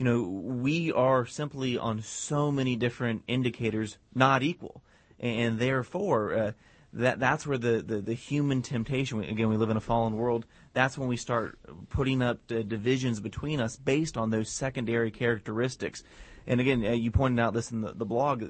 You 0.01 0.07
know, 0.07 0.23
we 0.23 0.91
are 0.93 1.27
simply 1.27 1.77
on 1.77 2.01
so 2.01 2.51
many 2.51 2.75
different 2.75 3.23
indicators 3.29 3.99
not 4.15 4.43
equal. 4.43 4.83
And 5.19 5.59
therefore, 5.59 6.35
uh, 6.35 6.53
that 6.95 7.21
that's 7.21 7.47
where 7.47 7.59
the, 7.59 7.83
the, 7.83 8.01
the, 8.01 8.15
human 8.15 8.63
temptation 8.63 9.23
again 9.23 9.49
we 9.51 9.59
live 9.59 9.71
in 9.71 9.77
a 9.77 9.81
fallen 9.81 10.17
world 10.17 10.45
that's 10.73 10.99
when 10.99 11.07
we 11.07 11.17
start 11.17 11.57
putting 11.89 12.21
up 12.21 12.45
divisions 12.49 13.21
between 13.21 13.61
us 13.61 13.77
based 13.77 14.17
on 14.17 14.31
those 14.31 14.49
secondary 14.49 15.13
characteristics 15.13 16.03
and 16.49 16.61
again 16.61 16.85
uh, 16.85 16.91
you 16.91 17.13
pointed 17.13 17.41
out 17.41 17.55
this 17.55 17.71
in 17.71 17.81
the, 17.83 17.93
the 17.93 18.05
blog 18.05 18.43
uh, 18.43 18.49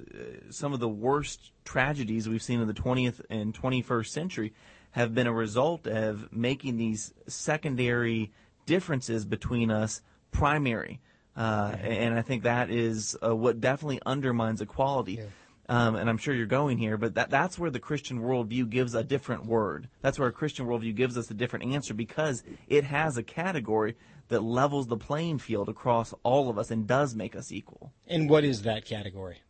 some 0.48 0.72
of 0.72 0.80
the 0.80 0.88
worst 0.88 1.52
tragedies 1.66 2.30
we've 2.30 2.42
seen 2.42 2.62
in 2.62 2.66
the 2.66 2.72
20th 2.72 3.20
and 3.28 3.52
21st 3.52 4.06
century 4.06 4.54
have 4.92 5.14
been 5.14 5.26
a 5.26 5.32
result 5.34 5.86
of 5.86 6.32
making 6.32 6.78
these 6.78 7.12
secondary 7.26 8.32
differences 8.64 9.26
between 9.26 9.70
us 9.70 10.00
primary 10.30 10.98
uh, 11.36 11.76
and 11.82 12.18
I 12.18 12.22
think 12.22 12.42
that 12.42 12.70
is 12.70 13.16
uh, 13.24 13.34
what 13.34 13.60
definitely 13.60 14.00
undermines 14.04 14.60
equality. 14.60 15.14
Yeah 15.14 15.24
um, 15.70 15.94
and 15.94 16.10
I'm 16.10 16.18
sure 16.18 16.34
you're 16.34 16.46
going 16.46 16.78
here, 16.78 16.96
but 16.96 17.14
that, 17.14 17.30
that's 17.30 17.56
where 17.56 17.70
the 17.70 17.78
Christian 17.78 18.18
worldview 18.18 18.68
gives 18.68 18.96
a 18.96 19.04
different 19.04 19.46
word. 19.46 19.88
That's 20.02 20.18
where 20.18 20.26
a 20.26 20.32
Christian 20.32 20.66
worldview 20.66 20.96
gives 20.96 21.16
us 21.16 21.30
a 21.30 21.34
different 21.34 21.72
answer 21.72 21.94
because 21.94 22.42
it 22.66 22.82
has 22.82 23.16
a 23.16 23.22
category 23.22 23.94
that 24.30 24.42
levels 24.42 24.88
the 24.88 24.96
playing 24.96 25.38
field 25.38 25.68
across 25.68 26.12
all 26.24 26.50
of 26.50 26.58
us 26.58 26.72
and 26.72 26.88
does 26.88 27.14
make 27.14 27.36
us 27.36 27.52
equal. 27.52 27.92
And 28.08 28.28
what 28.28 28.42
is 28.42 28.62
that 28.62 28.84
category? 28.84 29.42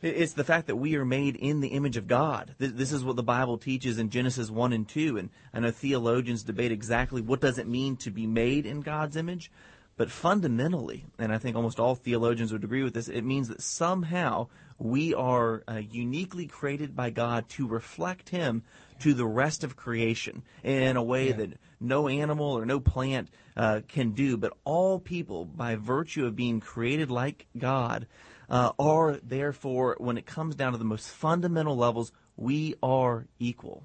It's 0.00 0.32
the 0.32 0.44
fact 0.44 0.66
that 0.68 0.76
we 0.76 0.96
are 0.96 1.04
made 1.04 1.36
in 1.36 1.60
the 1.60 1.68
image 1.68 1.98
of 1.98 2.06
God. 2.06 2.54
This 2.58 2.92
is 2.92 3.04
what 3.04 3.16
the 3.16 3.22
Bible 3.22 3.58
teaches 3.58 3.98
in 3.98 4.08
Genesis 4.08 4.50
1 4.50 4.72
and 4.72 4.88
2. 4.88 5.18
And 5.18 5.28
I 5.52 5.60
know 5.60 5.70
theologians 5.70 6.42
debate 6.42 6.72
exactly 6.72 7.20
what 7.20 7.40
does 7.40 7.58
it 7.58 7.66
mean 7.66 7.96
to 7.98 8.10
be 8.10 8.26
made 8.26 8.64
in 8.64 8.80
God's 8.80 9.16
image. 9.16 9.50
But 9.96 10.10
fundamentally, 10.10 11.04
and 11.18 11.32
I 11.32 11.38
think 11.38 11.54
almost 11.54 11.78
all 11.78 11.94
theologians 11.94 12.52
would 12.52 12.64
agree 12.64 12.82
with 12.82 12.94
this, 12.94 13.08
it 13.08 13.22
means 13.22 13.48
that 13.48 13.62
somehow 13.62 14.48
we 14.78 15.14
are 15.14 15.62
uh, 15.68 15.74
uniquely 15.88 16.46
created 16.46 16.96
by 16.96 17.10
God 17.10 17.48
to 17.50 17.68
reflect 17.68 18.30
Him 18.30 18.64
to 19.00 19.14
the 19.14 19.26
rest 19.26 19.62
of 19.62 19.76
creation 19.76 20.42
in 20.64 20.96
a 20.96 21.02
way 21.02 21.28
yeah. 21.28 21.36
that 21.36 21.58
no 21.78 22.08
animal 22.08 22.46
or 22.58 22.66
no 22.66 22.80
plant 22.80 23.28
uh, 23.56 23.82
can 23.86 24.12
do. 24.12 24.36
But 24.36 24.52
all 24.64 24.98
people, 24.98 25.44
by 25.44 25.76
virtue 25.76 26.26
of 26.26 26.34
being 26.34 26.60
created 26.60 27.10
like 27.10 27.46
God, 27.56 28.08
uh, 28.48 28.72
are 28.78 29.18
therefore, 29.22 29.96
when 29.98 30.18
it 30.18 30.26
comes 30.26 30.56
down 30.56 30.72
to 30.72 30.78
the 30.78 30.84
most 30.84 31.08
fundamental 31.08 31.76
levels, 31.76 32.12
we 32.36 32.74
are 32.82 33.26
equal. 33.38 33.84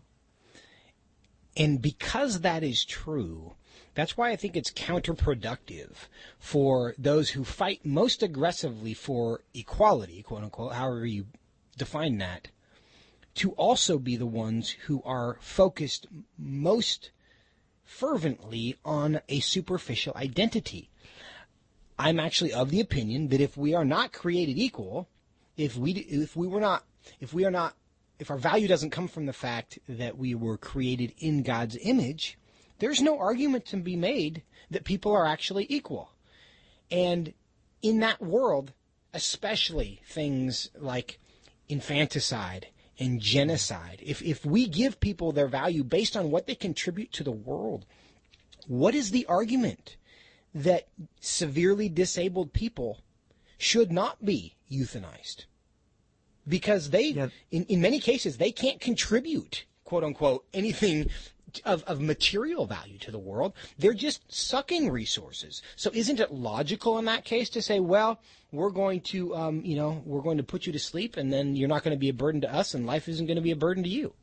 And 1.55 1.81
because 1.81 2.41
that 2.41 2.63
is 2.63 2.85
true, 2.85 3.53
that's 3.99 4.17
why 4.17 4.29
I 4.29 4.35
think 4.35 4.55
it's 4.55 4.71
counterproductive 4.71 5.91
for 6.37 6.95
those 6.97 7.31
who 7.31 7.43
fight 7.43 7.85
most 7.85 8.23
aggressively 8.23 8.93
for 8.93 9.41
equality, 9.53 10.23
quote 10.23 10.43
unquote, 10.43 10.73
however 10.73 11.05
you 11.05 11.27
define 11.77 12.17
that, 12.19 12.49
to 13.35 13.51
also 13.51 13.99
be 13.99 14.15
the 14.15 14.25
ones 14.25 14.69
who 14.87 15.01
are 15.03 15.37
focused 15.41 16.07
most 16.37 17.11
fervently 17.83 18.75
on 18.85 19.21
a 19.27 19.39
superficial 19.39 20.13
identity. 20.15 20.89
I'm 21.97 22.19
actually 22.19 22.53
of 22.53 22.69
the 22.69 22.79
opinion 22.79 23.27
that 23.29 23.41
if 23.41 23.57
we 23.57 23.73
are 23.73 23.85
not 23.85 24.13
created 24.13 24.57
equal, 24.57 25.09
if 25.57 25.75
we 25.75 25.91
if 25.91 26.35
we 26.35 26.47
were 26.47 26.61
not 26.61 26.85
if 27.19 27.33
we 27.33 27.43
are 27.43 27.51
not 27.51 27.75
if 28.19 28.31
our 28.31 28.37
value 28.37 28.67
doesn't 28.67 28.91
come 28.91 29.07
from 29.07 29.25
the 29.25 29.33
fact 29.33 29.79
that 29.87 30.17
we 30.17 30.35
were 30.35 30.57
created 30.57 31.13
in 31.17 31.43
God's 31.43 31.77
image, 31.81 32.37
there's 32.79 33.01
no 33.01 33.19
argument 33.19 33.65
to 33.67 33.77
be 33.77 33.95
made 33.95 34.43
that 34.71 34.83
people 34.83 35.11
are 35.11 35.25
actually 35.25 35.65
equal. 35.69 36.11
And 36.91 37.33
in 37.81 37.99
that 37.99 38.21
world, 38.21 38.73
especially 39.13 40.01
things 40.05 40.69
like 40.77 41.19
infanticide 41.67 42.67
and 42.97 43.19
genocide, 43.19 44.01
if, 44.03 44.21
if 44.21 44.45
we 44.45 44.67
give 44.67 44.99
people 44.99 45.31
their 45.31 45.47
value 45.47 45.83
based 45.83 46.17
on 46.17 46.31
what 46.31 46.47
they 46.47 46.55
contribute 46.55 47.11
to 47.13 47.23
the 47.23 47.31
world, 47.31 47.85
what 48.67 48.95
is 48.95 49.11
the 49.11 49.25
argument 49.25 49.97
that 50.53 50.87
severely 51.19 51.89
disabled 51.89 52.53
people 52.53 52.99
should 53.57 53.91
not 53.91 54.23
be 54.25 54.55
euthanized? 54.71 55.45
Because 56.47 56.89
they, 56.89 57.09
yeah. 57.09 57.27
in, 57.51 57.65
in 57.65 57.81
many 57.81 57.99
cases, 57.99 58.37
they 58.37 58.51
can't 58.51 58.81
contribute, 58.81 59.65
quote 59.83 60.03
unquote, 60.03 60.45
anything 60.53 61.09
of, 61.65 61.83
of 61.83 62.01
material 62.01 62.65
value 62.65 62.97
to 62.99 63.11
the 63.11 63.19
world. 63.19 63.53
They're 63.77 63.93
just 63.93 64.21
sucking 64.31 64.89
resources. 64.89 65.61
So 65.75 65.89
isn't 65.93 66.19
it 66.19 66.31
logical 66.31 66.97
in 66.99 67.05
that 67.05 67.25
case 67.25 67.49
to 67.51 67.61
say, 67.61 67.79
well, 67.79 68.19
we're 68.51 68.71
going 68.71 69.01
to, 69.01 69.35
um, 69.35 69.61
you 69.63 69.75
know, 69.75 70.01
we're 70.05 70.21
going 70.21 70.37
to 70.37 70.43
put 70.43 70.65
you 70.65 70.73
to 70.73 70.79
sleep 70.79 71.17
and 71.17 71.31
then 71.31 71.55
you're 71.55 71.69
not 71.69 71.83
going 71.83 71.95
to 71.95 71.99
be 71.99 72.09
a 72.09 72.13
burden 72.13 72.41
to 72.41 72.53
us 72.53 72.73
and 72.73 72.85
life 72.85 73.07
isn't 73.07 73.25
going 73.25 73.35
to 73.35 73.41
be 73.41 73.51
a 73.51 73.55
burden 73.55 73.83
to 73.83 73.89
you? 73.89 74.13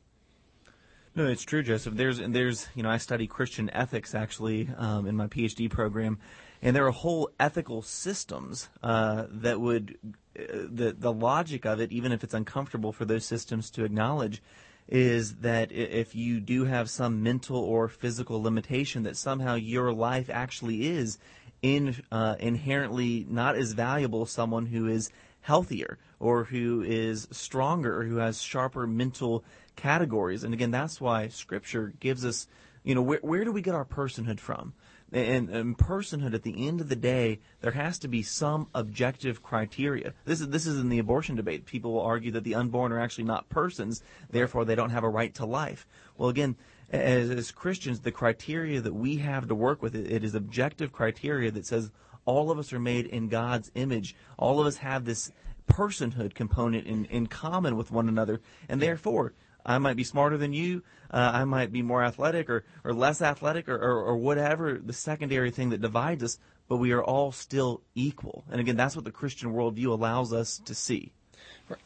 No, 1.17 1.25
it's 1.25 1.43
true, 1.43 1.63
Joseph. 1.63 1.95
There's, 1.95 2.19
there's, 2.19 2.67
you 2.75 2.83
know, 2.83 2.91
I 2.91 2.97
study 2.97 3.25
Christian 3.25 3.71
ethics 3.71 4.13
actually 4.13 4.69
um, 4.77 5.07
in 5.07 5.15
my 5.15 5.25
PhD 5.25 5.67
program, 5.67 6.19
and 6.61 6.75
there 6.75 6.85
are 6.85 6.91
whole 6.91 7.31
ethical 7.39 7.81
systems 7.81 8.69
uh, 8.83 9.25
that 9.31 9.59
would, 9.59 9.97
uh, 10.39 10.43
the 10.69 10.95
the 10.95 11.11
logic 11.11 11.65
of 11.65 11.79
it, 11.79 11.91
even 11.91 12.11
if 12.11 12.23
it's 12.23 12.35
uncomfortable 12.35 12.91
for 12.91 13.05
those 13.05 13.25
systems 13.25 13.71
to 13.71 13.83
acknowledge, 13.83 14.43
is 14.87 15.35
that 15.37 15.71
if 15.71 16.15
you 16.15 16.39
do 16.39 16.65
have 16.65 16.89
some 16.89 17.21
mental 17.21 17.57
or 17.57 17.87
physical 17.87 18.41
limitation, 18.41 19.03
that 19.03 19.17
somehow 19.17 19.55
your 19.55 19.91
life 19.91 20.29
actually 20.29 20.87
is 20.87 21.17
in, 21.61 21.95
uh, 22.11 22.35
inherently 22.39 23.25
not 23.29 23.55
as 23.55 23.73
valuable 23.73 24.21
as 24.21 24.31
someone 24.31 24.65
who 24.65 24.87
is 24.87 25.11
healthier 25.41 25.97
or 26.19 26.45
who 26.45 26.81
is 26.81 27.27
stronger 27.31 27.99
or 27.99 28.03
who 28.03 28.17
has 28.17 28.41
sharper 28.41 28.87
mental 28.87 29.43
categories. 29.75 30.43
And 30.43 30.53
again, 30.53 30.71
that's 30.71 30.99
why 31.01 31.27
Scripture 31.29 31.93
gives 31.99 32.25
us, 32.25 32.47
you 32.83 32.95
know, 32.95 33.01
where, 33.01 33.19
where 33.21 33.43
do 33.43 33.51
we 33.51 33.61
get 33.61 33.75
our 33.75 33.85
personhood 33.85 34.39
from? 34.39 34.73
And, 35.13 35.49
and, 35.49 35.77
personhood, 35.77 36.33
at 36.33 36.43
the 36.43 36.67
end 36.67 36.81
of 36.81 36.89
the 36.89 36.95
day, 36.95 37.39
there 37.61 37.71
has 37.71 37.97
to 37.99 38.09
be 38.09 38.21
some 38.21 38.67
objective 38.75 39.41
criteria. 39.41 40.13
This 40.25 40.41
is 40.41 40.49
this 40.49 40.67
is 40.67 40.79
in 40.79 40.89
the 40.89 40.99
abortion 40.99 41.37
debate. 41.37 41.65
People 41.65 41.93
will 41.93 42.01
argue 42.01 42.31
that 42.31 42.43
the 42.43 42.55
unborn 42.55 42.91
are 42.91 42.99
actually 42.99 43.23
not 43.23 43.47
persons, 43.47 44.03
therefore 44.29 44.65
they 44.65 44.75
don't 44.75 44.89
have 44.89 45.05
a 45.05 45.09
right 45.09 45.33
to 45.35 45.45
life. 45.45 45.87
Well, 46.17 46.27
again, 46.27 46.57
as, 46.91 47.29
as 47.29 47.51
Christians, 47.51 48.01
the 48.01 48.11
criteria 48.11 48.81
that 48.81 48.93
we 48.93 49.17
have 49.17 49.47
to 49.47 49.55
work 49.55 49.81
with 49.81 49.95
it, 49.95 50.11
it 50.11 50.25
is 50.25 50.35
objective 50.35 50.91
criteria 50.91 51.51
that 51.51 51.65
says 51.65 51.89
all 52.25 52.51
of 52.51 52.59
us 52.59 52.73
are 52.73 52.79
made 52.79 53.05
in 53.05 53.29
God's 53.29 53.71
image. 53.75 54.13
All 54.37 54.59
of 54.59 54.67
us 54.67 54.77
have 54.77 55.05
this 55.05 55.31
personhood 55.69 56.33
component 56.33 56.85
in, 56.85 57.05
in 57.05 57.27
common 57.27 57.77
with 57.77 57.91
one 57.91 58.09
another, 58.09 58.41
and 58.67 58.81
therefore 58.81 59.33
I 59.67 59.77
might 59.77 59.97
be 59.97 60.03
smarter 60.05 60.37
than 60.37 60.53
you. 60.53 60.81
Uh, 61.11 61.31
I 61.33 61.43
might 61.43 61.71
be 61.71 61.81
more 61.81 62.03
athletic 62.03 62.49
or, 62.49 62.63
or 62.83 62.93
less 62.93 63.21
athletic 63.21 63.67
or, 63.67 63.75
or, 63.75 64.01
or 64.01 64.17
whatever 64.17 64.79
the 64.83 64.93
secondary 64.93 65.51
thing 65.51 65.69
that 65.69 65.81
divides 65.81 66.23
us, 66.23 66.39
but 66.69 66.77
we 66.77 66.93
are 66.93 67.03
all 67.03 67.31
still 67.31 67.81
equal. 67.93 68.45
And 68.49 68.61
again, 68.61 68.77
that's 68.77 68.95
what 68.95 69.05
the 69.05 69.11
Christian 69.11 69.53
worldview 69.53 69.87
allows 69.87 70.33
us 70.33 70.59
to 70.65 70.73
see. 70.73 71.11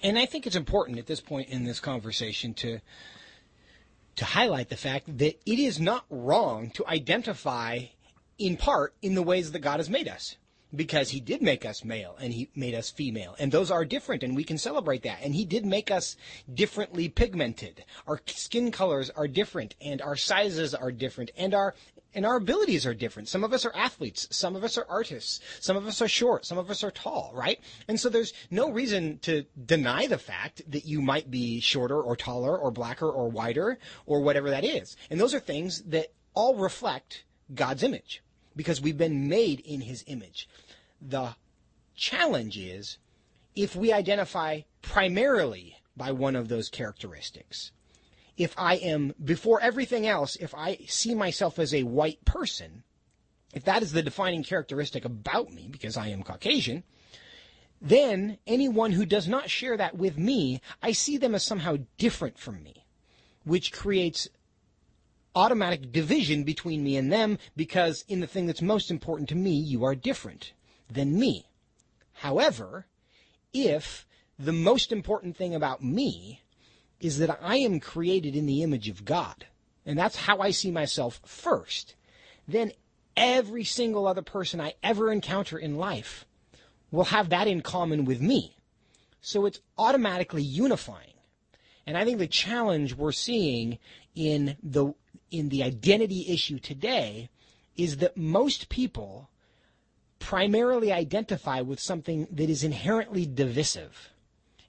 And 0.01 0.17
I 0.17 0.27
think 0.27 0.45
it's 0.45 0.55
important 0.55 0.99
at 0.99 1.07
this 1.07 1.21
point 1.21 1.49
in 1.49 1.63
this 1.63 1.79
conversation 1.79 2.53
to 2.55 2.79
to 4.17 4.25
highlight 4.25 4.69
the 4.69 4.75
fact 4.77 5.17
that 5.17 5.39
it 5.45 5.59
is 5.59 5.79
not 5.79 6.05
wrong 6.09 6.69
to 6.71 6.85
identify 6.85 7.79
in 8.37 8.57
part 8.57 8.93
in 9.01 9.15
the 9.15 9.23
ways 9.23 9.51
that 9.51 9.59
God 9.59 9.79
has 9.79 9.89
made 9.89 10.07
us. 10.07 10.35
Because 10.75 11.09
he 11.09 11.19
did 11.19 11.41
make 11.41 11.65
us 11.65 11.83
male 11.83 12.15
and 12.19 12.33
he 12.33 12.49
made 12.55 12.75
us 12.75 12.89
female. 12.89 13.35
And 13.39 13.51
those 13.51 13.71
are 13.71 13.85
different 13.85 14.23
and 14.23 14.35
we 14.35 14.43
can 14.43 14.57
celebrate 14.57 15.03
that. 15.03 15.19
And 15.21 15.35
he 15.35 15.45
did 15.45 15.65
make 15.65 15.91
us 15.91 16.15
differently 16.53 17.09
pigmented. 17.09 17.83
Our 18.07 18.21
skin 18.27 18.71
colors 18.71 19.09
are 19.09 19.27
different 19.27 19.75
and 19.81 20.01
our 20.01 20.15
sizes 20.15 20.73
are 20.73 20.91
different 20.91 21.31
and 21.37 21.53
our 21.53 21.75
and 22.13 22.25
our 22.25 22.35
abilities 22.35 22.85
are 22.85 22.93
different. 22.93 23.29
Some 23.29 23.43
of 23.43 23.53
us 23.53 23.65
are 23.65 23.73
athletes, 23.73 24.27
some 24.31 24.55
of 24.57 24.65
us 24.65 24.77
are 24.77 24.85
artists, 24.89 25.39
some 25.61 25.77
of 25.77 25.87
us 25.87 26.01
are 26.01 26.09
short, 26.09 26.45
some 26.45 26.57
of 26.57 26.69
us 26.69 26.83
are 26.83 26.91
tall, 26.91 27.31
right? 27.33 27.59
And 27.87 27.97
so 27.97 28.09
there's 28.09 28.33
no 28.49 28.69
reason 28.69 29.19
to 29.19 29.45
deny 29.65 30.07
the 30.07 30.17
fact 30.17 30.61
that 30.69 30.85
you 30.85 31.01
might 31.01 31.31
be 31.31 31.61
shorter 31.61 32.01
or 32.01 32.17
taller 32.17 32.57
or 32.57 32.69
blacker 32.69 33.09
or 33.09 33.29
whiter 33.29 33.79
or 34.05 34.19
whatever 34.19 34.49
that 34.49 34.65
is. 34.65 34.97
And 35.09 35.19
those 35.21 35.33
are 35.33 35.39
things 35.39 35.83
that 35.83 36.11
all 36.33 36.55
reflect 36.55 37.23
God's 37.53 37.83
image 37.83 38.21
because 38.55 38.81
we've 38.81 38.97
been 38.97 39.29
made 39.29 39.61
in 39.61 39.81
his 39.81 40.03
image. 40.07 40.49
The 41.01 41.35
challenge 41.95 42.57
is 42.57 42.97
if 43.55 43.75
we 43.75 43.91
identify 43.91 44.61
primarily 44.81 45.77
by 45.95 46.11
one 46.11 46.35
of 46.35 46.47
those 46.47 46.69
characteristics. 46.69 47.71
If 48.37 48.53
I 48.57 48.75
am, 48.75 49.13
before 49.23 49.61
everything 49.61 50.07
else, 50.07 50.35
if 50.35 50.55
I 50.55 50.77
see 50.87 51.13
myself 51.13 51.59
as 51.59 51.73
a 51.73 51.83
white 51.83 52.23
person, 52.25 52.83
if 53.53 53.63
that 53.65 53.83
is 53.83 53.91
the 53.91 54.01
defining 54.01 54.43
characteristic 54.43 55.03
about 55.03 55.51
me, 55.51 55.67
because 55.69 55.97
I 55.97 56.07
am 56.07 56.23
Caucasian, 56.23 56.83
then 57.81 58.37
anyone 58.47 58.91
who 58.91 59.05
does 59.05 59.27
not 59.27 59.49
share 59.49 59.75
that 59.77 59.97
with 59.97 60.17
me, 60.17 60.61
I 60.81 60.91
see 60.91 61.17
them 61.17 61.35
as 61.35 61.43
somehow 61.43 61.77
different 61.97 62.37
from 62.37 62.63
me, 62.63 62.85
which 63.43 63.73
creates 63.73 64.29
automatic 65.35 65.91
division 65.91 66.43
between 66.43 66.83
me 66.83 66.95
and 66.95 67.11
them 67.11 67.37
because 67.55 68.05
in 68.07 68.19
the 68.19 68.27
thing 68.27 68.45
that's 68.45 68.61
most 68.61 68.91
important 68.91 69.29
to 69.29 69.35
me, 69.35 69.51
you 69.51 69.83
are 69.83 69.95
different 69.95 70.53
than 70.93 71.19
me. 71.19 71.47
However, 72.13 72.85
if 73.53 74.05
the 74.37 74.51
most 74.51 74.91
important 74.91 75.35
thing 75.35 75.55
about 75.55 75.83
me 75.83 76.41
is 76.99 77.17
that 77.17 77.37
I 77.41 77.57
am 77.57 77.79
created 77.79 78.35
in 78.35 78.45
the 78.45 78.63
image 78.63 78.89
of 78.89 79.05
God, 79.05 79.47
and 79.85 79.97
that's 79.97 80.15
how 80.15 80.39
I 80.39 80.51
see 80.51 80.71
myself 80.71 81.19
first, 81.25 81.95
then 82.47 82.71
every 83.17 83.63
single 83.63 84.07
other 84.07 84.21
person 84.21 84.61
I 84.61 84.75
ever 84.83 85.11
encounter 85.11 85.57
in 85.57 85.77
life 85.77 86.25
will 86.91 87.05
have 87.05 87.29
that 87.29 87.47
in 87.47 87.61
common 87.61 88.05
with 88.05 88.21
me. 88.21 88.57
So 89.21 89.45
it's 89.45 89.59
automatically 89.77 90.43
unifying. 90.43 91.13
And 91.87 91.97
I 91.97 92.05
think 92.05 92.19
the 92.19 92.27
challenge 92.27 92.95
we're 92.95 93.11
seeing 93.11 93.79
in 94.15 94.57
the 94.61 94.93
in 95.31 95.49
the 95.49 95.63
identity 95.63 96.27
issue 96.29 96.59
today 96.59 97.29
is 97.77 97.97
that 97.97 98.17
most 98.17 98.69
people 98.69 99.29
primarily 100.21 100.93
identify 100.93 101.59
with 101.59 101.79
something 101.79 102.27
that 102.31 102.49
is 102.49 102.63
inherently 102.63 103.25
divisive. 103.25 104.11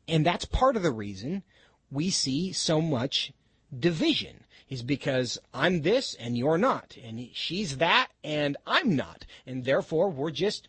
And 0.08 0.26
that's 0.26 0.44
part 0.44 0.76
of 0.76 0.82
the 0.82 0.90
reason 0.90 1.44
we 1.90 2.10
see 2.10 2.52
so 2.52 2.80
much 2.80 3.32
division 3.78 4.44
is 4.68 4.82
because 4.82 5.38
I'm 5.54 5.82
this 5.82 6.14
and 6.14 6.36
you're 6.36 6.58
not, 6.58 6.96
and 7.04 7.28
she's 7.34 7.76
that 7.76 8.08
and 8.24 8.56
I'm 8.66 8.96
not, 8.96 9.26
and 9.46 9.64
therefore 9.64 10.10
we're 10.10 10.30
just 10.30 10.66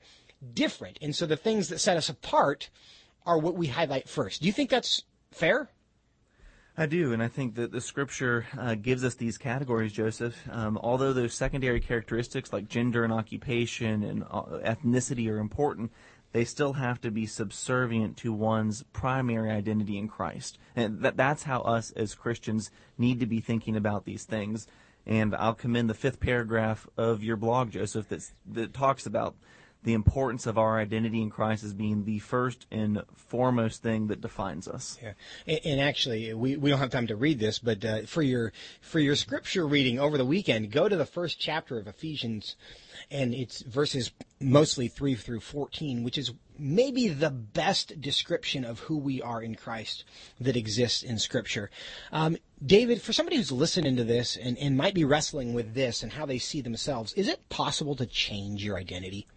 different. 0.54 1.00
And 1.02 1.16
so 1.16 1.26
the 1.26 1.38
things 1.38 1.70
that 1.70 1.80
set 1.80 1.98
us 1.98 2.10
apart 2.10 2.70
are 3.26 3.40
what 3.40 3.56
we 3.56 3.68
highlight 3.68 4.10
first. 4.10 4.42
Do 4.42 4.48
you 4.48 4.54
think 4.54 4.70
that's 4.70 5.04
fair? 5.32 5.70
I 6.76 6.88
do, 6.88 7.14
and 7.14 7.22
I 7.22 7.28
think 7.28 7.54
that 7.56 7.72
the 7.72 7.82
scripture 7.82 8.48
uh, 8.58 8.74
gives 8.74 9.04
us 9.04 9.14
these 9.14 9.38
categories, 9.38 9.94
Joseph. 9.94 10.36
Um, 10.50 10.80
although 10.82 11.14
those 11.14 11.36
secondary 11.36 11.80
characteristics 11.80 12.52
like 12.52 12.68
gender 12.68 13.04
and 13.04 13.14
occupation 13.14 14.02
and 14.02 14.24
uh, 14.24 14.42
ethnicity 14.66 15.30
are 15.30 15.38
important, 15.38 15.92
they 16.32 16.44
still 16.44 16.74
have 16.74 17.00
to 17.02 17.12
be 17.12 17.28
subservient 17.28 18.18
to 18.18 18.34
one's 18.34 18.82
primary 18.92 19.52
identity 19.52 20.00
in 20.00 20.08
Christ. 20.08 20.58
And 20.76 21.02
that, 21.02 21.16
that's 21.16 21.44
how 21.44 21.62
us 21.62 21.92
as 21.92 22.16
Christians 22.16 22.72
need 22.98 23.20
to 23.20 23.28
be 23.28 23.40
thinking 23.40 23.76
about 23.76 24.06
these 24.06 24.24
things. 24.24 24.66
And 25.06 25.36
I'll 25.36 25.54
commend 25.54 25.92
the 25.92 25.94
fifth 25.94 26.20
paragraph 26.20 26.88
of 26.98 27.24
your 27.24 27.38
blog, 27.38 27.70
Joseph, 27.70 28.10
that, 28.10 28.32
that 28.52 28.74
talks 28.74 29.06
about 29.06 29.36
the 29.84 29.94
importance 29.94 30.48
of 30.48 30.58
our 30.58 30.80
identity 30.80 31.22
in 31.22 31.30
Christ 31.30 31.64
as 31.64 31.74
being 31.74 32.06
the 32.06 32.20
first 32.20 32.66
and 32.72 33.02
foremost 33.16 33.84
thing 33.84 34.08
that 34.08 34.22
defines 34.22 34.68
us. 34.68 34.98
Yeah, 35.02 35.14
and, 35.46 35.60
and 35.66 35.82
actually, 35.82 36.34
we, 36.34 36.56
we 36.56 36.70
don't 36.70 36.80
have 36.80 36.90
time 36.90 37.08
to 37.08 37.16
read 37.16 37.40
this, 37.40 37.60
but 37.60 37.84
uh, 37.84 38.02
for 38.04 38.22
your 38.22 38.54
for 38.82 39.00
your 39.00 39.16
scripture 39.16 39.68
reading 39.68 40.00
over 40.00 40.18
the 40.18 40.26
weekend, 40.26 40.72
go 40.72 40.88
to 40.88 40.96
the 40.96 41.06
first 41.06 41.40
chapter 41.40 41.78
of 41.78 41.88
Ephesians, 41.88 42.56
and 43.12 43.34
it's 43.34 43.62
verses 43.62 44.12
mostly 44.40 44.88
three 44.88 45.16
through 45.16 45.42
fourteen, 45.42 46.04
which 46.04 46.18
is 46.18 46.32
maybe 46.58 47.08
the 47.08 47.32
best 47.32 48.00
description 48.00 48.64
of 48.64 48.80
who 48.80 48.98
we 48.98 49.22
are 49.22 49.42
in 49.42 49.56
Christ 49.56 50.06
that 50.40 50.56
exists 50.56 51.02
in 51.04 51.18
Scripture. 51.18 51.72
Um, 52.12 52.38
David, 52.64 53.02
for 53.02 53.12
somebody 53.12 53.38
who's 53.38 53.52
listening 53.52 53.98
to 53.98 54.04
this 54.04 54.38
and, 54.38 54.58
and 54.60 54.78
might 54.78 54.94
be 54.94 55.04
wrestling 55.04 55.54
with 55.54 55.74
this 55.74 56.04
and 56.04 56.14
how 56.14 56.26
they 56.28 56.38
see 56.38 56.62
themselves, 56.62 57.12
is 57.14 57.28
it 57.28 57.50
possible 57.50 57.96
to 57.96 58.06
change 58.06 58.64
your 58.64 58.78
identity? 58.78 59.28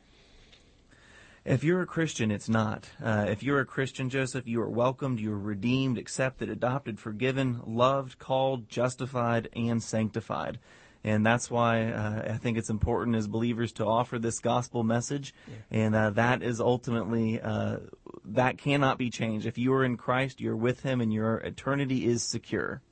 If 1.46 1.62
you're 1.62 1.80
a 1.80 1.86
Christian, 1.86 2.32
it's 2.32 2.48
not. 2.48 2.90
Uh, 3.00 3.26
if 3.28 3.44
you're 3.44 3.60
a 3.60 3.64
Christian, 3.64 4.10
Joseph, 4.10 4.48
you 4.48 4.60
are 4.60 4.68
welcomed, 4.68 5.20
you 5.20 5.32
are 5.32 5.38
redeemed, 5.38 5.96
accepted, 5.96 6.50
adopted, 6.50 6.98
forgiven, 6.98 7.60
loved, 7.64 8.18
called, 8.18 8.68
justified, 8.68 9.48
and 9.54 9.80
sanctified. 9.80 10.58
And 11.04 11.24
that's 11.24 11.48
why 11.48 11.92
uh, 11.92 12.32
I 12.34 12.36
think 12.38 12.58
it's 12.58 12.68
important 12.68 13.16
as 13.16 13.28
believers 13.28 13.70
to 13.74 13.86
offer 13.86 14.18
this 14.18 14.40
gospel 14.40 14.82
message. 14.82 15.32
Yeah. 15.46 15.84
And 15.84 15.94
uh, 15.94 16.10
that 16.10 16.42
is 16.42 16.60
ultimately, 16.60 17.40
uh, 17.40 17.76
that 18.24 18.58
cannot 18.58 18.98
be 18.98 19.08
changed. 19.08 19.46
If 19.46 19.56
you 19.56 19.72
are 19.74 19.84
in 19.84 19.96
Christ, 19.96 20.40
you're 20.40 20.56
with 20.56 20.82
Him, 20.82 21.00
and 21.00 21.12
your 21.12 21.36
eternity 21.36 22.06
is 22.06 22.24
secure. 22.24 22.82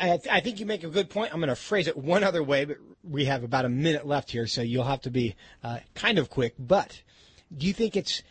I, 0.00 0.18
I, 0.28 0.40
think 0.40 0.58
you 0.58 0.66
make 0.66 0.82
a 0.82 0.88
good 0.88 1.10
point. 1.10 1.32
I'm 1.32 1.38
going 1.38 1.48
to 1.48 1.54
phrase 1.54 1.86
it 1.86 1.96
one 1.96 2.24
other 2.24 2.42
way, 2.42 2.64
but 2.64 2.78
we 3.04 3.26
have 3.26 3.44
about 3.44 3.64
a 3.64 3.68
minute 3.68 4.04
left 4.04 4.32
here, 4.32 4.48
so 4.48 4.62
you'll 4.62 4.82
have 4.82 5.02
to 5.02 5.10
be 5.10 5.36
uh, 5.62 5.78
kind 5.94 6.18
of 6.18 6.28
quick. 6.28 6.54
But 6.58 7.02
do 7.54 7.66
you 7.66 7.72
think 7.72 7.96
it's 7.96 8.22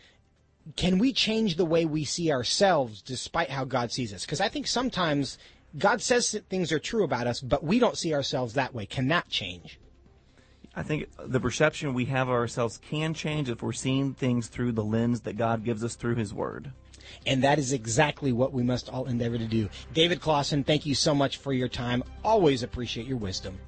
can 0.74 0.98
we 0.98 1.12
change 1.12 1.56
the 1.56 1.64
way 1.64 1.84
we 1.84 2.04
see 2.04 2.32
ourselves 2.32 3.00
despite 3.00 3.50
how 3.50 3.64
God 3.64 3.92
sees 3.92 4.12
us? 4.12 4.24
Because 4.24 4.40
I 4.40 4.48
think 4.48 4.66
sometimes 4.66 5.38
God 5.78 6.00
says 6.02 6.32
that 6.32 6.48
things 6.48 6.72
are 6.72 6.78
true 6.78 7.04
about 7.04 7.26
us, 7.26 7.40
but 7.40 7.62
we 7.62 7.78
don't 7.78 7.96
see 7.96 8.14
ourselves 8.14 8.54
that 8.54 8.74
way. 8.74 8.86
Can 8.86 9.08
that 9.08 9.28
change? 9.28 9.78
I 10.74 10.82
think 10.82 11.08
the 11.18 11.40
perception 11.40 11.94
we 11.94 12.06
have 12.06 12.28
of 12.28 12.34
ourselves 12.34 12.78
can 12.78 13.14
change 13.14 13.48
if 13.48 13.62
we're 13.62 13.72
seeing 13.72 14.12
things 14.12 14.48
through 14.48 14.72
the 14.72 14.84
lens 14.84 15.20
that 15.20 15.36
God 15.36 15.64
gives 15.64 15.84
us 15.84 15.94
through 15.94 16.16
His 16.16 16.34
Word. 16.34 16.72
And 17.24 17.44
that 17.44 17.58
is 17.58 17.72
exactly 17.72 18.32
what 18.32 18.52
we 18.52 18.62
must 18.62 18.88
all 18.88 19.06
endeavor 19.06 19.38
to 19.38 19.46
do. 19.46 19.70
David 19.94 20.20
Closson, 20.20 20.66
thank 20.66 20.84
you 20.84 20.94
so 20.94 21.14
much 21.14 21.38
for 21.38 21.52
your 21.52 21.68
time. 21.68 22.02
Always 22.24 22.62
appreciate 22.62 23.06
your 23.06 23.16
wisdom. 23.16 23.58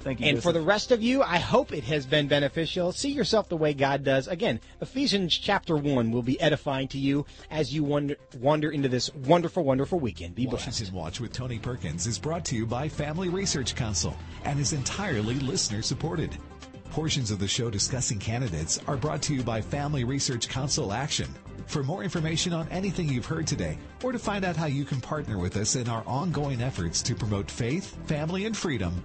Thank 0.00 0.20
you. 0.20 0.26
And 0.26 0.36
Joseph. 0.36 0.44
for 0.44 0.52
the 0.52 0.64
rest 0.64 0.92
of 0.92 1.02
you, 1.02 1.22
I 1.22 1.38
hope 1.38 1.72
it 1.72 1.84
has 1.84 2.06
been 2.06 2.26
beneficial. 2.26 2.92
See 2.92 3.10
yourself 3.10 3.48
the 3.48 3.56
way 3.56 3.74
God 3.74 4.02
does. 4.02 4.28
Again, 4.28 4.60
Ephesians 4.80 5.36
chapter 5.36 5.76
1 5.76 6.10
will 6.10 6.22
be 6.22 6.40
edifying 6.40 6.88
to 6.88 6.98
you 6.98 7.26
as 7.50 7.74
you 7.74 7.84
wander, 7.84 8.16
wander 8.38 8.70
into 8.70 8.88
this 8.88 9.14
wonderful, 9.14 9.62
wonderful 9.62 10.00
weekend. 10.00 10.34
Be 10.34 10.46
blessed. 10.46 10.66
Washington 10.66 10.94
Watch 10.94 11.20
with 11.20 11.32
Tony 11.32 11.58
Perkins 11.58 12.06
is 12.06 12.18
brought 12.18 12.44
to 12.46 12.56
you 12.56 12.66
by 12.66 12.88
Family 12.88 13.28
Research 13.28 13.74
Council 13.74 14.16
and 14.44 14.58
is 14.58 14.72
entirely 14.72 15.34
listener 15.34 15.82
supported. 15.82 16.36
Portions 16.90 17.30
of 17.30 17.38
the 17.38 17.46
show 17.46 17.70
discussing 17.70 18.18
candidates 18.18 18.80
are 18.88 18.96
brought 18.96 19.22
to 19.22 19.34
you 19.34 19.42
by 19.42 19.60
Family 19.60 20.02
Research 20.02 20.48
Council 20.48 20.92
Action. 20.92 21.28
For 21.66 21.84
more 21.84 22.02
information 22.02 22.52
on 22.52 22.66
anything 22.68 23.08
you've 23.08 23.26
heard 23.26 23.46
today, 23.46 23.78
or 24.02 24.10
to 24.10 24.18
find 24.18 24.44
out 24.44 24.56
how 24.56 24.66
you 24.66 24.84
can 24.84 25.00
partner 25.00 25.38
with 25.38 25.56
us 25.56 25.76
in 25.76 25.88
our 25.88 26.02
ongoing 26.04 26.60
efforts 26.60 27.00
to 27.02 27.14
promote 27.14 27.48
faith, 27.48 27.96
family, 28.08 28.44
and 28.46 28.56
freedom, 28.56 29.04